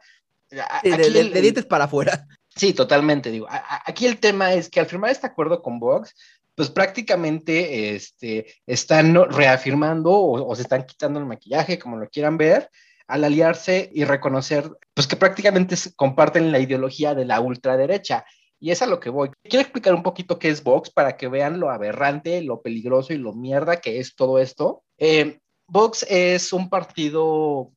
[0.69, 2.27] Aquí de, de, el, de, dientes para afuera.
[2.55, 3.47] Sí, totalmente, digo.
[3.49, 6.13] A, aquí el tema es que al firmar este acuerdo con Vox,
[6.59, 12.69] pues prácticamente este, están reafirmando o, se están quitando el maquillaje, como lo quieran ver,
[13.07, 18.25] al aliarse y reconocer, pues que prácticamente comparten la ideología de la ultraderecha.
[18.59, 19.29] Y es a lo que voy.
[19.41, 23.19] Quiero explicar un poquito qué es Vox para que vean lo aberrante, lo peligroso y
[23.19, 24.83] lo mierda que es todo esto.
[24.97, 27.71] Eh, Vox es un partido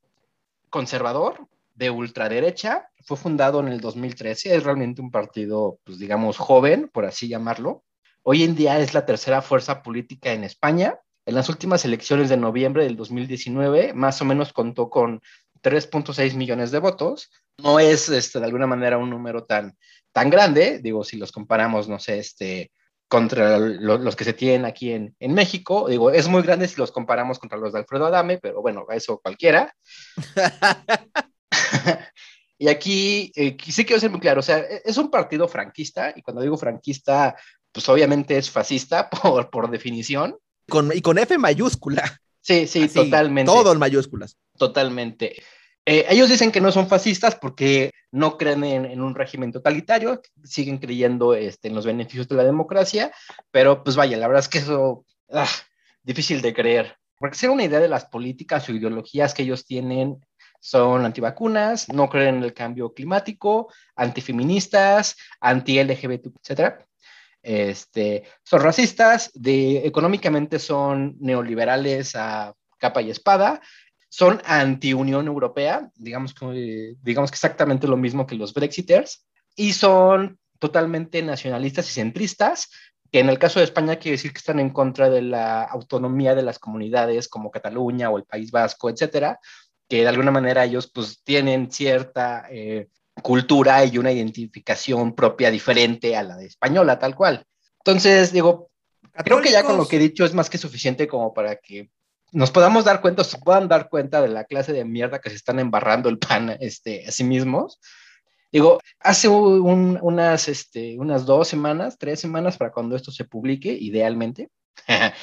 [0.71, 2.89] conservador de ultraderecha.
[3.05, 4.57] Fue fundado en el 2013.
[4.57, 7.85] Es realmente un partido, pues digamos, joven, por así llamarlo.
[8.25, 10.99] Hoy en día es la tercera fuerza política en España.
[11.27, 15.21] En las últimas elecciones de noviembre del 2019, más o menos contó con
[15.61, 17.31] 3.6 millones de votos.
[17.59, 19.77] No es este, de alguna manera un número tan,
[20.13, 22.71] tan grande, digo, si los comparamos, no sé, este,
[23.09, 26.81] contra lo, los que se tienen aquí en, en, México, digo, es muy grande si
[26.81, 29.75] los comparamos contra los de Alfredo Adame, pero bueno, eso cualquiera.
[32.59, 36.23] y aquí eh, sí quiero ser muy claro, o sea, es un partido franquista, y
[36.23, 37.37] cuando digo franquista,
[37.73, 40.37] pues obviamente es fascista por, por definición.
[40.69, 42.21] Con, y con F mayúscula.
[42.41, 43.51] Sí, sí, Así, totalmente.
[43.51, 44.37] Todo en mayúsculas.
[44.57, 45.43] Totalmente.
[45.85, 50.23] Eh, ellos dicen que no son fascistas porque no creen en, en, un régimen totalitario,
[50.45, 53.13] siguen creyendo este, en los beneficios de la democracia,
[53.51, 55.49] pero pues vaya, la verdad es que eso ah,
[56.03, 56.97] difícil de creer.
[57.19, 60.25] Porque ser una idea de las políticas o ideologías que ellos tienen
[60.61, 66.87] son antivacunas, no creen en el cambio climático, antifeministas, anti-LGBT, etcétera.
[67.43, 73.61] Este, son racistas, económicamente son neoliberales a capa y espada,
[74.09, 79.27] son anti-Unión Europea, digamos que, digamos que exactamente lo mismo que los Brexiters,
[79.57, 82.71] y son totalmente nacionalistas y centristas,
[83.11, 86.35] que en el caso de España quiere decir que están en contra de la autonomía
[86.35, 89.39] de las comunidades como Cataluña o el País Vasco, etcétera,
[89.89, 92.89] que de alguna manera ellos pues tienen cierta, eh,
[93.21, 97.45] cultura y una identificación propia diferente a la de española, tal cual.
[97.79, 98.71] Entonces, digo,
[99.25, 101.91] creo que ya con lo que he dicho es más que suficiente como para que
[102.33, 105.37] nos podamos dar cuenta, se puedan dar cuenta de la clase de mierda que se
[105.37, 107.79] están embarrando el pan este, a sí mismos.
[108.51, 114.51] Digo, hace unas, este, unas dos semanas, tres semanas para cuando esto se publique, idealmente.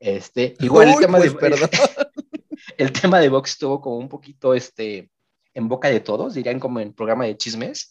[0.00, 1.70] este, igual el tema pues, de perdón.
[2.78, 5.10] el tema de Vox estuvo como un poquito este,
[5.56, 7.90] en boca de todos, dirían como en programa de chismes,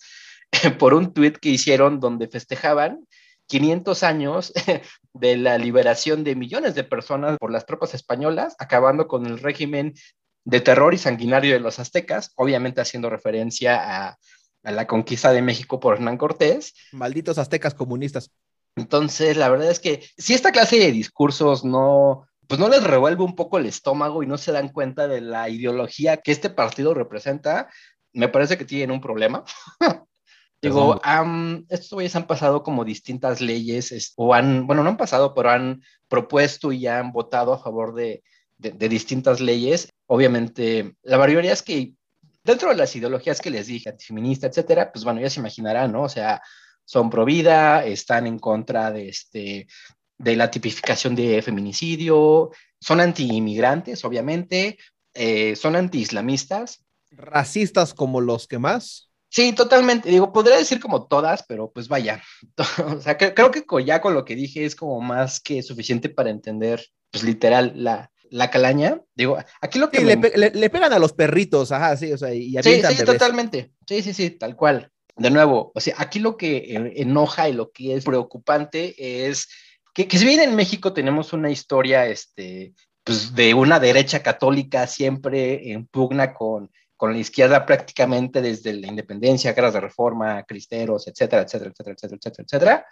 [0.79, 3.07] por un tweet que hicieron donde festejaban
[3.47, 4.53] 500 años
[5.13, 9.93] de la liberación de millones de personas por las tropas españolas, acabando con el régimen
[10.45, 14.17] de terror y sanguinario de los aztecas, obviamente haciendo referencia a,
[14.63, 16.73] a la conquista de México por Hernán Cortés.
[16.91, 18.31] Malditos aztecas comunistas.
[18.75, 23.23] Entonces, la verdad es que si esta clase de discursos no, pues no les revuelve
[23.23, 26.93] un poco el estómago y no se dan cuenta de la ideología que este partido
[26.93, 27.69] representa,
[28.13, 29.43] me parece que tienen un problema.
[30.61, 35.33] Digo, um, estos güeyes han pasado como distintas leyes, o han, bueno, no han pasado,
[35.35, 38.23] pero han propuesto y han votado a favor de,
[38.57, 39.89] de, de distintas leyes.
[40.07, 41.93] Obviamente, la mayoría es que
[42.43, 46.03] dentro de las ideologías que les dije, antifeminista, etcétera, pues bueno, ya se imaginarán, ¿no?
[46.03, 46.41] O sea,
[46.85, 49.67] son pro vida, están en contra de, este,
[50.17, 54.77] de la tipificación de feminicidio, son anti-inmigrantes, obviamente,
[55.13, 56.83] eh, son anti-islamistas.
[57.11, 59.09] Racistas como los que más.
[59.29, 60.09] Sí, totalmente.
[60.09, 62.21] Digo, podría decir como todas, pero pues vaya.
[62.85, 66.09] o sea, que, creo que ya con lo que dije es como más que suficiente
[66.09, 69.01] para entender, pues literal, la, la calaña.
[69.15, 69.99] Digo, aquí lo que.
[69.99, 72.55] Sí, me- le, pe- le- le pegan a los perritos, ajá, sí, o sea, y
[72.63, 73.71] Sí, sí, totalmente.
[73.87, 74.89] Sí, sí, sí, tal cual.
[75.17, 79.47] De nuevo, o sea, aquí lo que eh, enoja y lo que es preocupante es
[79.95, 82.73] que, que si bien en México tenemos una historia, este,
[83.03, 88.87] pues de una derecha católica siempre en pugna con, con la izquierda prácticamente desde la
[88.87, 92.85] independencia, guerras de reforma, cristeros, etcétera, etcétera, etcétera, etcétera, etcétera.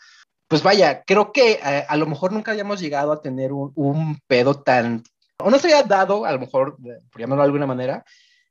[0.48, 4.62] Pues vaya, creo que eh, a lo mejor nunca habíamos llegado a tener un, pedo
[4.62, 5.04] tan,
[5.40, 6.78] o no se había dado, a lo mejor,
[7.12, 8.06] por llamarlo de alguna manera,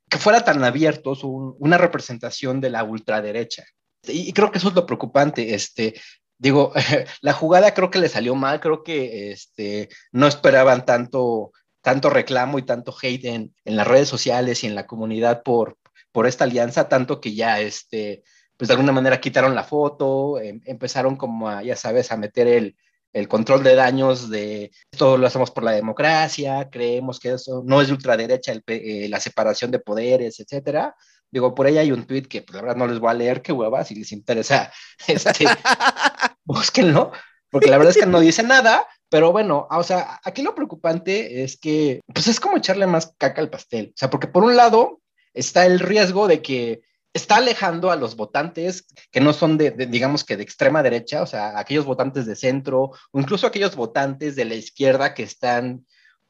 [0.09, 3.63] que fuera tan abiertos un- una representación de la ultraderecha.
[4.05, 5.55] Y creo que eso es lo preocupante.
[5.55, 5.93] Este,
[6.37, 6.73] digo,
[7.21, 12.59] la jugada creo que le salió mal, creo que este, no esperaban tanto, tanto reclamo
[12.59, 15.77] y tanto hate en, en las redes sociales y en la comunidad por,
[16.11, 18.23] por esta alianza, tanto que ya, este,
[18.57, 22.75] pues de alguna manera quitaron la foto, em- empezaron como ya sabes, a meter el,
[23.13, 27.81] el control de daños de esto lo hacemos por la democracia, creemos que eso no
[27.81, 30.95] es de ultraderecha, eh, la separación de poderes, etcétera.
[31.33, 33.41] Digo, por ahí hay un tweet que pues, la verdad no les voy a leer,
[33.41, 34.71] qué hueva, si les interesa,
[35.07, 35.45] este,
[36.45, 37.11] búsquenlo,
[37.49, 41.43] porque la verdad es que no dice nada, pero bueno, o sea, aquí lo preocupante
[41.43, 44.55] es que, pues es como echarle más caca al pastel, o sea, porque por un
[44.55, 45.01] lado
[45.33, 49.87] está el riesgo de que está alejando a los votantes que no son de, de,
[49.87, 54.35] digamos que de extrema derecha, o sea, aquellos votantes de centro, o incluso aquellos votantes
[54.35, 55.83] de la izquierda que están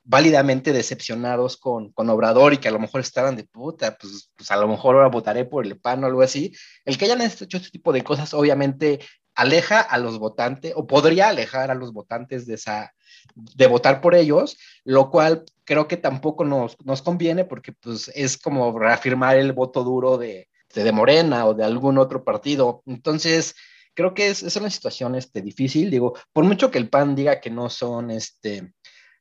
[0.04, 4.52] válidamente decepcionados con, con Obrador y que a lo mejor estaban de puta, pues, pues
[4.52, 6.54] a lo mejor ahora votaré por el PAN o algo así.
[6.86, 9.00] El que hayan hecho este tipo de cosas, obviamente,
[9.36, 12.94] aleja a los votantes, o podría alejar a los votantes de esa
[13.36, 18.38] de votar por ellos, lo cual creo que tampoco nos, nos conviene porque pues es
[18.38, 22.84] como reafirmar el voto duro de, de, de Morena o de algún otro partido.
[22.86, 23.56] Entonces,
[23.94, 25.90] creo que es, es una situación este, difícil.
[25.90, 28.74] Digo, por mucho que el PAN diga que no son este,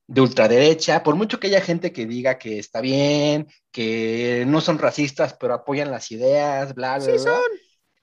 [0.07, 4.79] de ultraderecha, por mucho que haya gente que diga que está bien, que no son
[4.79, 7.19] racistas, pero apoyan las ideas, bla, bla, Sí, bla.
[7.21, 7.43] son.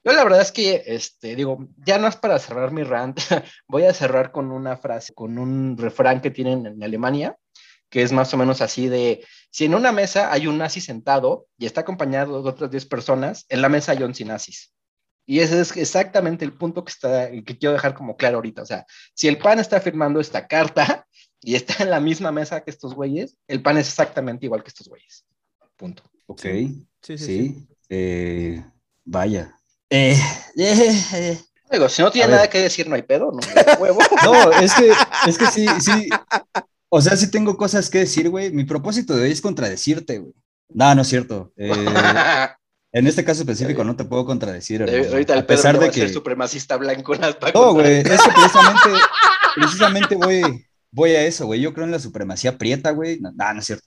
[0.02, 3.20] Yo la verdad es que, este, digo, ya no es para cerrar mi rant,
[3.68, 7.36] voy a cerrar con una frase, con un refrán que tienen en Alemania,
[7.90, 11.46] que es más o menos así de, si en una mesa hay un nazi sentado
[11.58, 14.72] y está acompañado de otras 10 personas, en la mesa hay 11 nazis.
[15.26, 18.62] Y ese es exactamente el punto que, está, que quiero dejar como claro ahorita.
[18.62, 21.06] O sea, si el PAN está firmando esta carta
[21.40, 24.68] y está en la misma mesa que estos güeyes, el PAN es exactamente igual que
[24.68, 25.24] estos güeyes.
[25.76, 26.02] Punto.
[26.26, 27.68] Ok, Sí, sí, sí, sí.
[27.88, 28.64] eh,
[29.04, 29.56] vaya.
[29.88, 30.16] Eh,
[30.56, 31.38] eh, eh.
[31.70, 32.50] Digo, si no tiene A nada ver.
[32.50, 33.40] que decir, no hay pedo, no
[33.80, 33.98] huevo.
[34.24, 34.92] No, es que,
[35.26, 36.08] es que sí, sí.
[36.88, 38.50] O sea, sí tengo cosas que decir, güey.
[38.50, 40.34] Mi propósito de hoy es contradecirte, güey.
[40.68, 41.52] No, no es cierto.
[41.56, 41.70] Eh,
[42.92, 44.82] en este caso específico no te puedo contradecir.
[44.82, 45.12] hermano.
[45.12, 46.12] Ahorita el a pesar Pedro de a ser que.
[46.12, 47.14] supremacista blanco.
[47.54, 48.88] No, güey, es que precisamente,
[49.54, 51.60] precisamente voy, voy a eso, güey.
[51.60, 53.20] Yo creo en la supremacía prieta, güey.
[53.20, 53.86] No, no, no es cierto.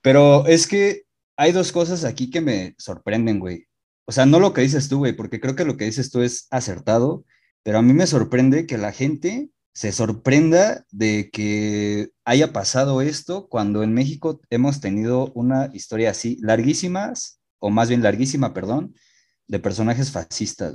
[0.00, 1.02] Pero es que
[1.36, 3.66] hay dos cosas aquí que me sorprenden, güey.
[4.06, 6.22] O sea, no lo que dices tú, güey, porque creo que lo que dices tú
[6.22, 7.24] es acertado,
[7.62, 13.48] pero a mí me sorprende que la gente se sorprenda de que haya pasado esto
[13.48, 18.94] cuando en México hemos tenido una historia así, larguísimas, o más bien larguísima, perdón,
[19.46, 20.74] de personajes fascistas.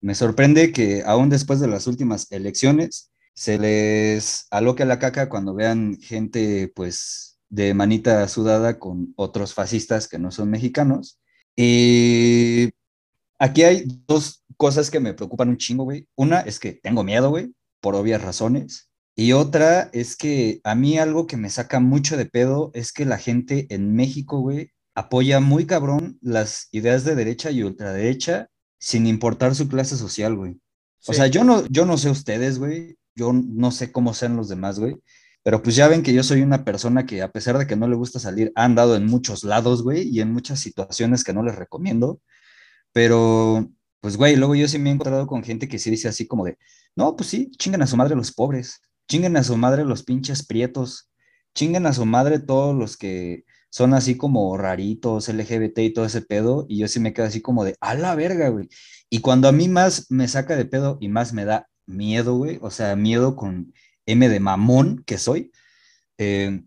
[0.00, 5.54] Me sorprende que aún después de las últimas elecciones se les aloque la caca cuando
[5.54, 11.20] vean gente pues de manita sudada con otros fascistas que no son mexicanos.
[11.56, 12.70] Y
[13.38, 16.08] aquí hay dos cosas que me preocupan un chingo, güey.
[16.16, 18.90] Una es que tengo miedo, güey, por obvias razones.
[19.14, 23.04] Y otra es que a mí algo que me saca mucho de pedo es que
[23.04, 29.06] la gente en México, güey, apoya muy cabrón las ideas de derecha y ultraderecha sin
[29.06, 30.60] importar su clase social, güey.
[31.06, 34.48] O sea, yo no, yo no sé ustedes, güey, yo no sé cómo sean los
[34.48, 34.96] demás, güey,
[35.42, 37.88] pero pues ya ven que yo soy una persona que a pesar de que no
[37.88, 41.42] le gusta salir, ha andado en muchos lados, güey, y en muchas situaciones que no
[41.42, 42.20] les recomiendo,
[42.92, 43.70] pero
[44.00, 46.44] pues, güey, luego yo sí me he encontrado con gente que sí dice así como
[46.44, 46.58] de,
[46.96, 50.44] no, pues sí, chingan a su madre los pobres, chinguen a su madre los pinches
[50.46, 51.10] prietos,
[51.54, 56.22] chinguen a su madre todos los que son así como raritos, LGBT y todo ese
[56.22, 58.68] pedo, y yo sí me quedo así como de, a la verga, güey.
[59.08, 62.58] Y cuando a mí más me saca de pedo y más me da miedo, güey,
[62.62, 63.72] o sea, miedo con
[64.06, 65.52] M de mamón que soy,
[66.18, 66.62] eh,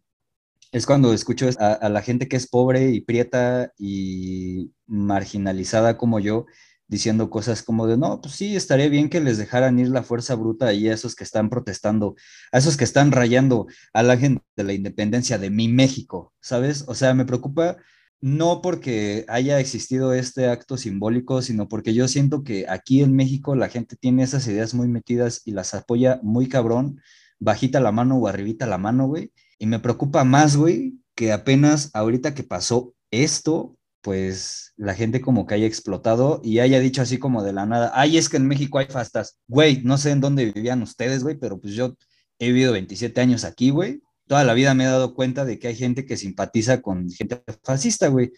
[0.71, 6.19] es cuando escucho a, a la gente que es pobre y prieta y marginalizada como
[6.19, 6.45] yo,
[6.87, 10.35] diciendo cosas como de, no, pues sí, estaría bien que les dejaran ir la fuerza
[10.35, 12.15] bruta ahí a esos que están protestando,
[12.51, 16.85] a esos que están rayando a la gente de la independencia de mi México, ¿sabes?
[16.87, 17.77] O sea, me preocupa
[18.21, 23.53] no porque haya existido este acto simbólico, sino porque yo siento que aquí en México
[23.53, 27.01] la gente tiene esas ideas muy metidas y las apoya muy cabrón,
[27.39, 29.33] bajita la mano o arribita la mano, güey.
[29.59, 35.47] Y me preocupa más, güey, que apenas ahorita que pasó esto, pues la gente como
[35.47, 38.47] que haya explotado y haya dicho así como de la nada, ay, es que en
[38.47, 39.39] México hay fastas.
[39.47, 41.95] Güey, no sé en dónde vivían ustedes, güey, pero pues yo
[42.37, 44.03] he vivido 27 años aquí, güey.
[44.27, 47.41] Toda la vida me he dado cuenta de que hay gente que simpatiza con gente
[47.63, 48.33] fascista, güey.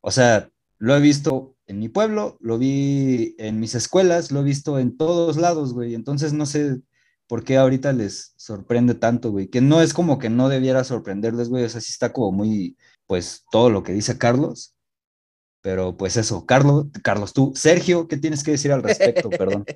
[0.00, 4.44] O sea, lo he visto en mi pueblo, lo vi en mis escuelas, lo he
[4.44, 5.94] visto en todos lados, güey.
[5.94, 6.80] Entonces no sé
[7.26, 9.48] por qué ahorita les sorprende tanto, güey.
[9.48, 11.64] Que no es como que no debiera sorprenderles, güey.
[11.64, 14.76] O sea, sí está como muy, pues, todo lo que dice Carlos.
[15.60, 19.30] Pero pues eso, Carlos, Carlos, tú, Sergio, ¿qué tienes que decir al respecto?
[19.30, 19.64] Perdón.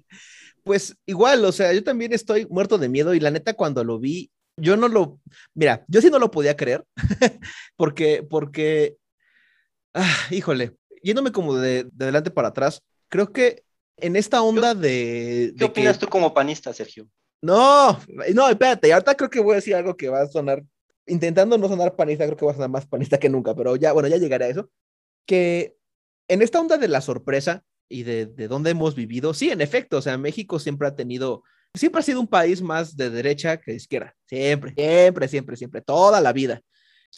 [0.64, 3.98] Pues igual, o sea, yo también estoy muerto de miedo y la neta cuando lo
[3.98, 5.20] vi, yo no lo,
[5.54, 6.84] mira, yo sí no lo podía creer,
[7.76, 8.96] porque, porque,
[9.92, 13.64] ah, híjole, yéndome como de, de adelante para atrás, creo que
[13.96, 15.52] en esta onda de...
[15.56, 17.08] ¿Qué de opinas que, tú como panista, Sergio?
[17.40, 17.98] No,
[18.32, 20.62] no, espérate, ahorita creo que voy a decir algo que va a sonar,
[21.06, 23.92] intentando no sonar panista, creo que va a sonar más panista que nunca, pero ya,
[23.92, 24.70] bueno, ya llegaré a eso,
[25.26, 25.76] que
[26.28, 29.98] en esta onda de la sorpresa y de, de dónde hemos vivido, sí, en efecto,
[29.98, 31.42] o sea, México siempre ha tenido,
[31.74, 35.80] siempre ha sido un país más de derecha que de izquierda, siempre, siempre, siempre, siempre,
[35.82, 36.62] toda la vida.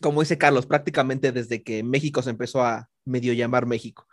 [0.03, 4.07] Como dice Carlos, prácticamente desde que México se empezó a medio llamar México.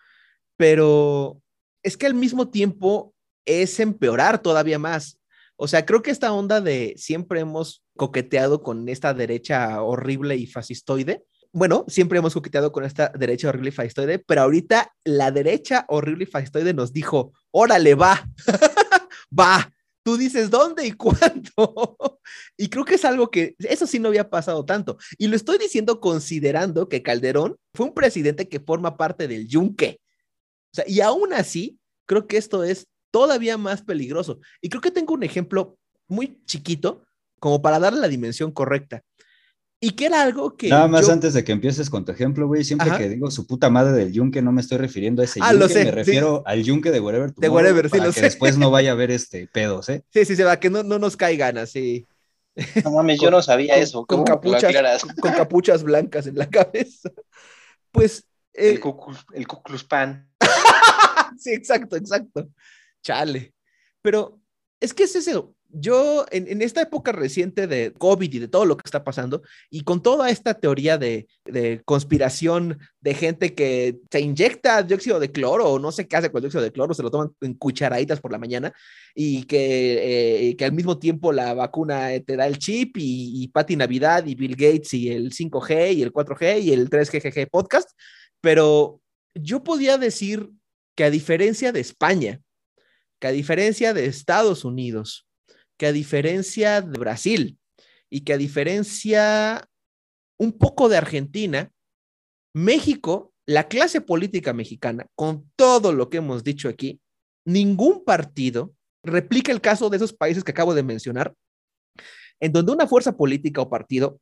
[0.55, 1.41] Pero
[1.83, 3.15] es que al mismo tiempo
[3.45, 5.19] es empeorar todavía más.
[5.55, 10.47] O sea, creo que esta onda de siempre hemos coqueteado con esta derecha horrible y
[10.47, 11.23] fascistoide.
[11.53, 16.23] Bueno, siempre hemos coqueteado con esta derecha horrible y fascistoide, pero ahorita la derecha horrible
[16.23, 18.25] y fascistoide nos dijo, órale, va,
[19.37, 19.69] va,
[20.03, 22.19] tú dices dónde y cuánto.
[22.57, 24.97] y creo que es algo que eso sí no había pasado tanto.
[25.17, 29.99] Y lo estoy diciendo considerando que Calderón fue un presidente que forma parte del yunque.
[30.71, 34.39] O sea, y aún así, creo que esto es todavía más peligroso.
[34.61, 35.77] Y creo que tengo un ejemplo
[36.07, 37.03] muy chiquito
[37.39, 39.03] como para darle la dimensión correcta.
[39.83, 40.69] Y que era algo que.
[40.69, 41.13] Nada más yo...
[41.13, 42.99] antes de que empieces con tu ejemplo, güey, siempre Ajá.
[42.99, 45.59] que digo su puta madre del yunque, no me estoy refiriendo a ese ah, yunque,
[45.59, 46.43] lo sé, me refiero sí.
[46.45, 48.25] al yunque de Wherever De Wherever, sí, para lo que sé.
[48.27, 50.03] después no vaya a haber este pedos, ¿eh?
[50.13, 52.05] Sí, sí, se va, que no, no nos caigan así.
[52.83, 54.05] No mames, yo no sabía con, eso.
[54.05, 57.09] Con capuchas, con, con, capuchas blancas en la cabeza.
[57.91, 58.25] Pues.
[58.53, 58.71] Eh...
[58.71, 60.29] El, Ku, el Ku Klux Pan.
[61.39, 62.49] sí, exacto, exacto.
[63.01, 63.55] Chale.
[64.03, 64.39] Pero
[64.79, 65.55] es que es eso.
[65.73, 69.81] Yo, en, esta época reciente de COVID y de todo lo que está pasando, y
[69.81, 71.27] con toda esta teoría de,
[71.85, 76.39] conspiración de gente que se inyecta dióxido de cloro o no sé qué hace con
[76.39, 78.73] el dióxido de cloro, se lo toman en cucharaditas por la mañana,
[79.15, 84.25] y que, eh, al mismo tiempo la vacuna te da el chip, y, y Navidad,
[84.25, 87.89] y Bill Gates, y el 5G, y el 4G, y el 3GGG podcast,
[88.41, 88.99] pero
[89.33, 90.49] yo podía decir
[90.95, 92.41] que a diferencia de España,
[93.19, 95.27] que a diferencia de Estados Unidos,
[95.81, 97.57] que a diferencia de Brasil
[98.07, 99.67] y que a diferencia
[100.39, 101.71] un poco de Argentina,
[102.53, 107.01] México, la clase política mexicana, con todo lo que hemos dicho aquí,
[107.47, 111.33] ningún partido replica el caso de esos países que acabo de mencionar,
[112.39, 114.19] en donde una fuerza política o partido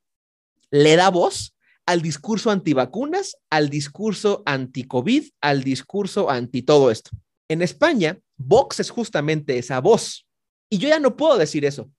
[0.71, 7.11] le da voz al discurso antivacunas, al discurso anti-COVID, al discurso anti todo esto.
[7.49, 10.25] En España, Vox es justamente esa voz.
[10.69, 11.89] Y yo ya no puedo decir eso.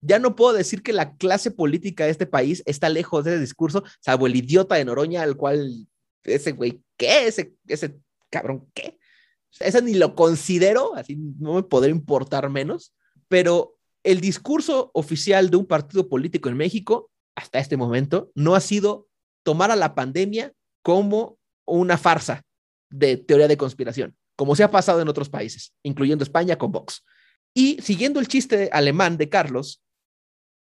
[0.00, 3.40] Ya no puedo decir que la clase política de este país está lejos de ese
[3.40, 5.86] discurso, salvo el idiota de Noroña, al cual
[6.24, 7.28] ese güey, ¿qué?
[7.28, 8.98] Ese, ese cabrón, ¿qué?
[9.60, 12.94] Ese ni lo considero, así no me podría importar menos,
[13.28, 18.60] pero el discurso oficial de un partido político en México hasta este momento no ha
[18.60, 19.08] sido
[19.44, 22.42] tomar a la pandemia como una farsa
[22.90, 27.04] de teoría de conspiración, como se ha pasado en otros países, incluyendo España con Vox.
[27.54, 29.82] Y siguiendo el chiste alemán de Carlos,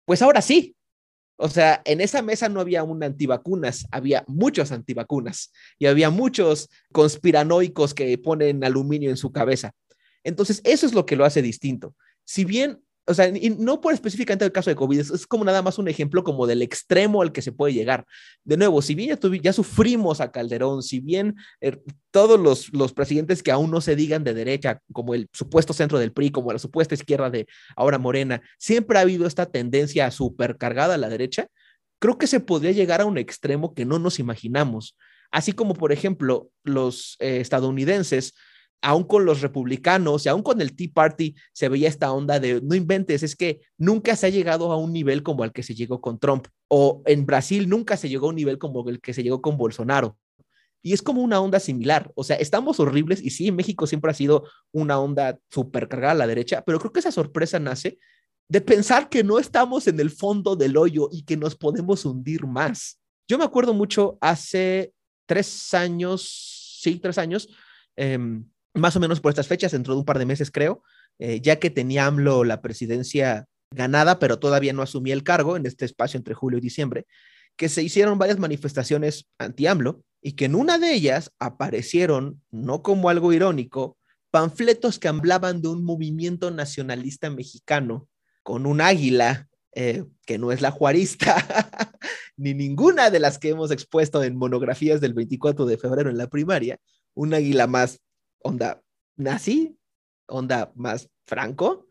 [0.06, 0.76] pues ahora sí.
[1.36, 6.70] O sea, en esa mesa no había un antivacunas, había muchos antivacunas y había muchos
[6.92, 9.74] conspiranoicos que ponen aluminio en su cabeza.
[10.24, 11.96] Entonces, eso es lo que lo hace distinto.
[12.24, 15.62] Si bien o sea, y no por específicamente el caso de COVID, es, como nada
[15.62, 18.06] más un ejemplo como del extremo al que se puede llegar.
[18.44, 21.82] De nuevo, si bien ya, ya sufrimos a Calderón, si bien er,
[22.12, 26.00] todos los, los presidentes que aún no se digan de derecha, como el supuesto centro
[26.00, 30.96] del PRI, como la supuesta izquierda de ahora Morena, siempre ha habido esta tendencia supercargada
[30.96, 31.48] a la derecha,
[32.00, 34.98] creo que se podría llegar a un extremo que no nos imaginamos.
[35.32, 38.34] Así como, por ejemplo, los eh, estadounidenses
[38.84, 42.62] aún con los republicanos y aún con el Tea Party se veía esta onda de
[42.62, 45.74] no inventes, es que nunca se ha llegado a un nivel como al que se
[45.74, 49.14] llegó con Trump o en Brasil nunca se llegó a un nivel como el que
[49.14, 50.18] se llegó con Bolsonaro.
[50.82, 54.14] Y es como una onda similar, o sea, estamos horribles y sí, México siempre ha
[54.14, 57.98] sido una onda súper cargada a la derecha, pero creo que esa sorpresa nace
[58.50, 62.46] de pensar que no estamos en el fondo del hoyo y que nos podemos hundir
[62.46, 63.00] más.
[63.30, 64.92] Yo me acuerdo mucho hace
[65.26, 67.48] tres años, sí, tres años,
[67.96, 68.20] eh,
[68.74, 70.84] más o menos por estas fechas, dentro de un par de meses creo,
[71.20, 75.66] eh, ya que tenía AMLO la presidencia ganada, pero todavía no asumía el cargo en
[75.66, 77.06] este espacio entre julio y diciembre,
[77.56, 83.10] que se hicieron varias manifestaciones anti-AMLO y que en una de ellas aparecieron, no como
[83.10, 83.98] algo irónico,
[84.32, 88.08] panfletos que hablaban de un movimiento nacionalista mexicano
[88.42, 91.36] con un águila eh, que no es la juarista,
[92.38, 96.28] ni ninguna de las que hemos expuesto en monografías del 24 de febrero en la
[96.28, 96.80] primaria,
[97.14, 98.00] un águila más
[98.44, 98.82] onda
[99.16, 99.76] nazi,
[100.28, 101.88] onda más franco,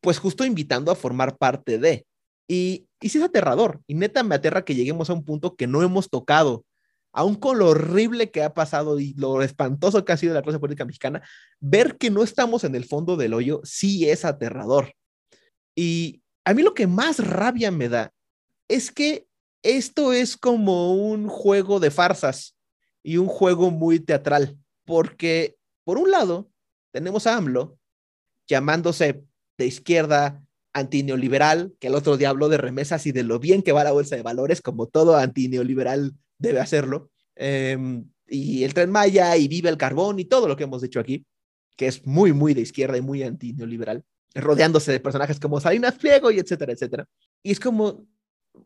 [0.00, 2.06] pues justo invitando a formar parte de.
[2.48, 5.66] Y, y sí es aterrador, y neta me aterra que lleguemos a un punto que
[5.66, 6.64] no hemos tocado,
[7.12, 10.58] aún con lo horrible que ha pasado y lo espantoso que ha sido la clase
[10.58, 11.22] política mexicana,
[11.60, 14.94] ver que no estamos en el fondo del hoyo sí es aterrador.
[15.74, 18.12] Y a mí lo que más rabia me da
[18.68, 19.26] es que
[19.62, 22.56] esto es como un juego de farsas
[23.02, 25.56] y un juego muy teatral, porque
[25.90, 26.48] por un lado,
[26.92, 27.76] tenemos a AMLO
[28.46, 29.24] llamándose
[29.58, 30.40] de izquierda
[30.72, 33.90] antineoliberal, que el otro día habló de remesas y de lo bien que va la
[33.90, 37.10] bolsa de valores, como todo antineoliberal debe hacerlo.
[37.34, 41.00] Em, y el tren Maya y vive el carbón y todo lo que hemos dicho
[41.00, 41.26] aquí,
[41.76, 44.04] que es muy, muy de izquierda y muy antineoliberal,
[44.36, 47.04] rodeándose de personajes como Salinas Pliego y etcétera, etcétera.
[47.42, 48.06] Y es como,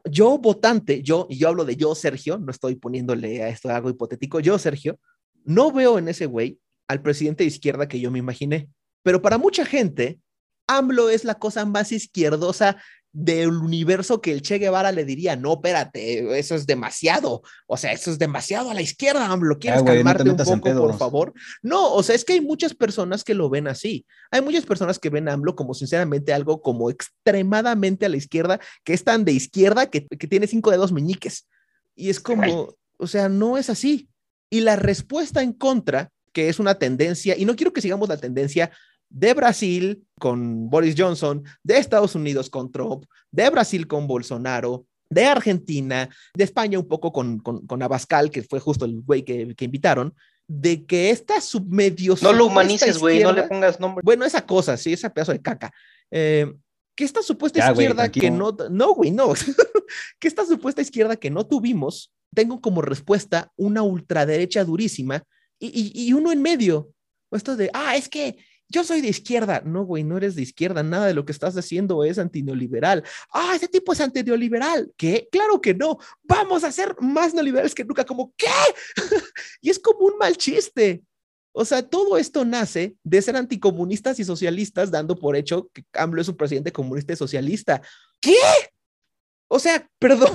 [0.05, 3.89] yo votante, yo, y yo hablo de yo, Sergio, no estoy poniéndole a esto algo
[3.89, 5.01] hipotético, yo, Sergio,
[5.47, 8.69] no veo en ese güey al presidente de izquierda que yo me imaginé.
[9.03, 10.19] Pero para mucha gente,
[10.67, 12.77] AMLO es la cosa más izquierdosa
[13.13, 17.93] del universo que el Che Guevara le diría, no, espérate, eso es demasiado, o sea,
[17.93, 21.33] eso es demasiado a la izquierda, AMLO, ¿quieres ah, calmarte un poco, por favor?
[21.63, 24.99] No, o sea, es que hay muchas personas que lo ven así, hay muchas personas
[24.99, 29.25] que ven a AMLO como sinceramente algo como extremadamente a la izquierda, que es tan
[29.25, 31.47] de izquierda que, que tiene cinco dedos meñiques,
[31.95, 34.09] y es como, o sea, no es así.
[34.51, 38.19] Y la respuesta en contra que es una tendencia, y no quiero que sigamos la
[38.19, 38.71] tendencia
[39.09, 45.25] de Brasil con Boris Johnson, de Estados Unidos con Trump, de Brasil con Bolsonaro, de
[45.25, 49.67] Argentina, de España un poco con, con, Abascal, que fue justo el güey que, que
[49.67, 50.15] invitaron,
[50.49, 52.17] de que esta submedio...
[52.21, 54.03] No lo humanices, güey, no le pongas nombre.
[54.05, 55.73] Bueno, esa cosa, sí, ese pedazo de caca.
[56.11, 56.53] Eh,
[56.97, 58.57] que esta supuesta izquierda que no...
[58.71, 59.33] No, güey, no.
[60.19, 65.23] que esta supuesta izquierda que no tuvimos, tengo como respuesta una ultraderecha durísima
[65.73, 66.93] y, uno en medio.
[67.31, 68.37] Esto de, ah, es que
[68.69, 69.63] yo soy de izquierda.
[69.65, 70.83] No, güey, no eres de izquierda.
[70.83, 73.05] Nada de lo que estás haciendo es antineoliberal.
[73.33, 74.93] Ah, ese tipo es antineoliberal.
[74.97, 75.29] ¿Qué?
[75.31, 75.99] Claro que no.
[76.23, 78.05] Vamos a ser más neoliberales que nunca.
[78.05, 78.47] Como, ¿qué?
[79.61, 81.03] y es como un mal chiste.
[81.57, 86.21] O sea, todo esto nace de ser anticomunistas y socialistas, dando por hecho que AMLO
[86.21, 87.81] es un presidente comunista y socialista.
[88.21, 88.35] ¿Qué?
[89.47, 90.35] O sea, perdón.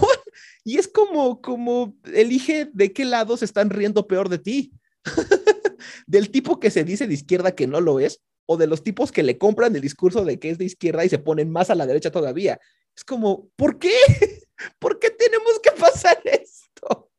[0.64, 4.72] Y es como, como elige de qué lado se están riendo peor de ti.
[6.08, 9.12] del tipo que se dice de izquierda que no lo es, o de los tipos
[9.12, 11.76] que le compran el discurso de que es de izquierda y se ponen más a
[11.76, 12.60] la derecha todavía.
[12.96, 13.92] Es como, ¿por qué?
[14.80, 17.10] ¿Por qué tenemos que pasar esto?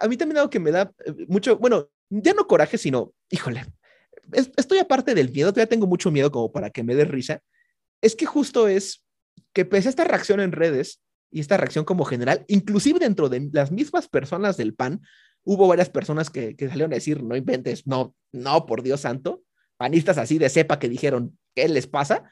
[0.00, 3.64] a mí también algo que me da eh, mucho, bueno, ya no coraje, sino, híjole,
[4.56, 7.42] estoy aparte del miedo, todavía tengo mucho miedo como para que me dé risa.
[8.00, 9.04] Es que justo es
[9.52, 11.00] que pese a esta reacción en redes
[11.30, 15.00] y esta reacción como general, inclusive dentro de las mismas personas del PAN,
[15.44, 19.42] hubo varias personas que, que salieron a decir, no inventes, no, no, por Dios santo,
[19.76, 22.24] panistas así de cepa que dijeron, ¿qué les pasa?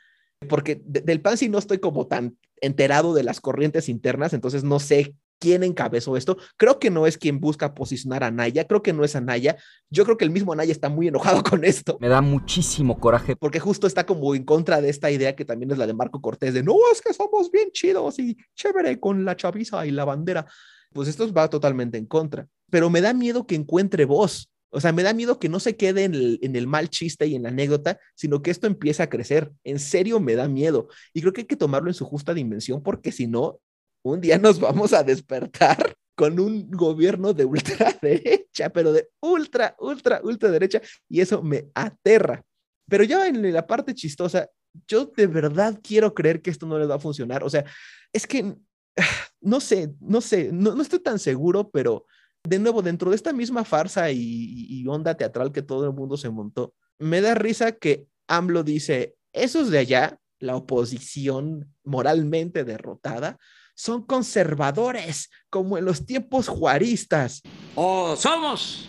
[0.49, 4.79] Porque del PAN sí no estoy como tan enterado de las corrientes internas, entonces no
[4.79, 6.37] sé quién encabezó esto.
[6.57, 9.57] Creo que no es quien busca posicionar a Naya, creo que no es Anaya.
[9.89, 11.99] Yo creo que el mismo Anaya está muy enojado con esto.
[12.01, 13.35] Me da muchísimo coraje.
[13.35, 16.21] Porque justo está como en contra de esta idea que también es la de Marco
[16.21, 20.05] Cortés, de no, es que somos bien chidos y chévere con la chaviza y la
[20.05, 20.47] bandera.
[20.93, 22.47] Pues esto va totalmente en contra.
[22.71, 24.51] Pero me da miedo que encuentre voz.
[24.71, 27.43] O sea, me da miedo que no se quede en el, mal chiste y en
[27.43, 29.53] la anécdota, sino que esto empiece a crecer.
[29.65, 30.89] En serio, me da miedo.
[31.13, 33.59] Y creo que hay que tomarlo en su justa dimensión, porque si no,
[34.03, 40.21] un día nos vamos a despertar con un gobierno de ultraderecha, pero de ultra, ultra,
[40.23, 42.45] ultraderecha, y eso me aterra.
[42.89, 44.49] Pero ya en la parte chistosa,
[44.87, 47.43] yo de verdad quiero creer que esto no les va a funcionar.
[47.43, 47.65] O sea,
[48.13, 48.55] es que
[49.41, 52.07] no sé, no sé, no estoy tan seguro, pero
[52.45, 56.17] de nuevo, dentro de esta misma farsa y, y, onda teatral que todo el mundo
[56.17, 63.39] se montó, me da risa que AMLO dice, esos de allá, la oposición moralmente derrotada,
[63.75, 67.43] son conservadores, como en los tiempos juaristas.
[67.75, 68.89] O somos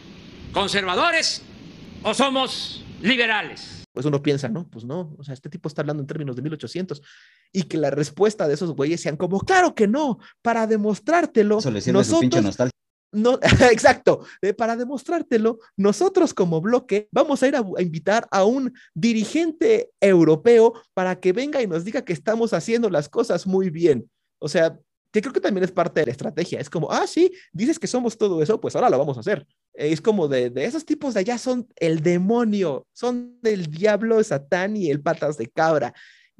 [0.54, 1.41] conservadores
[2.04, 3.84] o somos liberales.
[3.93, 6.41] Pues uno piensa, no, pues no, o sea, este tipo está hablando en términos de
[6.41, 7.02] 1800
[7.52, 11.60] y que la respuesta de esos güeyes sean como, claro que no, para demostrártelo.
[11.91, 12.58] Nosotros.
[13.12, 13.39] No,
[13.72, 19.91] exacto, eh, para demostrártelo, nosotros como bloque vamos a ir a, invitar a un dirigente
[19.99, 24.09] europeo para que venga y nos diga que estamos haciendo las cosas muy bien.
[24.39, 24.80] O sea,
[25.12, 26.59] que creo que también es parte de la estrategia.
[26.59, 29.45] Es como, ah, sí, dices que somos todo eso, pues ahora lo vamos a hacer.
[29.74, 34.78] Es como de, de esos tipos de allá son el demonio, son el diablo, Satán
[34.78, 35.93] y el patas de cabra.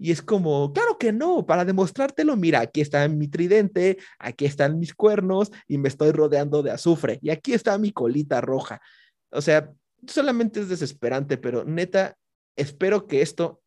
[0.04, 4.80] Y es como, claro que no, para demostrártelo, mira, aquí está mi tridente, aquí están
[4.80, 7.20] mis cuernos y me estoy rodeando de azufre.
[7.22, 8.82] Y aquí está mi colita roja.
[9.30, 9.70] O sea,
[10.08, 12.18] solamente es desesperante, pero neta,
[12.56, 13.62] espero que esto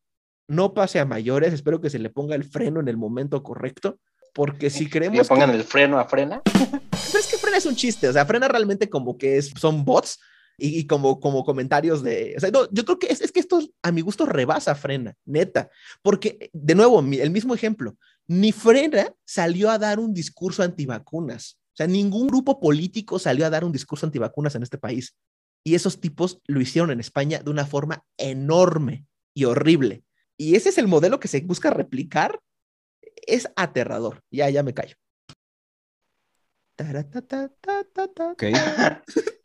[0.48, 4.00] no pase a mayores, espero que se le ponga el freno en el momento correcto
[4.34, 5.18] porque si creemos.
[5.18, 6.42] Le pongan el freno a frena.
[6.90, 9.84] Pero es que frena es un chiste, o sea, frena realmente como que es, son
[9.84, 10.18] bots
[10.56, 12.34] y, como, como comentarios de.
[12.36, 15.14] O sea, no, yo creo que es, es, que esto a mi gusto rebasa frena,
[15.24, 15.70] neta.
[16.02, 17.96] Porque, de nuevo, el mismo ejemplo,
[18.26, 21.58] ni frena salió a dar un discurso antivacunas.
[21.72, 25.16] O sea, ningún grupo político salió a dar un discurso antivacunas en este país.
[25.64, 30.04] Y esos tipos lo hicieron en España de una forma enorme y horrible.
[30.36, 32.40] Y ese es el modelo que se busca replicar
[33.26, 34.22] es aterrador.
[34.30, 34.94] Ya, ya me callo.
[38.32, 38.52] Okay.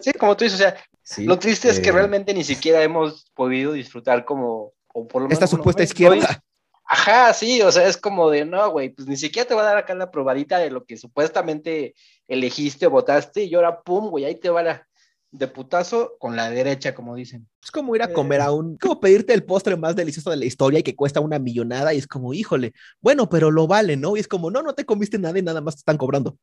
[0.00, 0.76] sí, como tú dices, o sea,
[1.24, 5.28] lo triste es que eh, realmente ni siquiera hemos podido disfrutar como, o por lo
[5.28, 6.42] menos esta supuesta izquierda.
[6.84, 9.66] Ajá, sí, o sea, es como de, no, güey, pues ni siquiera te va a
[9.66, 11.94] dar acá la probadita de lo que supuestamente
[12.28, 14.86] elegiste o votaste y ahora, pum, güey, ahí te va la,
[15.32, 17.48] de putazo con la derecha, como dicen.
[17.62, 20.44] Es como ir a comer a un, como pedirte el postre más delicioso de la
[20.44, 24.16] historia y que cuesta una millonada y es como, híjole, bueno, pero lo vale, ¿no?
[24.16, 26.36] Y es como, no, no te comiste nada y nada más te están cobrando.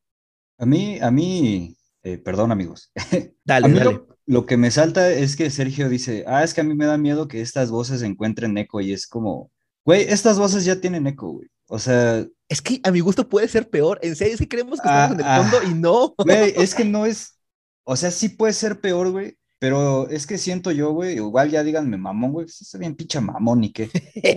[0.57, 2.91] A mí, a mí, eh, perdón amigos.
[3.43, 3.91] Dale, a mí dale.
[3.91, 6.85] Lo, lo, que me salta es que Sergio dice, ah, es que a mí me
[6.85, 9.51] da miedo que estas voces encuentren eco y es como,
[9.85, 11.47] güey, estas voces ya tienen eco, güey.
[11.67, 12.25] O sea...
[12.47, 13.99] Es que a mi gusto puede ser peor.
[14.01, 16.15] En serio, es que creemos que estamos ah, en el fondo ah, y no.
[16.26, 17.39] Güey, es que no es,
[17.84, 21.63] o sea, sí puede ser peor, güey, pero es que siento yo, güey, igual ya
[21.63, 23.89] díganme mamón, güey, pues está bien pincha mamón y qué.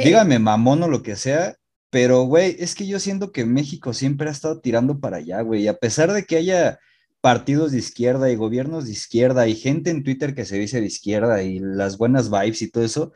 [0.04, 1.54] díganme mamón o lo que sea,
[1.92, 5.64] pero, güey, es que yo siento que México siempre ha estado tirando para allá, güey,
[5.64, 6.78] y a pesar de que haya
[7.22, 10.88] partidos de izquierda y gobiernos de izquierda y gente en Twitter que se dice de
[10.88, 13.12] izquierda y las buenas vibes y todo eso,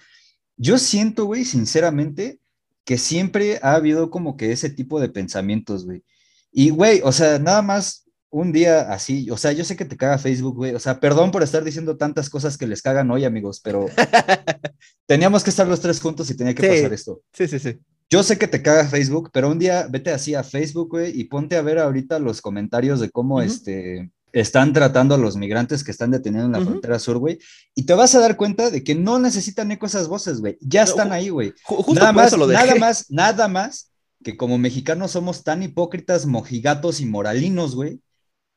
[0.57, 2.39] yo siento, güey, sinceramente,
[2.85, 6.05] que siempre ha habido como que ese tipo de pensamientos, güey.
[6.53, 9.97] Y, güey, o sea, nada más un día así, o sea, yo sé que te
[9.97, 13.25] caga Facebook, güey, o sea, perdón por estar diciendo tantas cosas que les cagan hoy,
[13.25, 13.87] amigos, pero
[15.07, 17.23] teníamos que estar los tres juntos y tenía que sí, pasar esto.
[17.33, 17.79] Sí, sí, sí.
[18.09, 21.25] Yo sé que te caga Facebook, pero un día vete así a Facebook, güey, y
[21.25, 23.47] ponte a ver ahorita los comentarios de cómo uh -huh.
[23.47, 26.67] este, están tratando a los migrantes que están detenidos en la uh -huh.
[26.67, 27.39] frontera sur, güey,
[27.75, 30.85] y te vas a dar cuenta de que no necesitan eco esas voces, güey, ya
[30.85, 31.53] están ahí, güey.
[31.95, 33.91] Nada más, nada más, nada más
[34.23, 38.01] que como mexicanos somos tan hipócritas, mojigatos y moralinos, güey,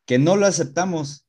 [0.05, 1.25] que no lo aceptamos,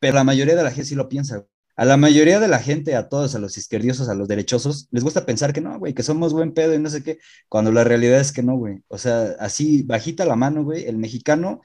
[0.00, 1.44] pero la mayoría de la gente sí lo piensa.
[1.78, 5.04] A la mayoría de la gente, a todos, a los izquierdiosos, a los derechosos, les
[5.04, 7.84] gusta pensar que no, güey, que somos buen pedo y no sé qué, cuando la
[7.84, 8.82] realidad es que no, güey.
[8.88, 11.60] O sea, así, bajita la mano, güey, el mexicano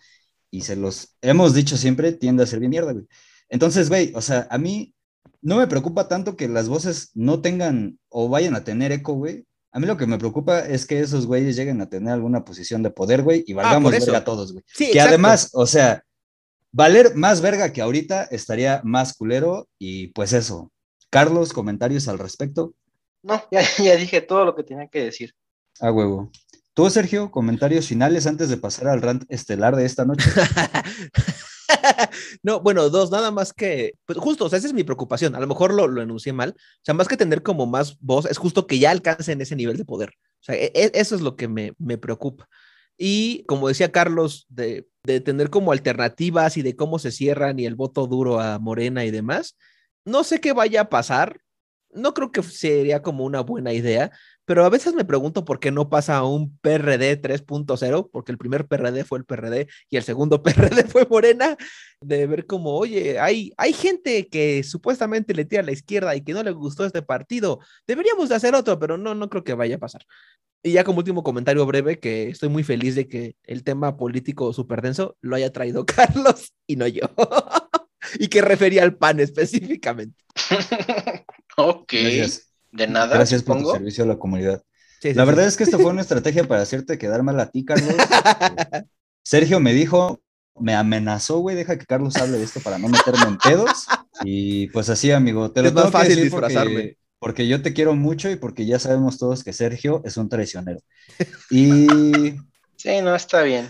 [0.52, 3.08] y se los hemos dicho siempre, tiende a ser bien mierda, güey.
[3.50, 4.94] Entonces, güey, o sea, a mí
[5.42, 9.48] no me preocupa tanto que las voces no tengan o vayan a tener eco, güey.
[9.72, 12.84] A mí lo que me preocupa es que esos güeyes lleguen a tener alguna posición
[12.84, 14.06] de poder, güey, y valgamos por eso.
[14.12, 14.64] verga a todos, güey.
[14.68, 15.10] Sí, que exacto.
[15.10, 16.04] además, o sea,
[16.74, 20.72] valer más verga que ahorita estaría más culero y pues eso.
[21.10, 22.74] Carlos, comentarios al respecto.
[23.22, 25.34] No, ya, ya dije todo lo que tenía que decir.
[25.80, 26.32] A huevo.
[26.74, 30.28] Tú, Sergio, comentarios finales antes de pasar al rant estelar de esta noche.
[32.44, 35.36] no, bueno, dos, nada más que, pues justo, o sea, esa es mi preocupación.
[35.36, 36.56] A lo mejor lo, lo enuncié mal.
[36.58, 39.78] O sea, más que tener como más voz, es justo que ya alcancen ese nivel
[39.78, 40.10] de poder.
[40.10, 42.50] O sea, e- e- eso es lo que me, me preocupa.
[42.98, 47.66] Y como decía Carlos, de, de tener como alternativas y de cómo se cierran y
[47.66, 49.58] el voto duro a Morena y demás,
[50.06, 51.42] no sé qué vaya a pasar.
[51.92, 54.12] No creo que sería como una buena idea,
[54.46, 58.40] pero a veces me pregunto por qué no pasa a un PRD 3.0, porque el
[58.40, 61.56] primer PRD fue el PRD y el segundo PRD fue Morena,
[62.02, 66.24] de ver como, oye, hay, hay gente que supuestamente le tira a la izquierda y
[66.24, 69.54] que no le gustó este partido, deberíamos de hacer otro, pero no, no creo que
[69.54, 70.04] vaya a pasar.
[70.66, 74.54] Y ya como último comentario breve, que estoy muy feliz de que el tema político
[74.54, 77.02] súper denso lo haya traído Carlos y no yo.
[78.20, 80.24] y que refería al PAN específicamente.
[81.58, 81.92] ok.
[81.92, 82.50] Gracias.
[82.72, 84.64] De nada, Gracias por tu servicio a la comunidad.
[85.02, 85.28] Sí, sí, La sí.
[85.28, 87.94] verdad es que esta fue una estrategia para hacerte quedar mal a ti, Carlos.
[87.94, 88.84] Eh,
[89.22, 90.24] Sergio me dijo,
[90.60, 93.86] me amenazó, güey, deja que Carlos hable de esto para no meterme en pedos.
[94.24, 96.98] Y pues así, amigo, te lo Es más fácil disfrazarme.
[97.24, 100.80] Porque, yo te quiero mucho y porque ya sabemos todos que Sergio es un traicionero.
[101.50, 101.88] Y
[102.76, 103.70] Sí, no, está bien.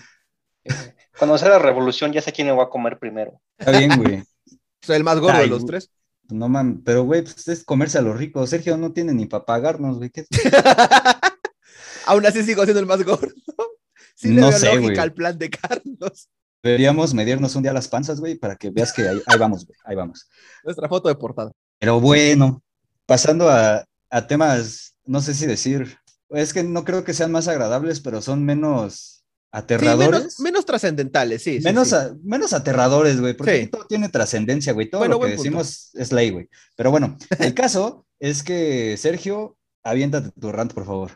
[1.19, 3.39] Cuando sea la revolución, ya sé quién me va a comer primero.
[3.59, 4.23] está bien, güey.
[4.81, 5.67] Soy el más gordo Ay, de los güey.
[5.67, 5.91] tres.
[6.29, 8.49] No mames, pero güey, pues es comerse a los ricos.
[8.49, 10.09] Sergio no tiene ni para pagarnos, güey.
[10.09, 10.25] ¿Qué-
[12.05, 13.27] Aún así sigo siendo el más gordo.
[14.15, 14.99] Sí le No veo sé, lógica güey.
[14.99, 16.29] al plan de Carlos.
[16.63, 19.77] Deberíamos medirnos un día las panzas, güey, para que veas que ahí, ahí vamos, güey,
[19.83, 20.29] ahí vamos.
[20.63, 21.51] Nuestra foto de portada.
[21.79, 22.63] Pero bueno,
[23.05, 25.97] pasando a, a temas, no sé si decir,
[26.29, 29.09] es que no creo que sean más agradables, pero son menos
[29.53, 30.09] Sí, aterradores.
[30.19, 31.59] menos, menos trascendentales, sí.
[31.63, 31.95] menos, sí.
[31.95, 34.89] a- menos aterradores, güey, porque todo tiene trascendencia, güey.
[34.89, 35.43] Todo Bueno, lo que punto.
[35.43, 36.49] decimos es ley, güey.
[36.75, 41.11] Pero bueno, el caso es que, Sergio, aviéntate tu rant, por favor.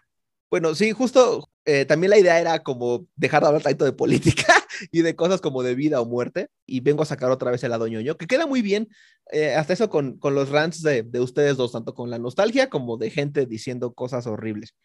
[0.52, 4.46] Bueno, sí, justo eh, también la idea era como dejar de hablar tanto de política
[4.92, 6.50] y de cosas como de vida o muerte.
[6.66, 8.90] Y vengo a sacar otra vez el lado ñoño, que queda muy bien.
[9.32, 12.70] eh, hasta eso con, con los rants de, de ustedes dos, tanto con la nostalgia
[12.70, 14.76] como de gente diciendo cosas horribles.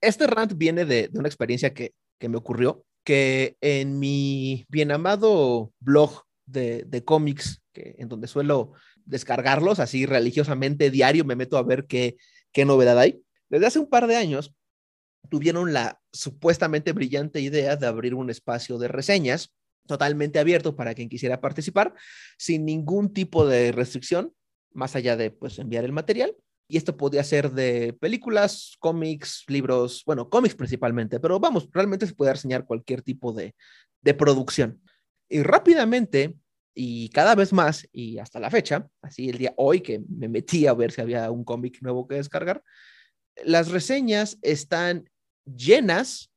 [0.00, 4.90] Este rant viene de, de una experiencia que, que me ocurrió, que en mi bien
[4.90, 8.72] amado blog de, de cómics, que, en donde suelo
[9.04, 12.16] descargarlos así religiosamente diario, me meto a ver qué,
[12.52, 13.22] qué novedad hay.
[13.48, 14.54] Desde hace un par de años
[15.28, 19.52] tuvieron la supuestamente brillante idea de abrir un espacio de reseñas
[19.86, 21.94] totalmente abierto para quien quisiera participar,
[22.38, 24.32] sin ningún tipo de restricción,
[24.72, 26.36] más allá de pues enviar el material.
[26.68, 32.14] Y esto podía ser de películas, cómics, libros, bueno, cómics principalmente, pero vamos, realmente se
[32.14, 33.54] puede reseñar cualquier tipo de,
[34.00, 34.80] de producción.
[35.28, 36.36] Y rápidamente,
[36.74, 40.66] y cada vez más, y hasta la fecha, así el día hoy que me metí
[40.66, 42.62] a ver si había un cómic nuevo que descargar,
[43.44, 45.10] las reseñas están
[45.44, 46.30] llenas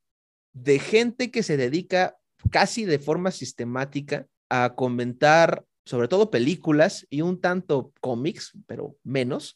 [0.53, 2.18] de gente que se dedica
[2.52, 9.56] casi de forma sistemática a comentar sobre todo películas y un tanto cómics, pero menos,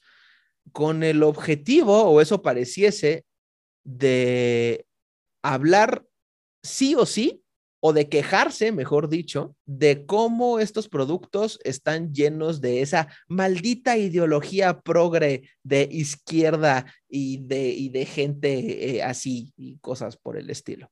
[0.71, 3.25] con el objetivo, o eso pareciese,
[3.83, 4.85] de
[5.43, 6.05] hablar
[6.63, 7.43] sí o sí,
[7.79, 14.81] o de quejarse, mejor dicho, de cómo estos productos están llenos de esa maldita ideología
[14.81, 20.91] progre de izquierda y de, gente eh, así y cosas por el estilo.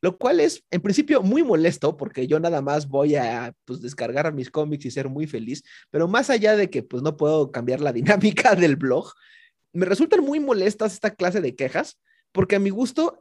[0.00, 4.32] Lo cual es, en principio, muy molesto porque yo nada más voy a pues, descargar
[4.32, 7.80] mis cómics y ser muy feliz, pero más allá de que pues no puedo cambiar
[7.80, 9.12] la dinámica del blog,
[9.72, 11.98] me resultan muy molestas esta clase de quejas
[12.32, 13.20] porque a mi gusto,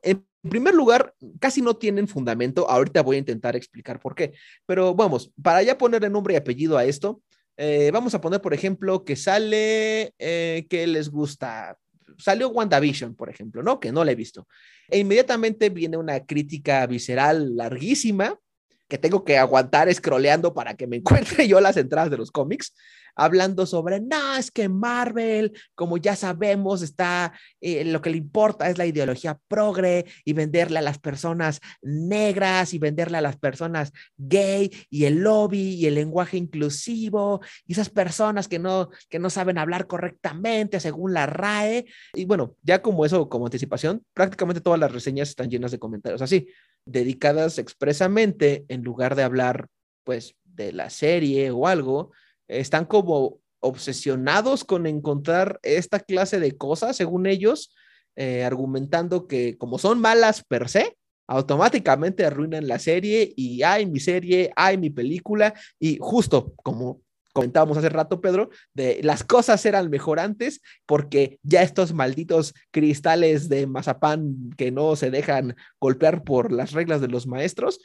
[0.50, 2.70] primer lugar, casi no tienen fundamento.
[2.70, 4.34] Ahorita voy a intentar explicar por qué.
[4.66, 7.22] Pero vamos, para ya ponerle nombre y apellido a esto,
[7.58, 11.78] eh, vamos a poner, por ejemplo, que sale, eh, que les gusta.
[12.18, 13.80] Salió WandaVision, por ejemplo, ¿no?
[13.80, 14.48] Que no la he visto.
[14.90, 18.40] E inmediatamente viene una crítica visceral larguísima
[18.88, 22.74] que tengo que aguantar scrolleando para que me encuentre yo las entradas de los cómics,
[23.18, 28.70] hablando sobre, no, es que Marvel, como ya sabemos, está, eh, lo que le importa
[28.70, 33.92] es la ideología progre y venderle a las personas negras y venderle a las personas
[34.16, 39.30] gay y el lobby y el lenguaje inclusivo y esas personas que no, que no
[39.30, 41.86] saben hablar correctamente según la RAE.
[42.14, 46.22] Y bueno, ya como eso, como anticipación, prácticamente todas las reseñas están llenas de comentarios
[46.22, 46.48] así
[46.86, 49.68] dedicadas expresamente, en lugar de hablar,
[50.04, 52.12] pues, de la serie o algo,
[52.48, 57.76] están como obsesionados con encontrar esta clase de cosas, según ellos,
[58.16, 60.98] eh, argumentando que como son malas per se,
[61.28, 67.02] automáticamente arruinan la serie y hay mi serie, hay mi película y justo como
[67.38, 73.48] comentábamos hace rato, Pedro, de las cosas eran mejor antes porque ya estos malditos cristales
[73.48, 77.80] de mazapán que no se dejan golpear por las reglas de los maestros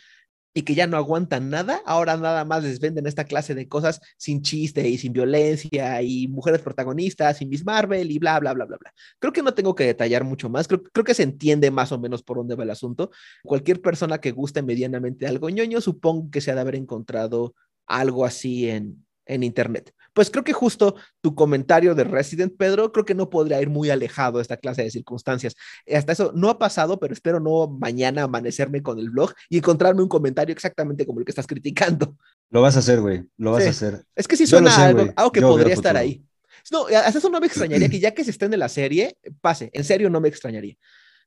[0.54, 4.00] y que ya no aguantan nada, ahora nada más les venden esta clase de cosas
[4.16, 8.64] sin chiste y sin violencia y mujeres protagonistas y Miss Marvel y bla, bla, bla,
[8.66, 8.92] bla, bla.
[9.18, 11.98] Creo que no tengo que detallar mucho más, creo, creo que se entiende más o
[11.98, 13.10] menos por dónde va el asunto.
[13.44, 17.54] Cualquier persona que guste medianamente algo ñoño, supongo que se ha de haber encontrado
[17.86, 19.04] algo así en,
[19.34, 19.94] en Internet.
[20.12, 23.90] Pues creo que justo tu comentario de Resident, Pedro, creo que no podría ir muy
[23.90, 25.54] alejado de esta clase de circunstancias.
[25.92, 30.02] Hasta eso no ha pasado, pero espero no mañana amanecerme con el blog y encontrarme
[30.02, 32.16] un comentario exactamente como el que estás criticando.
[32.50, 34.04] Lo vas a hacer, güey, lo vas a hacer.
[34.14, 36.22] Es que sí suena algo, que podría estar ahí.
[36.70, 39.70] No, hasta eso no me extrañaría que ya que se esté en la serie, pase,
[39.72, 40.76] en serio no me extrañaría.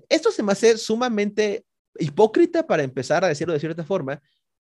[0.08, 1.66] Esto se me hace sumamente
[1.98, 4.22] hipócrita para empezar a decirlo de cierta forma,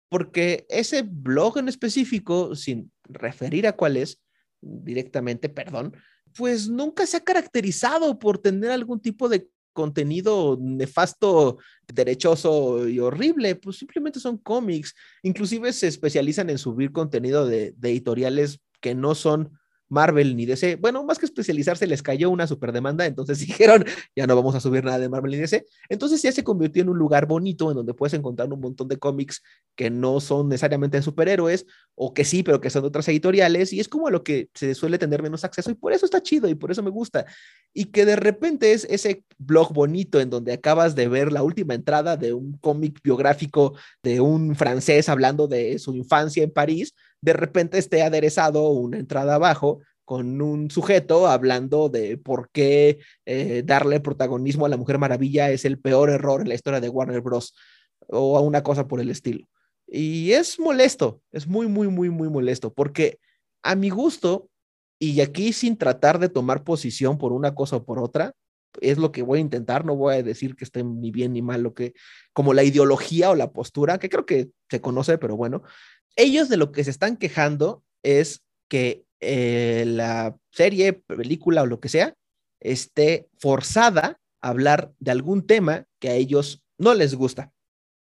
[0.10, 4.22] porque ese blog en específico, sin referir a cuál es
[4.61, 5.95] directamente, perdón,
[6.38, 11.57] pues nunca se ha caracterizado por tener algún tipo de contenido nefasto,
[11.94, 14.95] derechoso y horrible, pues simplemente son cómics.
[15.22, 19.52] Inclusive se especializan en subir contenido de, de editoriales que no son
[19.95, 20.76] Marvel ni DC.
[20.76, 23.85] Bueno, más que especializarse, les cayó una super demanda, entonces dijeron,
[24.15, 25.65] ya no vamos a subir nada de Marvel ni DC.
[25.89, 28.97] Entonces ya se convirtió en un lugar bonito en donde puedes encontrar un montón de
[28.97, 29.41] cómics
[29.76, 31.65] que no son necesariamente de superhéroes,
[31.95, 34.49] o que sí, pero que son de otras editoriales, y es como a lo que
[34.53, 37.26] se suele tener menos acceso, y por eso está chido, y por eso me gusta.
[37.73, 41.73] Y que de repente es ese blog bonito en donde acabas de ver la última
[41.73, 47.34] entrada de un cómic biográfico de un francés hablando de su infancia en París, de
[47.34, 54.00] repente esté aderezado una entrada abajo con un sujeto hablando de por qué eh, darle
[54.00, 57.56] protagonismo a la Mujer Maravilla es el peor error en la historia de Warner Bros.
[58.08, 59.48] o a una cosa por el estilo.
[59.88, 63.20] Y es molesto, es muy, muy, muy, muy molesto, porque
[63.64, 64.50] a mi gusto,
[65.00, 68.34] y aquí sin tratar de tomar posición por una cosa o por otra,
[68.82, 71.42] es lo que voy a intentar, no voy a decir que esté ni bien ni
[71.42, 71.94] mal, lo que,
[72.34, 75.64] como la ideología o la postura, que creo que se conoce, pero bueno,
[76.16, 81.80] ellos de lo que se están quejando es que eh, la serie, película o lo
[81.80, 82.16] que sea,
[82.60, 87.52] esté forzada a hablar de algún tema que a ellos no les gusta.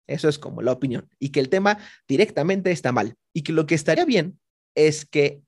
[0.08, 1.10] Eso es como la opinión.
[1.20, 1.78] Y que el tema
[2.08, 3.16] directamente está mal.
[3.34, 4.40] Y que lo que estaría bien
[4.76, 5.42] es que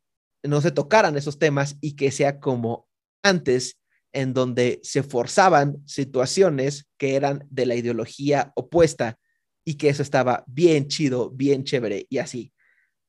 [0.44, 2.88] no se tocaran esos temas y que sea como
[3.24, 3.80] antes,
[4.12, 9.18] en donde se forzaban situaciones que eran de la ideología opuesta
[9.66, 12.52] y que eso estaba bien chido, bien chévere y así.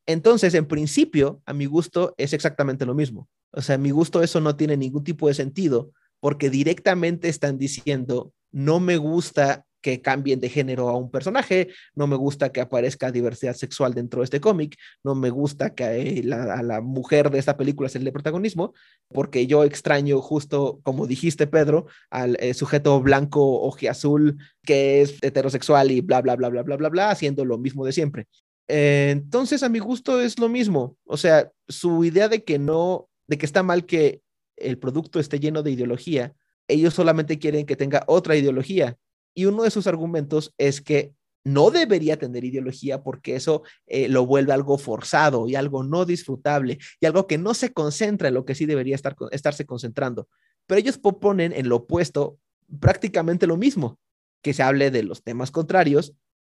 [0.07, 3.29] Entonces, en principio, a mi gusto es exactamente lo mismo.
[3.53, 7.59] O sea, a mi gusto eso no tiene ningún tipo de sentido porque directamente están
[7.59, 12.63] diciendo, no me gusta que cambien de género a un personaje, no me gusta que
[12.63, 17.39] aparezca diversidad sexual dentro de este cómic, no me gusta que a la, mujer de
[17.39, 18.73] esta película se le protagonismo,
[19.11, 25.91] porque yo extraño justo, como dijiste Pedro, al eh, sujeto blanco azul que es heterosexual
[25.91, 28.27] y bla, bla, bla, bla, bla, bla, bla, haciendo lo mismo de siempre.
[28.69, 30.97] Eh, entonces, a mi gusto es lo mismo.
[31.05, 34.23] O sea, su idea de que no, de que está mal que
[34.57, 36.33] el producto esté lleno de ideología,
[36.69, 38.97] ellos solamente quieren que tenga otra ideología.
[39.35, 41.13] Y uno de sus argumentos es que
[41.45, 46.79] no debería tener ideología porque eso eh, lo vuelve algo forzado y algo no disfrutable
[47.01, 50.29] y algo que no se concentra en lo que sí debería estar, estarse concentrando.
[50.67, 52.39] Pero ellos proponen en lo opuesto
[52.81, 53.99] prácticamente lo mismo,
[54.43, 56.15] que se hable de los temas contrarios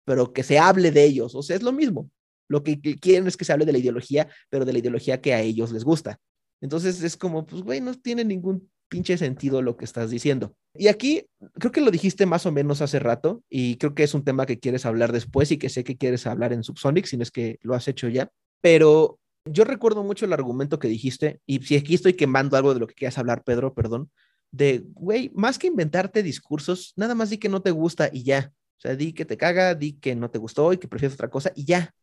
[0.08, 1.36] pero que se hable de ellos.
[1.36, 2.10] O sea, es lo mismo.
[2.48, 5.34] Lo que, quieren es que se hable de la ideología, pero de la ideología que
[5.34, 6.18] a ellos les gusta.
[6.62, 10.56] Entonces es como, pues, güey, no tiene ningún pinche sentido lo que estás diciendo.
[10.74, 14.14] Y aquí creo que lo dijiste más o menos hace rato y creo que es
[14.14, 17.18] un tema que quieres hablar después y que sé que quieres hablar en Subsonic, si
[17.18, 18.30] no es que lo has hecho ya.
[18.62, 22.80] Pero yo recuerdo mucho el argumento que dijiste y si aquí estoy quemando algo de
[22.80, 24.12] lo que quieras hablar, Pedro, perdón,
[24.52, 28.54] de, güey, más que inventarte discursos, nada más di que no te gusta y ya.
[28.78, 31.30] O sea, di que te caga, di que no te gustó y que prefieres otra
[31.30, 31.94] cosa y ya.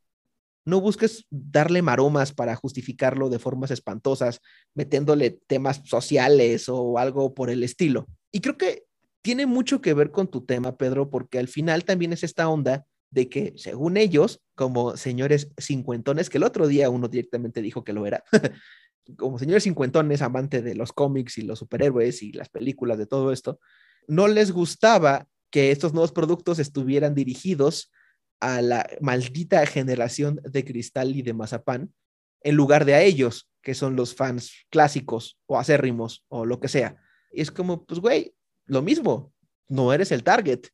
[0.65, 4.41] No busques darle maromas para justificarlo de formas espantosas,
[4.75, 8.07] metiéndole temas sociales o algo por el estilo.
[8.33, 8.85] Y creo que
[9.23, 12.87] tiene mucho que ver con tu tema, Pedro, porque al final también es esta onda
[13.11, 17.93] de que, según ellos, como señores cincuentones, que el otro día uno directamente dijo que
[17.93, 18.25] lo era,
[19.17, 23.33] como señores cincuentones, amante de los cómics y los superhéroes y las películas de todo
[23.33, 23.61] esto,
[24.09, 27.93] no les gustaba que estos nuevos productos estuvieran dirigidos
[28.45, 31.95] a la maldita generación de cristal y de mazapán,
[32.43, 36.69] en lugar de a ellos, que son los fans clásicos o acérrimos o lo que
[36.69, 37.01] sea.
[37.33, 38.35] Y es como, pues, güey,
[38.67, 39.33] lo mismo,
[39.69, 40.69] no eres el target.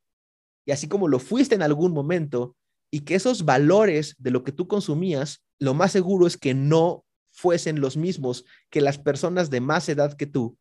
[0.66, 2.56] Y así como lo fuiste en algún momento,
[2.90, 7.04] y que esos valores de lo que tú consumías, lo más seguro es que no
[7.30, 10.58] fuesen los mismos que las personas de más edad que tú,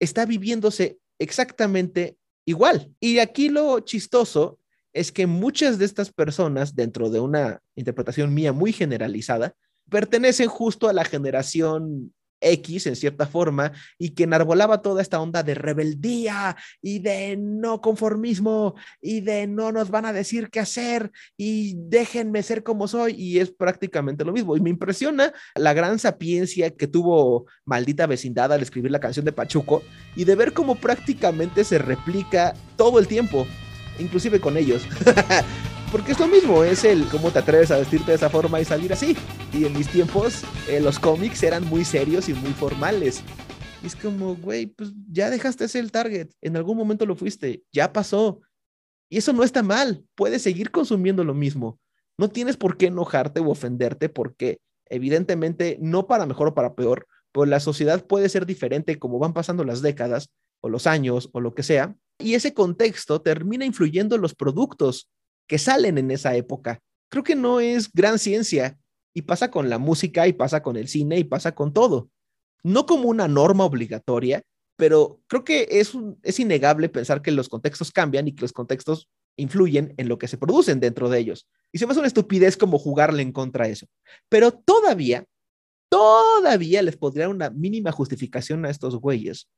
[0.00, 2.92] está viviéndose exactamente igual.
[2.98, 4.58] Y aquí lo chistoso
[4.92, 9.54] es que muchas de estas personas, dentro de una interpretación mía muy generalizada,
[9.88, 12.12] pertenecen justo a la generación
[12.42, 17.80] X en cierta forma y que enarbolaba toda esta onda de rebeldía y de no
[17.80, 23.14] conformismo y de no nos van a decir qué hacer y déjenme ser como soy
[23.14, 24.56] y es prácticamente lo mismo.
[24.56, 29.32] Y me impresiona la gran sapiencia que tuvo maldita vecindad al escribir la canción de
[29.32, 29.82] Pachuco
[30.16, 33.46] y de ver cómo prácticamente se replica todo el tiempo
[33.98, 34.82] inclusive con ellos
[35.92, 38.64] porque es lo mismo, es el cómo te atreves a vestirte de esa forma y
[38.64, 39.14] salir así.
[39.52, 43.22] Y en mis tiempos, eh, los cómics eran muy serios y muy formales.
[43.82, 47.62] Y es como, güey, pues ya dejaste ese el target, en algún momento lo fuiste,
[47.72, 48.40] ya pasó.
[49.10, 51.78] Y eso no está mal, puedes seguir consumiendo lo mismo.
[52.16, 57.06] No tienes por qué enojarte o ofenderte porque evidentemente no para mejor o para peor,
[57.32, 60.30] pero la sociedad puede ser diferente como van pasando las décadas
[60.62, 61.96] o los años o lo que sea.
[62.22, 65.10] Y ese contexto termina influyendo en los productos
[65.46, 66.80] que salen en esa época.
[67.10, 68.78] Creo que no es gran ciencia
[69.14, 72.08] y pasa con la música y pasa con el cine y pasa con todo.
[72.62, 74.42] No como una norma obligatoria,
[74.76, 75.92] pero creo que es,
[76.22, 80.28] es innegable pensar que los contextos cambian y que los contextos influyen en lo que
[80.28, 81.46] se producen dentro de ellos.
[81.72, 83.86] Y se me hace una estupidez como jugarle en contra de eso.
[84.28, 85.24] Pero todavía,
[85.88, 89.48] todavía les podría dar una mínima justificación a estos güeyes,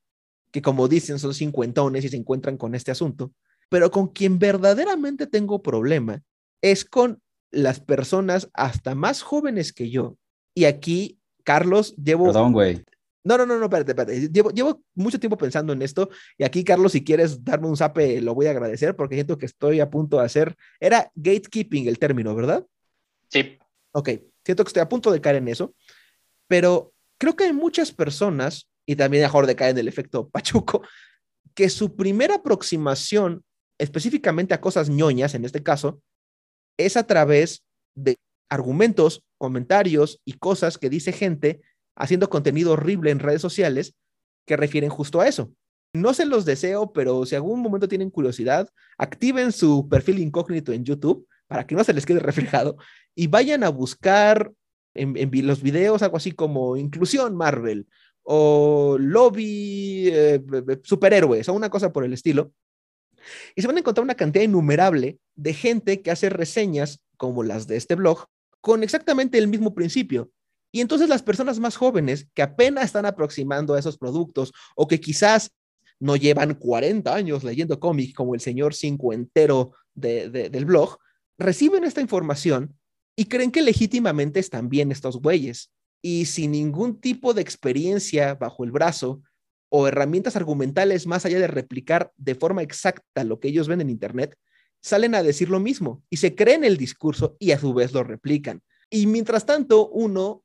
[0.55, 3.33] que como dicen son cincuentones y se encuentran con este asunto,
[3.69, 6.23] pero con quien verdaderamente tengo problema
[6.63, 7.21] es con
[7.51, 10.17] las personas hasta más jóvenes que yo.
[10.55, 12.27] Y aquí, Carlos, llevo...
[12.27, 12.85] Perdón, güey.
[13.25, 14.29] No, no, no, no, espérate, espérate.
[14.29, 16.09] Llevo, llevo, mucho tiempo pensando en esto
[16.39, 19.47] y aquí, Carlos, si quieres darme un zape, lo voy a agradecer porque siento que
[19.47, 20.55] estoy a punto de hacer...
[20.79, 22.65] Era gatekeeping el término, ¿verdad?
[23.29, 23.59] Sí.
[23.91, 24.11] Ok,
[24.45, 25.75] siento que estoy a punto de caer en eso,
[26.47, 30.83] pero creo que hay muchas personas, y también mejor de caer en el efecto Pachuco,
[31.55, 33.45] que su primera aproximación
[33.79, 36.01] específicamente a cosas ñoñas, en este caso,
[36.79, 38.17] es a través de
[38.49, 41.61] argumentos, comentarios y cosas que dice gente
[41.97, 43.95] haciendo contenido horrible en redes sociales
[44.47, 45.53] que refieren justo a eso.
[45.95, 50.85] No se los deseo, pero si algún momento tienen curiosidad, activen su perfil incógnito en
[50.85, 52.77] YouTube para que no se les quede reflejado
[53.15, 54.53] y vayan a buscar
[54.97, 57.89] en los videos algo así como inclusión Marvel
[58.25, 60.43] o lobby eh,
[60.83, 62.53] superhéroes o una cosa por el estilo
[63.55, 67.67] y se van a encontrar una cantidad innumerable de gente que hace reseñas como las
[67.67, 68.27] de este blog
[68.61, 70.31] con exactamente el mismo principio.
[70.73, 75.01] Y entonces las personas más jóvenes que apenas están aproximando a esos productos o que
[75.01, 75.53] quizás
[76.01, 80.99] no llevan 40 años leyendo cómic como el señor cincuentero de, del blog,
[81.39, 82.77] reciben esta información
[83.17, 85.71] y creen que legítimamente están bien estos güeyes.
[86.07, 89.23] Y sin ningún tipo de experiencia bajo el brazo,
[89.71, 93.89] o herramientas argumentales más allá de replicar de forma exacta lo que ellos ven en
[93.89, 94.37] Internet,
[94.83, 98.05] salen a decir lo mismo y se creen el discurso y a su vez lo
[98.05, 98.61] replican.
[98.91, 100.45] Y mientras tanto, uno,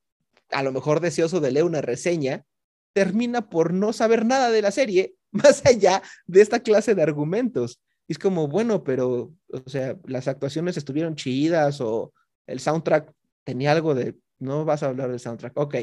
[0.49, 2.45] a lo mejor deseoso de leer una reseña,
[2.93, 7.81] termina por no saber nada de la serie más allá de esta clase de argumentos.
[8.07, 12.13] Es como, bueno, pero, o sea, las actuaciones estuvieron chidas o
[12.47, 13.11] el soundtrack
[13.43, 15.75] tenía algo de, no vas a hablar del soundtrack, ok,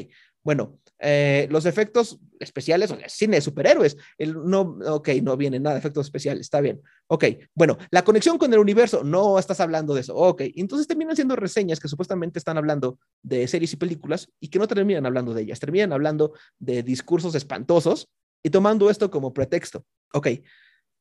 [0.47, 5.59] bueno, eh, los efectos especiales, o sea, cine de superhéroes, el, no, ok, no viene
[5.59, 6.81] nada de efectos especiales, está bien.
[7.07, 10.43] Ok, bueno, la conexión con el universo, no estás hablando de eso, ok.
[10.55, 14.67] Entonces terminan siendo reseñas que supuestamente están hablando de series y películas y que no
[14.67, 18.07] terminan hablando de ellas, terminan hablando de discursos espantosos
[18.41, 19.85] y tomando esto como pretexto.
[20.13, 20.29] Ok,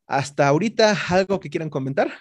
[0.08, 2.12] hasta ahorita, ¿algo que quieran comentar?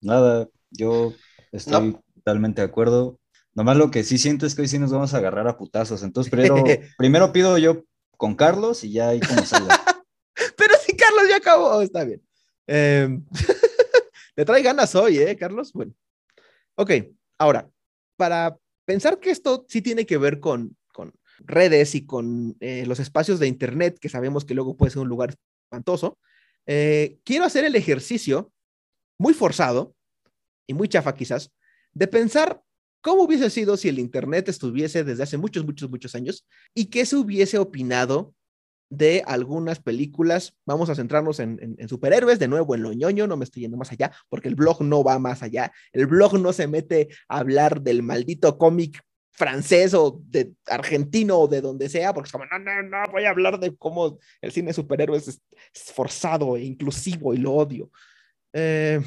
[0.00, 1.12] Nada, yo
[1.50, 3.18] estoy totalmente de acuerdo.
[3.54, 6.02] Nomás lo que sí siento es que hoy sí nos vamos a agarrar a putazos.
[6.02, 6.64] Entonces, primero,
[6.96, 7.84] primero pido yo
[8.16, 9.80] con Carlos y ya ahí como salga.
[10.56, 12.22] Pero si Carlos ya acabó, oh, está bien.
[12.66, 13.08] Eh,
[14.38, 15.72] Le trae ganas hoy, ¿eh, Carlos?
[15.72, 15.92] Bueno.
[16.76, 16.92] Ok,
[17.38, 17.68] ahora,
[18.16, 23.00] para pensar que esto sí tiene que ver con, con redes y con eh, los
[23.00, 25.34] espacios de Internet, que sabemos que luego puede ser un lugar
[25.64, 26.20] espantoso,
[26.66, 28.52] eh, quiero hacer el ejercicio
[29.18, 29.96] muy forzado
[30.68, 31.50] y muy chafa quizás,
[31.92, 32.62] de pensar
[33.08, 37.06] ¿Cómo hubiese sido si el Internet estuviese desde hace muchos, muchos, muchos años y qué
[37.06, 38.34] se hubiese opinado
[38.90, 40.54] de algunas películas.
[40.66, 43.62] Vamos a centrarnos en, en- en superhéroes, de nuevo en lo ñoño, no me estoy
[43.62, 45.72] yendo más allá, porque el blog no va más allá.
[45.92, 51.48] El blog no se mete a hablar del maldito cómic francés o de argentino o
[51.48, 54.52] de donde sea, porque es como, no, no, no, voy a hablar de cómo el
[54.52, 55.40] cine superhéroes es,
[55.74, 57.90] es forzado e inclusivo y lo odio.
[58.52, 59.00] Eh,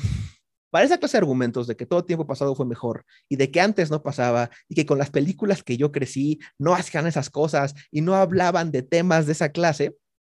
[0.72, 3.62] para esa clase de argumentos de que todo tiempo pasado fue mejor y de que
[3.62, 7.76] antes no pasaba y que con las películas que yo crecí no hacían esas cosas
[7.92, 9.96] y no hablaban de temas de esa clase,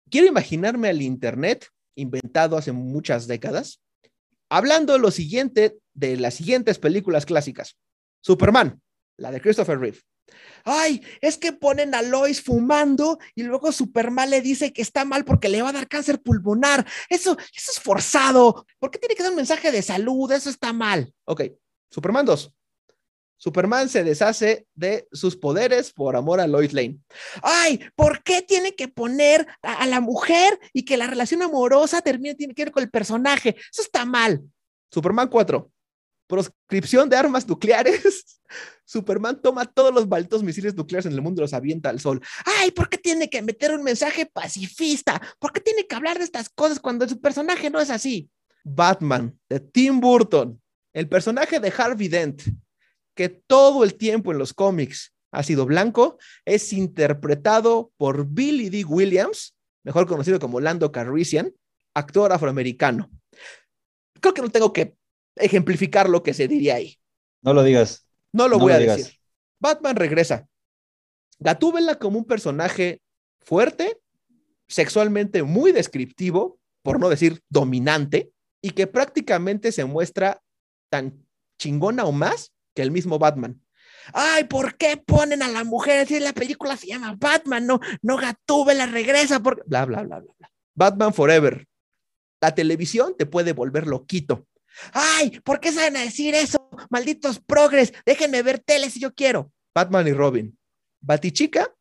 [0.09, 3.79] quiero imaginarme al Internet inventado hace muchas décadas,
[4.49, 7.77] hablando lo siguiente de las siguientes películas clásicas.
[8.21, 8.81] Superman,
[9.17, 9.99] la de Christopher Reeve.
[10.63, 15.25] Ay, es que ponen a Lois fumando y luego Superman le dice que está mal
[15.25, 16.85] porque le va a dar cáncer pulmonar.
[17.09, 18.65] Eso, eso es forzado.
[18.79, 20.31] ¿Por qué tiene que dar un mensaje de salud?
[20.31, 21.13] Eso está mal.
[21.25, 21.43] Ok,
[21.89, 22.53] Superman 2.
[23.43, 26.99] Superman se deshace de sus poderes por amor a Lois Lane.
[27.41, 32.35] Ay, ¿por qué tiene que poner a, la mujer y que la relación amorosa termine,
[32.35, 33.57] tiene que ver con el personaje?
[33.69, 34.41] Eso está mal.
[34.89, 35.72] Superman 4.
[36.33, 38.41] Proscripción de armas nucleares.
[38.85, 42.21] Superman toma todos los malditos misiles nucleares en el mundo y los avienta al sol.
[42.43, 45.21] Ay, ¿por qué tiene que meter un mensaje pacifista?
[45.37, 48.31] ¿Por qué tiene que hablar de estas cosas cuando su personaje no es así?
[48.63, 50.59] Batman, de Tim Burton,
[50.93, 52.41] el personaje de Harvey Dent,
[53.15, 58.85] que todo el tiempo en los cómics ha sido blanco, es interpretado por Billy D.
[58.85, 61.53] Williams, mejor conocido como Lando Calrissian,
[61.93, 63.11] actor afroamericano.
[64.19, 64.95] Creo que no tengo que
[65.35, 66.97] ejemplificar lo que se diría ahí.
[67.41, 68.07] No lo digas.
[68.31, 68.97] No lo No voy lo a digas.
[68.97, 69.19] decir.
[69.59, 70.47] Batman regresa.
[71.39, 73.01] Gatúbela como un personaje
[73.41, 73.99] fuerte,
[74.67, 78.31] sexualmente muy descriptivo, por no decir dominante,
[78.61, 80.41] y que prácticamente se muestra
[80.89, 81.25] tan
[81.59, 83.61] chingona o más que el mismo Batman.
[84.13, 87.65] Ay, ¿por qué ponen a la mujer si la película se llama Batman?
[87.65, 90.51] No, no Gatúbela regresa por bla bla bla bla bla.
[90.75, 91.65] Batman Forever.
[92.41, 94.47] La televisión te puede volver loquito.
[94.93, 96.69] Ay, ¿por qué saben a decir eso?
[96.89, 99.51] Malditos progres, déjenme ver tele si yo quiero.
[99.75, 100.57] Batman y Robin.
[101.01, 101.73] Batichica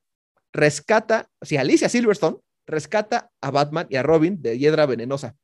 [0.52, 5.36] rescata, o sea, Alicia Silverstone rescata a Batman y a Robin de hiedra venenosa,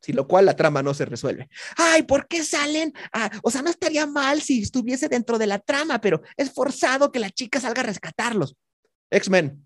[0.00, 1.48] sin lo cual la trama no se resuelve.
[1.76, 2.92] Ay, ¿por qué salen?
[3.12, 7.12] Ah, o sea, no estaría mal si estuviese dentro de la trama, pero es forzado
[7.12, 8.56] que la chica salga a rescatarlos.
[9.10, 9.63] X-Men.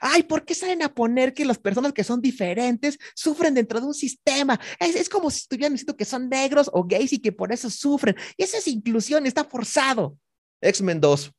[0.00, 3.86] Ay, ¿por qué salen a poner que las personas que son diferentes sufren dentro de
[3.86, 4.58] un sistema?
[4.78, 7.70] Es, es como si estuvieran diciendo que son negros o gays y que por eso
[7.70, 8.16] sufren.
[8.36, 10.16] Y esa es inclusión, está forzado.
[10.60, 11.32] X-Men 2.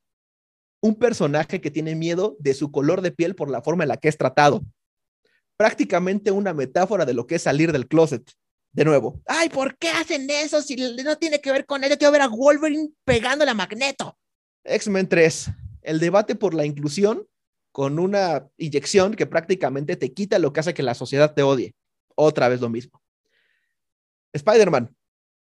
[0.82, 3.98] Un personaje que tiene miedo de su color de piel por la forma en la
[3.98, 4.64] que es tratado.
[5.58, 8.32] Prácticamente una metáfora de lo que es salir del closet.
[8.72, 11.98] De nuevo, ay, ¿por qué hacen eso si no tiene que ver con ello?
[11.98, 14.16] Quiero ver a Wolverine pegándole a Magneto.
[14.64, 15.50] X-Men 3.
[15.82, 17.26] El debate por la inclusión
[17.72, 21.76] con una inyección que prácticamente te quita lo que hace que la sociedad te odie.
[22.16, 23.02] Otra vez lo mismo.
[24.34, 24.96] Spider-Man,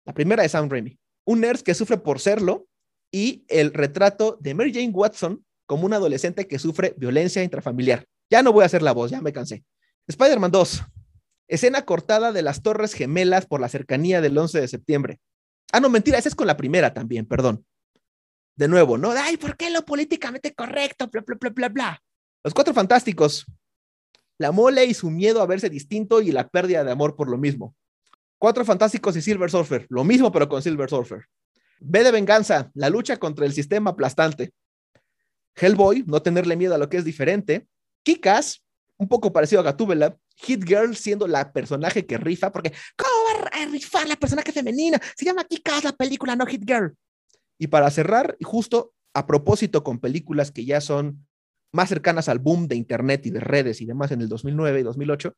[0.04, 0.98] la primera de Sam Raimi.
[1.24, 2.66] Un nerd que sufre por serlo
[3.10, 8.06] y el retrato de Mary Jane Watson como un adolescente que sufre violencia intrafamiliar.
[8.30, 9.64] Ya no voy a hacer la voz, ya me cansé.
[10.08, 10.82] Spider-Man 2.
[11.48, 15.20] Escena cortada de las Torres Gemelas por la cercanía del 11 de septiembre.
[15.72, 17.64] Ah, no, mentira, esa es con la primera también, perdón.
[18.56, 19.10] De nuevo, ¿no?
[19.10, 21.08] Ay, ¿por qué lo políticamente correcto?
[21.08, 22.02] Bla, bla, bla, bla, bla.
[22.44, 23.46] Los Cuatro Fantásticos.
[24.38, 27.38] La mole y su miedo a verse distinto y la pérdida de amor por lo
[27.38, 27.74] mismo.
[28.38, 29.86] Cuatro Fantásticos y Silver Surfer.
[29.88, 31.26] Lo mismo, pero con Silver Surfer.
[31.80, 32.70] B de Venganza.
[32.74, 34.52] La lucha contra el sistema aplastante.
[35.56, 36.04] Hellboy.
[36.06, 37.66] No tenerle miedo a lo que es diferente.
[38.02, 38.64] Kikas.
[38.96, 40.16] Un poco parecido a Gatúbela.
[40.36, 45.00] Hit Girl siendo la personaje que rifa, porque ¿cómo va a rifar la personaje femenina?
[45.16, 46.94] Se llama Kikas la película, no Hit Girl.
[47.58, 51.26] Y para cerrar, justo a propósito con películas que ya son
[51.72, 54.82] más cercanas al boom de Internet y de redes y demás en el 2009 y
[54.82, 55.36] 2008,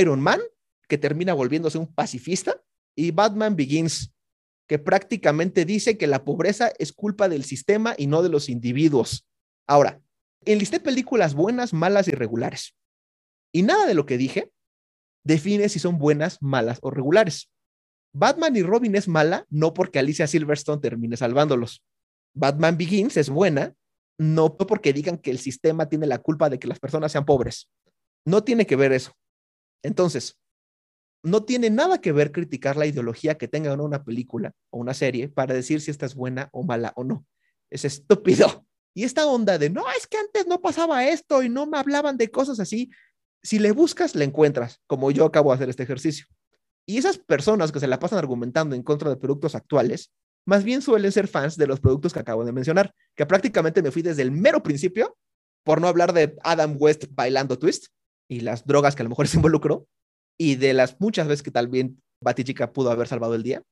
[0.00, 0.40] Iron Man,
[0.88, 2.60] que termina volviéndose un pacifista,
[2.94, 4.12] y Batman Begins,
[4.66, 9.26] que prácticamente dice que la pobreza es culpa del sistema y no de los individuos.
[9.66, 10.00] Ahora,
[10.44, 12.76] enlisté películas buenas, malas y regulares.
[13.52, 14.52] Y nada de lo que dije
[15.24, 17.50] define si son buenas, malas o regulares.
[18.12, 21.82] Batman y Robin es mala no porque Alicia Silverstone termine salvándolos.
[22.34, 23.74] Batman Begins es buena
[24.18, 27.70] no porque digan que el sistema tiene la culpa de que las personas sean pobres.
[28.26, 29.12] No tiene que ver eso.
[29.82, 30.38] Entonces,
[31.22, 35.28] no tiene nada que ver criticar la ideología que tenga una película o una serie
[35.28, 37.24] para decir si esta es buena o mala o no.
[37.70, 38.66] Es estúpido.
[38.94, 42.16] Y esta onda de, no, es que antes no pasaba esto y no me hablaban
[42.16, 42.90] de cosas así.
[43.42, 46.26] Si le buscas, le encuentras, como yo acabo de hacer este ejercicio.
[46.86, 50.10] Y esas personas que se la pasan argumentando en contra de productos actuales,
[50.46, 53.90] más bien suelen ser fans de los productos que acabo de mencionar, que prácticamente me
[53.90, 55.16] fui desde el mero principio
[55.64, 57.88] Por no hablar de Adam West bailando twist
[58.28, 59.86] y las drogas que a lo mejor se involucró
[60.38, 63.62] y de las muchas veces que también Batichica pudo haber salvado el día.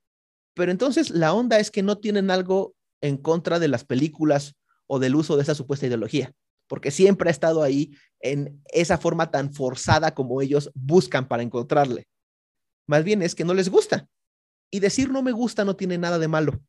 [0.55, 4.55] Pero entonces la onda es que no tienen algo en contra de las películas
[4.87, 6.31] o del uso de esa supuesta ideología,
[6.67, 7.91] porque siempre ha estado ahí
[8.21, 12.07] en esa forma tan forzada como ellos buscan para encontrarle.
[12.89, 14.07] Más bien es que no les gusta.
[14.71, 16.59] Y decir no me gusta no tiene nada de malo.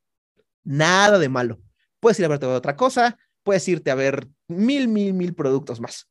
[0.65, 1.63] Nada de malo.
[1.99, 6.11] Puedes ir a verte otra cosa, puedes irte a ver mil, mil, mil productos más.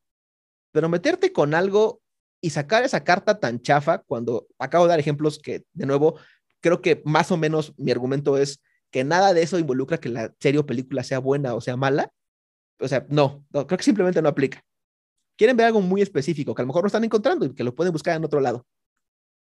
[0.72, 2.02] Pero meterte con algo
[2.40, 6.18] y sacar esa carta tan chafa, cuando acabo de dar ejemplos que, de nuevo,
[6.58, 8.60] creo que más o menos mi argumento es
[8.90, 12.12] que nada de eso involucra que la serie o película sea buena o sea mala.
[12.80, 14.64] O sea, no, no creo que simplemente no aplica.
[15.36, 17.76] Quieren ver algo muy específico que a lo mejor no están encontrando y que lo
[17.76, 18.66] pueden buscar en otro lado.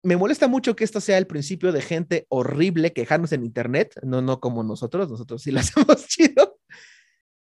[0.03, 4.23] Me molesta mucho que esto sea el principio de gente horrible quejarnos en internet, no,
[4.23, 6.59] no como nosotros, nosotros sí lo hacemos chido,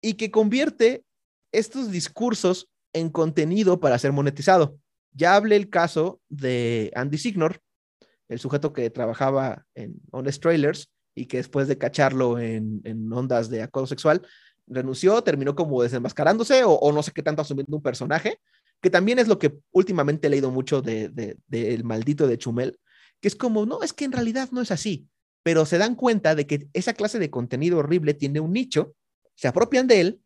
[0.01, 1.03] y que convierte
[1.51, 4.77] estos discursos en contenido para ser monetizado.
[5.13, 7.59] Ya hablé el caso de Andy Signor,
[8.29, 13.61] el sujeto que trabajaba en Honest Trailers y que después de cacharlo en, ondas de
[13.61, 14.25] acoso sexual,
[14.67, 18.39] renunció, terminó como desenmascarándose o, no sé qué tanto asumiendo un personaje,
[18.81, 22.79] que también es lo que últimamente he leído mucho del de, maldito de Chumel,
[23.21, 25.07] que es como, no, es que en realidad no es así,
[25.43, 28.95] pero se dan cuenta de que esa clase de contenido horrible tiene un nicho,
[29.35, 30.21] se apropian de él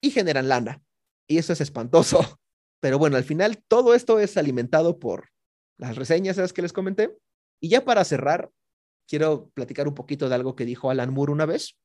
[0.00, 0.82] y generan lana.
[1.28, 2.18] Y eso es espantoso.
[2.80, 5.28] Pero bueno, al final todo esto es alimentado por
[5.78, 7.16] las reseñas esas que les comenté.
[7.60, 8.50] Y ya para cerrar,
[9.06, 11.78] quiero platicar un poquito de algo que dijo Alan Moore una vez.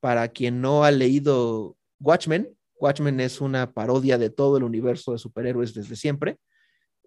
[0.00, 5.18] Para quien no ha leído Watchmen, Watchmen es una parodia de todo el universo de
[5.18, 6.38] superhéroes desde siempre.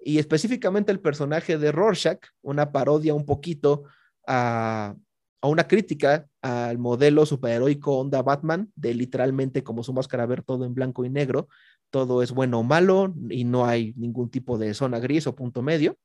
[0.01, 3.83] Y específicamente el personaje de Rorschach, una parodia un poquito
[4.27, 4.95] a,
[5.41, 10.65] a una crítica al modelo superheroico onda Batman, de literalmente como su máscara ver todo
[10.65, 11.47] en blanco y negro,
[11.89, 15.61] todo es bueno o malo y no hay ningún tipo de zona gris o punto
[15.61, 15.97] medio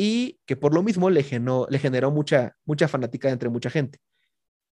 [0.00, 3.98] y que por lo mismo le, le generó mucha, mucha fanática entre mucha gente.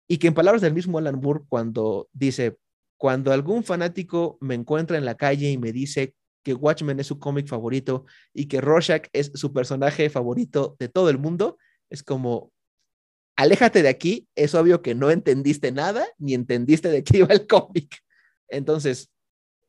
[0.07, 2.57] Y que en palabras del mismo Alan Moore, cuando dice,
[2.97, 7.19] cuando algún fanático me encuentra en la calle y me dice que Watchmen es su
[7.19, 11.57] cómic favorito y que Rorschach es su personaje favorito de todo el mundo,
[11.89, 12.51] es como,
[13.35, 17.47] aléjate de aquí, es obvio que no entendiste nada ni entendiste de qué iba el
[17.47, 17.97] cómic.
[18.49, 19.09] Entonces,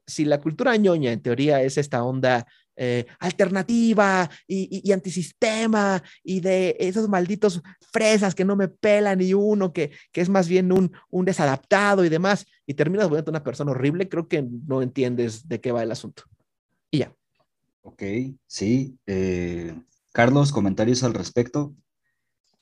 [0.06, 2.46] si la cultura ñoña en teoría es esta onda
[2.76, 7.60] eh, alternativa y, antisistema y de esos malditos
[7.92, 12.04] fresas que no me pelan ni uno, que, que es más bien un, un desadaptado
[12.04, 15.82] y demás, y terminas volviendo una persona horrible, creo que no entiendes de qué va
[15.82, 16.24] el asunto.
[16.90, 17.16] Y ya.
[17.80, 18.02] Ok,
[18.46, 18.98] sí.
[19.06, 19.74] Eh,
[20.12, 21.74] Carlos, comentarios al respecto.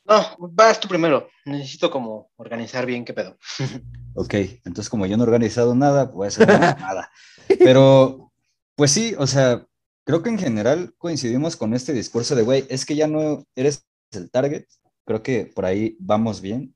[0.05, 0.23] No,
[0.53, 1.29] vas tú primero.
[1.45, 3.37] Necesito como organizar bien qué pedo.
[4.19, 4.33] Ok,
[4.65, 7.11] entonces como yo no he organizado nada, pues nada.
[7.59, 8.33] Pero,
[8.75, 9.67] pues sí, o sea,
[10.05, 13.87] creo que en general coincidimos con este discurso de, güey, es que ya no eres
[14.13, 14.65] el target,
[15.05, 16.75] creo que por ahí vamos bien.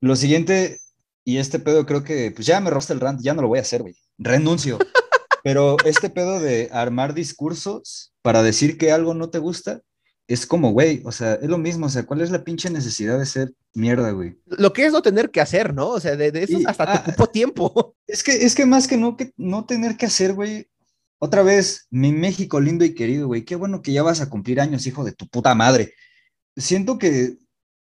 [0.00, 0.78] Lo siguiente,
[1.26, 3.58] y este pedo creo que, pues ya me rosta el rant, ya no lo voy
[3.58, 4.78] a hacer, güey, renuncio.
[5.42, 9.82] Pero este pedo de armar discursos para decir que algo no te gusta,
[10.28, 13.18] es como, güey, o sea, es lo mismo, o sea, ¿cuál es la pinche necesidad
[13.18, 14.38] de ser mierda, güey?
[14.46, 15.88] Lo que es no tener que hacer, ¿no?
[15.88, 17.96] O sea, de, eso hasta te ah, ocupó tiempo.
[18.06, 20.68] Es que, es que más que no, que no tener que hacer, güey,
[21.18, 23.44] otra vez, mi México lindo y querido, güey.
[23.44, 25.92] Qué bueno que ya vas a cumplir años, hijo de tu puta madre.
[26.56, 27.36] Siento que,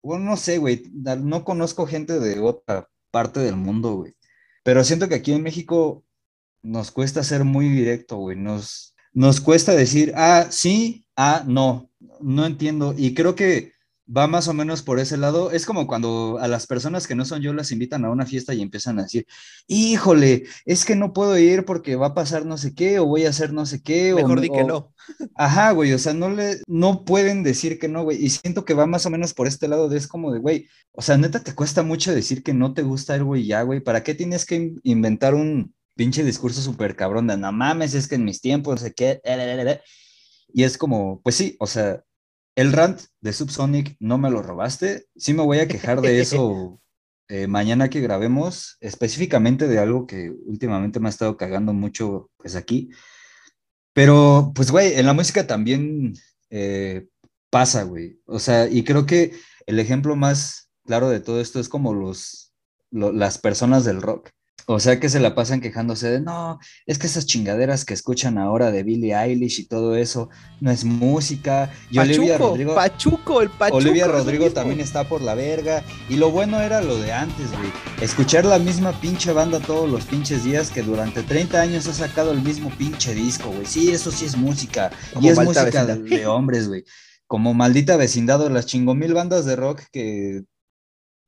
[0.03, 0.83] bueno, no sé, güey.
[0.91, 4.15] No conozco gente de otra parte del mundo, güey.
[4.63, 6.03] Pero siento que aquí en México
[6.61, 8.37] nos cuesta ser muy directo, güey.
[8.37, 11.89] Nos, nos cuesta decir, ah, sí, ah, no.
[12.21, 12.93] No entiendo.
[12.97, 13.73] Y creo que
[14.15, 15.51] va más o menos por ese lado.
[15.51, 18.53] Es como cuando a las personas que no son yo las invitan a una fiesta
[18.53, 19.27] y empiezan a decir,
[19.67, 23.25] híjole, es que no puedo ir porque va a pasar no sé qué o voy
[23.25, 24.13] a hacer no sé qué.
[24.13, 24.93] Mejor di que no.
[25.35, 28.23] Ajá, güey, o sea, no le, no pueden decir que no, güey.
[28.23, 30.67] Y siento que va más o menos por este lado de es como de, güey,
[30.91, 33.79] o sea, neta te cuesta mucho decir que no te gusta algo y ya, güey.
[33.79, 38.15] ¿Para qué tienes que inventar un pinche discurso súper cabrón de no mames, es que
[38.15, 39.21] en mis tiempos, no sé qué.
[40.53, 42.01] Y es como, pues sí, o sea,
[42.59, 45.05] el rant de Subsonic no me lo robaste.
[45.15, 46.81] Sí me voy a quejar de eso
[47.29, 52.57] eh, mañana que grabemos, específicamente de algo que últimamente me ha estado cagando mucho, pues
[52.57, 52.89] aquí.
[53.93, 56.13] Pero, pues, güey, en la música también
[56.49, 57.07] eh,
[57.49, 58.19] pasa, güey.
[58.25, 59.31] O sea, y creo que
[59.65, 62.53] el ejemplo más claro de todo esto es como los,
[62.91, 64.31] las personas del rock.
[64.71, 68.37] O sea que se la pasan quejándose de, no, es que esas chingaderas que escuchan
[68.37, 70.29] ahora de Billie Eilish y todo eso,
[70.61, 71.73] no es música.
[71.89, 73.77] Y Olivia Pachuco, Rodrigo, Pachuco, el Pachuco.
[73.77, 75.83] Olivia Rodrigo también está por la verga.
[76.07, 77.71] Y lo bueno era lo de antes, güey.
[77.99, 82.31] Escuchar la misma pinche banda todos los pinches días que durante 30 años ha sacado
[82.31, 83.65] el mismo pinche disco, güey.
[83.65, 84.91] Sí, eso sí es música.
[85.15, 85.97] Como y es música Vecindad.
[85.97, 86.83] de hombres, güey.
[87.25, 90.43] Como maldita vecindad o las chingomil bandas de rock que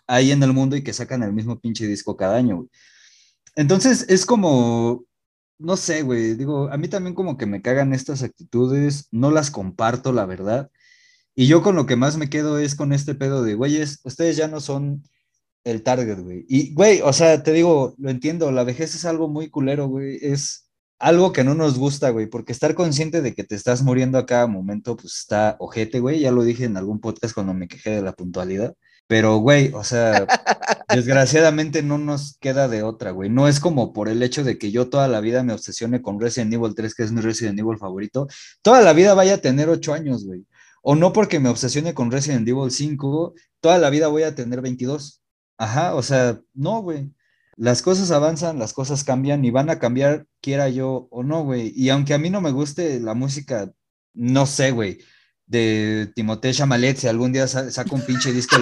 [0.06, 2.70] hay en el mundo y que sacan el mismo pinche disco cada año, güey.
[3.56, 5.06] Entonces es como,
[5.60, 9.52] no sé, güey, digo, a mí también como que me cagan estas actitudes, no las
[9.52, 10.72] comparto, la verdad.
[11.36, 14.38] Y yo con lo que más me quedo es con este pedo de, güeyes, ustedes
[14.38, 15.04] ya no son
[15.64, 16.46] el target, güey.
[16.50, 20.18] Y, güey, o sea, te digo, lo entiendo, la vejez es algo muy culero, güey,
[20.22, 20.70] es
[21.00, 24.26] algo que no nos gusta, güey, porque estar consciente de que te estás muriendo a
[24.26, 27.92] cada momento, pues está ojete, güey, ya lo dije en algún podcast cuando me quejé
[27.92, 28.76] de la puntualidad.
[29.12, 30.26] Pero, güey, o sea,
[30.88, 33.30] desgraciadamente no nos queda de otra, güey.
[33.30, 36.18] No es como por el hecho de que yo toda la vida me obsesione con
[36.18, 38.28] Resident Evil 3, que es mi Resident Evil favorito.
[38.62, 40.46] Toda la vida vaya a tener 8 años, güey.
[40.82, 44.62] O no porque me obsesione con Resident Evil 5, toda la vida voy a tener
[44.62, 45.22] 22.
[45.58, 47.12] Ajá, o sea, no, güey.
[47.58, 51.74] Las cosas avanzan, las cosas cambian y van a cambiar, quiera yo o no, güey.
[51.76, 53.74] Y aunque a mí no me guste la música,
[54.14, 55.00] no sé, güey,
[55.48, 58.56] de Timothée Chalamet, si algún día sa- saca un pinche disco,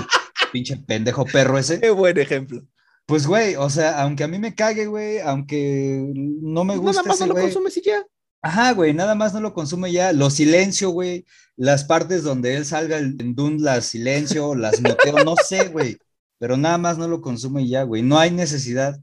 [0.52, 2.62] pinche pendejo perro ese, Qué buen ejemplo.
[3.06, 7.08] pues, güey, o sea, aunque a mí me cague, güey, aunque no me guste Nada
[7.08, 8.06] más ese no lo consumes y ya.
[8.42, 10.14] Ajá, güey, nada más no lo consume ya.
[10.14, 11.26] Lo silencio, güey.
[11.58, 15.98] Las partes donde él salga el- en Dune, las silencio, las muteo, no sé, güey.
[16.38, 18.02] Pero nada más no lo consume ya, güey.
[18.02, 18.98] No hay necesidad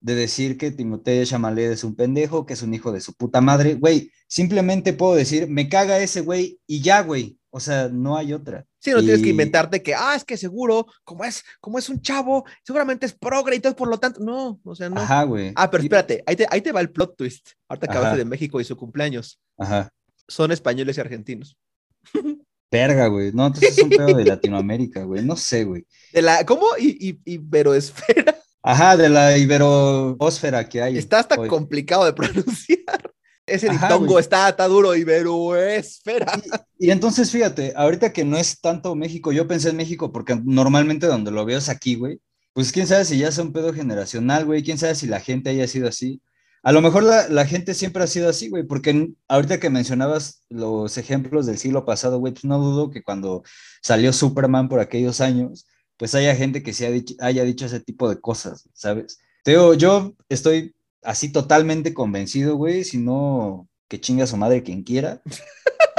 [0.00, 3.40] de decir que Timothée Chalamet es un pendejo, que es un hijo de su puta
[3.40, 3.74] madre.
[3.74, 7.38] Güey, simplemente puedo decir, me caga ese güey y ya, güey.
[7.56, 8.66] O sea, no hay otra.
[8.78, 12.02] Sí, no tienes que inventarte que, ah, es que seguro, como es, como es un
[12.02, 15.00] chavo, seguramente es progre y todo, por lo tanto, no, o sea, no.
[15.00, 15.52] Ajá, güey.
[15.56, 17.52] Ah, pero Y- espérate, ahí te, ahí te va el plot twist.
[17.66, 17.98] Ahorita Ajá.
[17.98, 19.40] hablaste de México y su cumpleaños.
[19.56, 19.88] Ajá.
[20.28, 21.56] Son españoles y argentinos.
[22.70, 23.32] Verga, güey.
[23.32, 25.24] No, entonces es un pedo de Latinoamérica, güey.
[25.24, 25.86] No sé, güey.
[26.12, 26.66] De la, ¿cómo?
[26.78, 28.36] Y, y, Iberoesfera.
[28.62, 30.98] Ajá, de la iberoosfera que hay.
[30.98, 31.48] Está hasta hoy.
[31.48, 33.14] complicado de pronunciar.
[33.46, 36.40] Ese diptongo está, está duro, Iberoesfera.
[36.78, 41.06] Y entonces, fíjate, ahorita que no es tanto México, yo pensé en México porque normalmente
[41.06, 42.20] donde lo veo es aquí, güey.
[42.52, 44.62] Pues quién sabe si ya es un pedo generacional, güey.
[44.62, 46.20] Quién sabe si la gente haya sido así.
[46.62, 49.70] A lo mejor la, la gente siempre ha sido así, güey, porque en- ahorita que
[49.70, 53.44] mencionabas los ejemplos del siglo pasado, güey, pues no dudo que cuando
[53.82, 55.66] salió Superman por aquellos años,
[55.96, 59.18] pues haya gente que se ha haya dicho ese tipo de cosas, ¿sabes?
[59.44, 60.74] Te digo, yo estoy
[61.06, 65.22] así totalmente convencido, güey, si no, que chinga su madre quien quiera,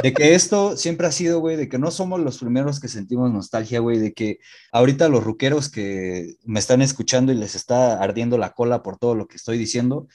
[0.03, 3.31] de que esto siempre ha sido, güey, de que no somos los primeros que sentimos
[3.31, 4.39] nostalgia, güey, de que
[4.71, 9.15] ahorita los ruqueros que me están escuchando y les está ardiendo la cola por todo
[9.15, 10.07] lo que estoy diciendo,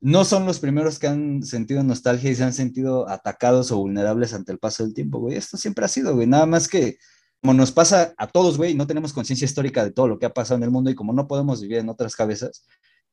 [0.00, 4.34] no son los primeros que han sentido nostalgia y se han sentido atacados o vulnerables
[4.34, 5.36] ante el paso del tiempo, güey.
[5.36, 6.26] Esto siempre ha sido, güey.
[6.26, 6.98] Nada más que
[7.42, 10.32] como nos pasa a todos, güey, no tenemos conciencia histórica de todo lo que ha
[10.32, 12.64] pasado en el mundo y como no podemos vivir en otras cabezas,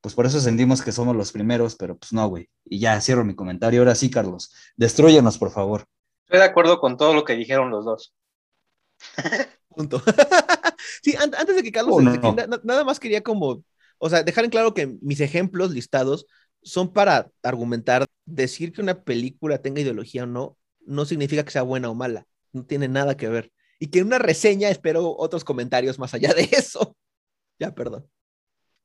[0.01, 2.49] pues por eso sentimos que somos los primeros, pero pues no, güey.
[2.65, 3.81] Y ya cierro mi comentario.
[3.81, 5.85] Ahora sí, Carlos, destruyenos, por favor.
[6.23, 8.13] Estoy de acuerdo con todo lo que dijeron los dos.
[9.75, 10.01] Punto.
[11.03, 13.63] sí, an- antes de que Carlos Oh, se no, na- nada más quería como,
[13.97, 16.25] o sea, dejar en claro que mis ejemplos listados
[16.63, 21.61] son para argumentar, decir que una película tenga ideología o no, no significa que sea
[21.61, 23.51] buena o mala, no tiene nada que ver.
[23.79, 26.95] Y que en una reseña espero otros comentarios más allá de eso.
[27.59, 28.09] Ya, perdón.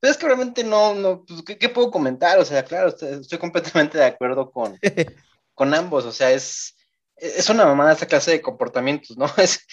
[0.05, 2.39] Pero es que realmente no, no, pues, ¿qué, qué puedo comentar?
[2.39, 4.79] O sea, claro, estoy, completamente de acuerdo con,
[5.55, 6.05] con ambos.
[6.05, 6.77] O sea, es,
[7.17, 9.25] es una mamada esta clase de comportamientos, ¿no?
[9.39, 9.67] Es,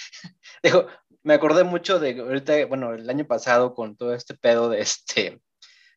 [0.63, 0.87] digo,
[1.23, 5.41] me acordé mucho de ahorita, bueno, el año pasado con todo este pedo de este,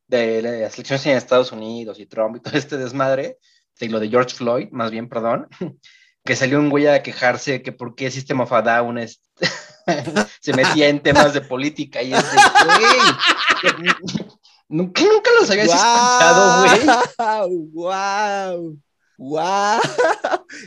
[0.08, 3.38] de las elecciones en Estados Unidos y Trump y todo este desmadre,
[3.78, 5.46] de lo de George Floyd, más bien, perdón,
[6.24, 9.20] que salió un güey a quejarse que por qué System of a Down es-
[10.40, 13.94] se metía en temas de política y es de, güey,
[14.68, 17.68] nunca, nunca los habías escuchado, güey.
[17.72, 18.78] ¡Wow!
[19.18, 19.80] ¡Wow!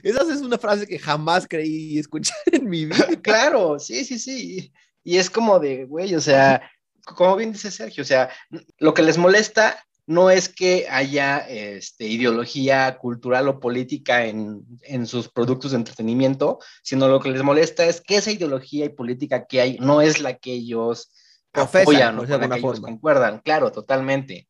[0.04, 3.08] Esa es una frase que jamás creí escuchar en mi vida.
[3.24, 4.72] Claro, sí, sí, sí.
[5.04, 6.70] Y es como de, güey, o sea,
[7.04, 8.30] como bien dice Sergio, o sea,
[8.78, 15.06] lo que les molesta no es que haya este, ideología cultural o política en, en
[15.06, 19.46] sus productos de entretenimiento, sino lo que les molesta es que esa ideología y política
[19.46, 21.12] que hay no es la que ellos
[21.52, 24.48] Profesan, apoyan o con la que ellos concuerdan, claro, totalmente.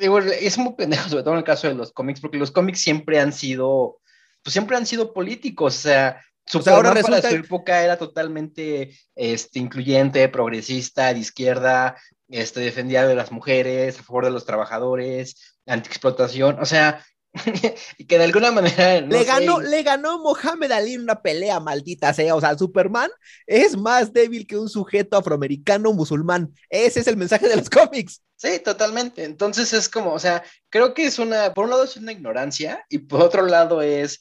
[0.00, 2.80] Digo, es muy pendejo, sobre todo en el caso de los cómics, porque los cómics
[2.80, 4.00] siempre han sido,
[4.42, 6.22] pues siempre han sido políticos, o sea,
[6.54, 11.96] O sea, ahora para su época era totalmente este, incluyente, progresista, de izquierda,
[12.28, 17.04] este, defendía de las mujeres, a favor de los trabajadores, antiexplotación, o sea,
[18.08, 19.00] que de alguna manera...
[19.02, 22.34] no le, sé, ganó, le ganó Mohamed Ali en una pelea, maldita sea.
[22.34, 23.10] O sea, Superman
[23.46, 26.52] es más débil que un sujeto afroamericano musulmán.
[26.70, 28.22] Ese es el mensaje de los cómics.
[28.36, 29.24] Sí, totalmente.
[29.24, 32.84] Entonces es como, o sea, creo que es una, por un lado es una ignorancia
[32.88, 34.20] y por otro lado es,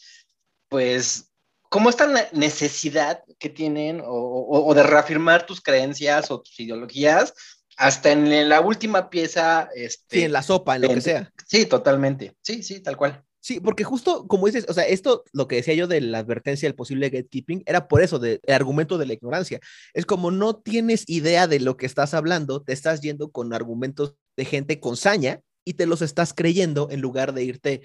[0.69, 1.31] pues,
[1.69, 6.59] como esta ne- necesidad que tienen o, o- o de reafirmar tus creencias o tus
[6.59, 7.33] ideologías
[7.77, 11.31] hasta en la última pieza, este, Sí, en la sopa, en lo que sea.
[11.45, 12.35] Sí, totalmente.
[12.41, 13.23] Sí, sí, tal cual.
[13.39, 16.67] Sí, porque justo como dices, o sea, esto, lo que decía yo de la advertencia
[16.67, 19.59] del posible gatekeeping, era por eso, del argumento de la ignorancia.
[19.93, 24.15] Es como no tienes idea de lo que estás hablando, te estás yendo con argumentos
[24.35, 27.81] de gente con saña y te los estás creyendo en lugar de irte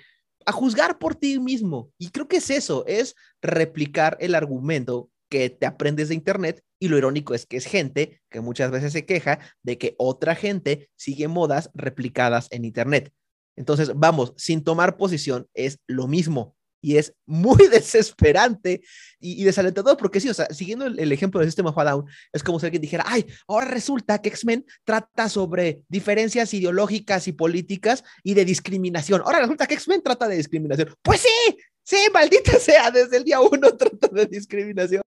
[0.46, 1.90] a juzgar por ti mismo.
[1.98, 6.88] Y creo que es eso, es replicar el argumento que te aprendes de Internet y
[6.88, 10.90] lo irónico es que es gente que muchas veces se queja de que otra gente
[10.94, 13.14] sigue modas replicadas en Internet.
[13.56, 18.82] Entonces, vamos, sin tomar posición es lo mismo y es muy desesperante
[19.18, 22.60] y, desalentador porque sí, o sea, siguiendo el, ejemplo del sistema of Down, es como
[22.60, 28.34] si alguien dijera, ay, ahora resulta que X-Men trata sobre diferencias ideológicas y políticas y
[28.34, 29.22] de discriminación.
[29.24, 30.94] Ahora resulta que X-Men trata de discriminación.
[31.00, 35.00] Pues sí, sí, maldita sea, desde el día uno trata de discriminación.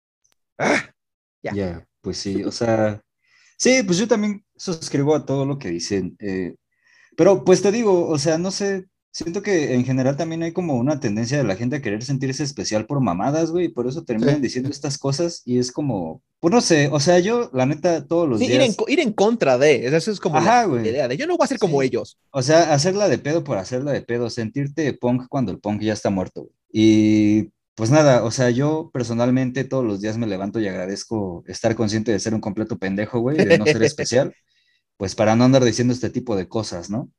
[0.58, 0.90] Ah,
[1.44, 1.88] Ya, Ya.
[2.02, 3.02] pues sí, o sea,
[3.58, 6.56] sí, pues yo también suscribo a todo lo que dicen, eh,
[7.18, 10.76] pero pues te digo, o sea, no sé, siento que en general también hay como
[10.76, 14.04] una tendencia de la gente a querer sentirse especial por mamadas, güey, y por eso
[14.06, 14.42] terminan Sí.
[14.42, 18.28] diciendo estas cosas y es como, pues no sé, o sea, yo la neta todos
[18.30, 20.88] los sí, ir, en, días, ir en contra de, eso es como Ajá, la güey.
[20.90, 21.88] idea de yo no voy a ser como Sí.
[21.88, 22.18] ellos.
[22.32, 25.94] o sea, hacerla de pedo por hacerla de pedo, sentirte punk cuando el punk ya
[25.94, 26.54] está muerto, güey.
[26.78, 31.76] Y pues nada, o sea, yo personalmente todos los días me levanto y agradezco estar
[31.76, 34.34] consciente de ser un completo pendejo, güey, de no ser especial,
[34.98, 37.10] pues para no andar diciendo este tipo de cosas, ¿no?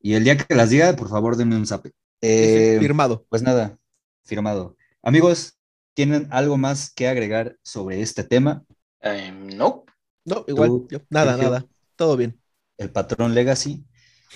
[0.00, 1.92] Y el día que las diga, por favor, denme un zape.
[2.20, 3.26] Eh, Firmado.
[3.28, 3.76] pues nada,
[4.24, 4.76] firmado.
[5.02, 5.58] Amigos,
[5.94, 8.64] ¿tienen algo más que agregar sobre este tema?
[9.00, 9.84] Em, no,
[10.24, 11.50] No, igual, Tú, yo, nada, Sergio.
[11.50, 11.66] nada,
[11.96, 12.40] todo bien.
[12.78, 13.84] el patrón Legacy.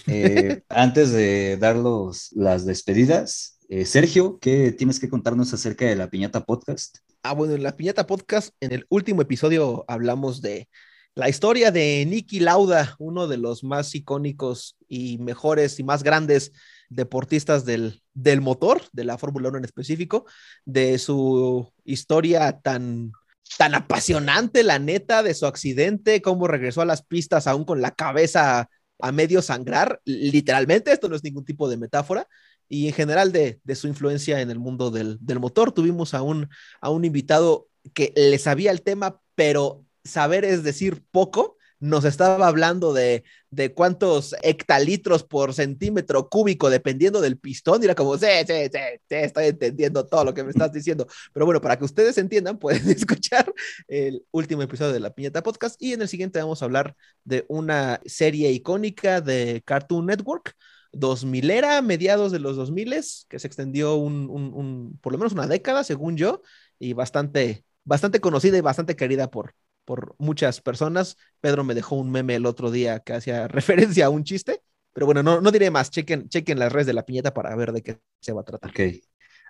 [0.06, 5.94] Eh, antes de dar los- las despedidas, eh, Sergio, ¿qué tienes que contarnos acerca de
[5.94, 6.98] la Piñata Podcast?
[7.22, 10.68] Ah, bueno, en la Piñata Podcast, en el último episodio hablamos de
[11.14, 16.50] la historia de Nicky Lauda, uno de los más icónicos y mejores y más grandes
[16.88, 20.26] deportistas del, del motor, de la Fórmula 1 en específico,
[20.64, 23.12] de su historia tan,
[23.56, 27.92] tan apasionante, la neta, de su accidente, cómo regresó a las pistas aún con la
[27.92, 28.68] cabeza
[28.98, 32.26] a medio sangrar, literalmente, esto no es ningún tipo de metáfora,
[32.70, 35.72] y en general de, de su influencia en el mundo del, del motor.
[35.72, 36.48] Tuvimos a un,
[36.80, 41.58] a un invitado que le sabía el tema, pero saber es decir poco.
[41.80, 47.82] Nos estaba hablando de, de cuántos hectalitros por centímetro cúbico dependiendo del pistón.
[47.82, 51.08] Y era como, sí, sí, sí, sí, estoy entendiendo todo lo que me estás diciendo.
[51.32, 53.52] Pero bueno, para que ustedes entiendan, pueden escuchar
[53.88, 55.74] el último episodio de la Piñata Podcast.
[55.82, 56.94] Y en el siguiente vamos a hablar
[57.24, 60.54] de una serie icónica de Cartoon Network,
[60.92, 62.94] 2000 era, mediados de los 2000
[63.28, 66.42] que se extendió un, un, un, por lo menos una década, según yo,
[66.78, 69.54] y bastante, bastante conocida y bastante querida por,
[69.84, 71.16] por muchas personas.
[71.40, 74.62] Pedro me dejó un meme el otro día que hacía referencia a un chiste,
[74.92, 77.72] pero bueno, no, no diré más, chequen, chequen las redes de la piñata para ver
[77.72, 78.70] de qué se va a tratar.
[78.70, 78.80] Ok.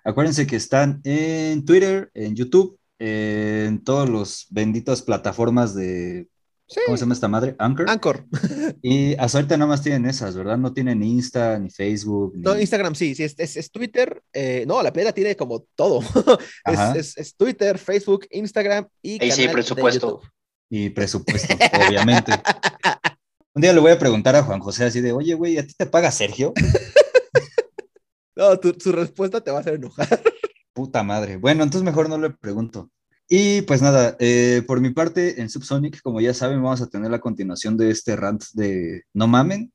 [0.03, 6.27] Acuérdense que están en Twitter, en YouTube, en todas las benditas plataformas de.
[6.71, 6.79] Sí.
[6.85, 7.55] ¿Cómo se llama esta madre?
[7.59, 7.89] Anchor.
[7.89, 8.25] Anchor.
[8.81, 10.57] Y hasta ahorita nada más tienen esas, ¿verdad?
[10.57, 12.33] No tienen Insta, ni Facebook.
[12.33, 12.43] Ni...
[12.43, 14.23] No, Instagram sí, sí, es, es, es Twitter.
[14.31, 15.99] Eh, no, la piedra tiene como todo.
[16.65, 19.19] es, es, es, Twitter, Facebook, Instagram y.
[19.31, 20.21] Sí, presupuesto.
[20.69, 21.53] Y presupuesto,
[21.87, 22.31] obviamente.
[23.53, 25.73] Un día le voy a preguntar a Juan José así de, oye, güey, ¿a ti
[25.73, 26.53] te paga Sergio?
[28.35, 30.21] no, tu, su respuesta te va a hacer enojar.
[30.73, 31.35] Puta madre.
[31.35, 32.89] Bueno, entonces mejor no le pregunto.
[33.33, 37.09] Y pues nada, eh, por mi parte, en Subsonic, como ya saben, vamos a tener
[37.09, 39.71] la continuación de este rant de No mamen.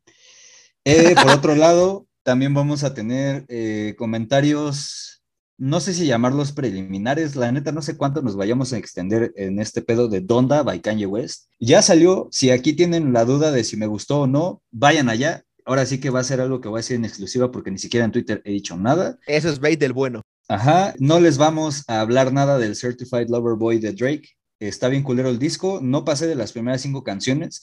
[0.85, 5.23] Eh, por otro lado, también vamos a tener eh, comentarios,
[5.57, 9.59] no sé si llamarlos preliminares, la neta no sé cuánto nos vayamos a extender en
[9.59, 11.47] este pedo de Donda by Kanye West.
[11.59, 15.45] Ya salió, si aquí tienen la duda de si me gustó o no, vayan allá.
[15.65, 17.79] Ahora sí que va a ser algo que voy a decir en exclusiva porque ni
[17.79, 19.19] siquiera en Twitter he dicho nada.
[19.27, 20.27] Eso es bait del bueno.
[20.49, 24.29] Ajá, no les vamos a hablar nada del Certified Lover Boy de Drake.
[24.61, 27.63] Está bien culero el disco, no pasé de las primeras cinco canciones.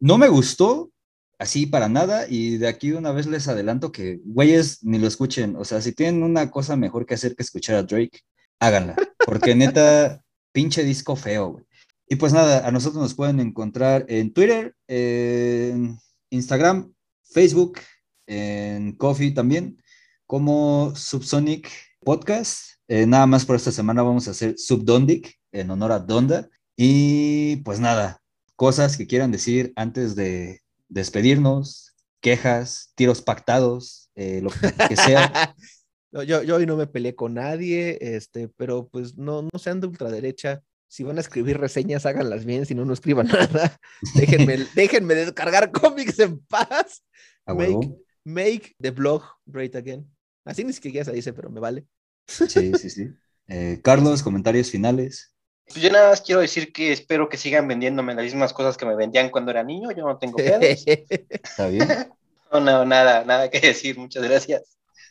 [0.00, 0.90] No me gustó,
[1.38, 5.54] así para nada, y de aquí una vez les adelanto que, güeyes, ni lo escuchen.
[5.54, 8.22] O sea, si tienen una cosa mejor que hacer que escuchar a Drake,
[8.58, 8.96] háganla.
[9.24, 10.20] Porque neta,
[10.52, 11.64] pinche disco feo, güey.
[12.08, 15.98] Y pues nada, a nosotros nos pueden encontrar en Twitter, en
[16.30, 16.92] Instagram,
[17.22, 17.78] Facebook,
[18.26, 19.80] en Coffee también,
[20.26, 21.70] como Subsonic
[22.04, 22.74] Podcast.
[22.86, 26.48] Eh, nada más por esta semana vamos a hacer Subdondic en honor a Donda.
[26.76, 28.20] Y pues nada,
[28.56, 34.50] cosas que quieran decir antes de despedirnos, quejas, tiros pactados, eh, lo
[34.88, 35.54] que sea.
[36.12, 39.86] yo, yo hoy no me peleé con nadie, este, pero pues no, no sean de
[39.86, 40.62] ultraderecha.
[40.86, 43.78] Si van a escribir reseñas, háganlas bien, si no, no escriban nada.
[44.14, 47.02] déjenme, déjenme descargar cómics en paz.
[47.46, 50.13] Make, make, the blog great again.
[50.44, 51.84] Así ni siquiera se dice, pero me vale.
[52.26, 53.08] Sí, sí, sí.
[53.48, 55.34] Eh, Carlos, comentarios finales.
[55.66, 58.84] Pues yo nada más quiero decir que espero que sigan vendiéndome las mismas cosas que
[58.84, 59.90] me vendían cuando era niño.
[59.92, 60.62] Yo no tengo pedos.
[60.86, 61.88] Está bien.
[62.52, 63.98] No, no, nada, nada que decir.
[63.98, 64.62] Muchas gracias.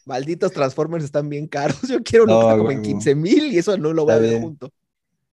[0.06, 1.82] Malditos Transformers están bien caros.
[1.90, 4.72] Yo quiero uno como en 15 mil y eso no lo voy a ver junto.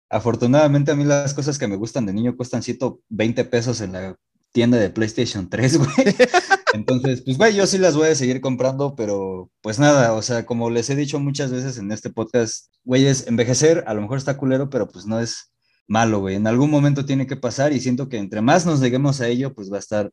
[0.07, 4.15] Afortunadamente a mí las cosas que me gustan de niño cuestan 120 pesos en la
[4.51, 5.89] tienda de PlayStation 3, güey.
[6.76, 10.45] Entonces, pues, güey, yo sí las voy a seguir comprando, pero pues nada, o sea,
[10.45, 14.18] como les he dicho muchas veces en este podcast, güey, es envejecer, a lo mejor
[14.18, 15.53] está culero, pero pues no es
[15.88, 16.35] malo, güey.
[16.35, 19.53] En algún momento tiene que pasar y siento que entre más nos lleguemos a ello,
[19.53, 20.11] pues va a estar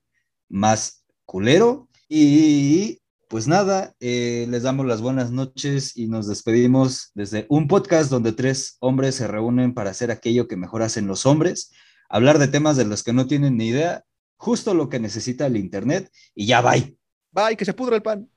[0.48, 1.88] más culero.
[2.08, 8.08] Y pues nada, eh, les damos las buenas noches y nos despedimos desde un podcast
[8.08, 11.72] donde tres hombres se reúnen para hacer aquello que mejor hacen los hombres,
[12.08, 14.04] hablar de temas de los que no tienen ni idea,
[14.42, 16.96] justo lo que necesita el Internet y ya bye.
[17.30, 18.28] Bye, que se pudra el pan.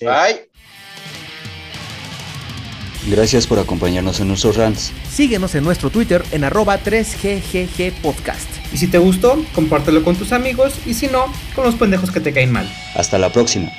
[0.00, 0.50] Bye.
[3.10, 4.90] Gracias por acompañarnos en nuestros rants.
[5.10, 8.48] Síguenos en nuestro Twitter en arroba 3GGG Podcast.
[8.72, 12.20] Y si te gustó, compártelo con tus amigos y si no, con los pendejos que
[12.20, 12.66] te caen mal.
[12.94, 13.70] Hasta la próxima.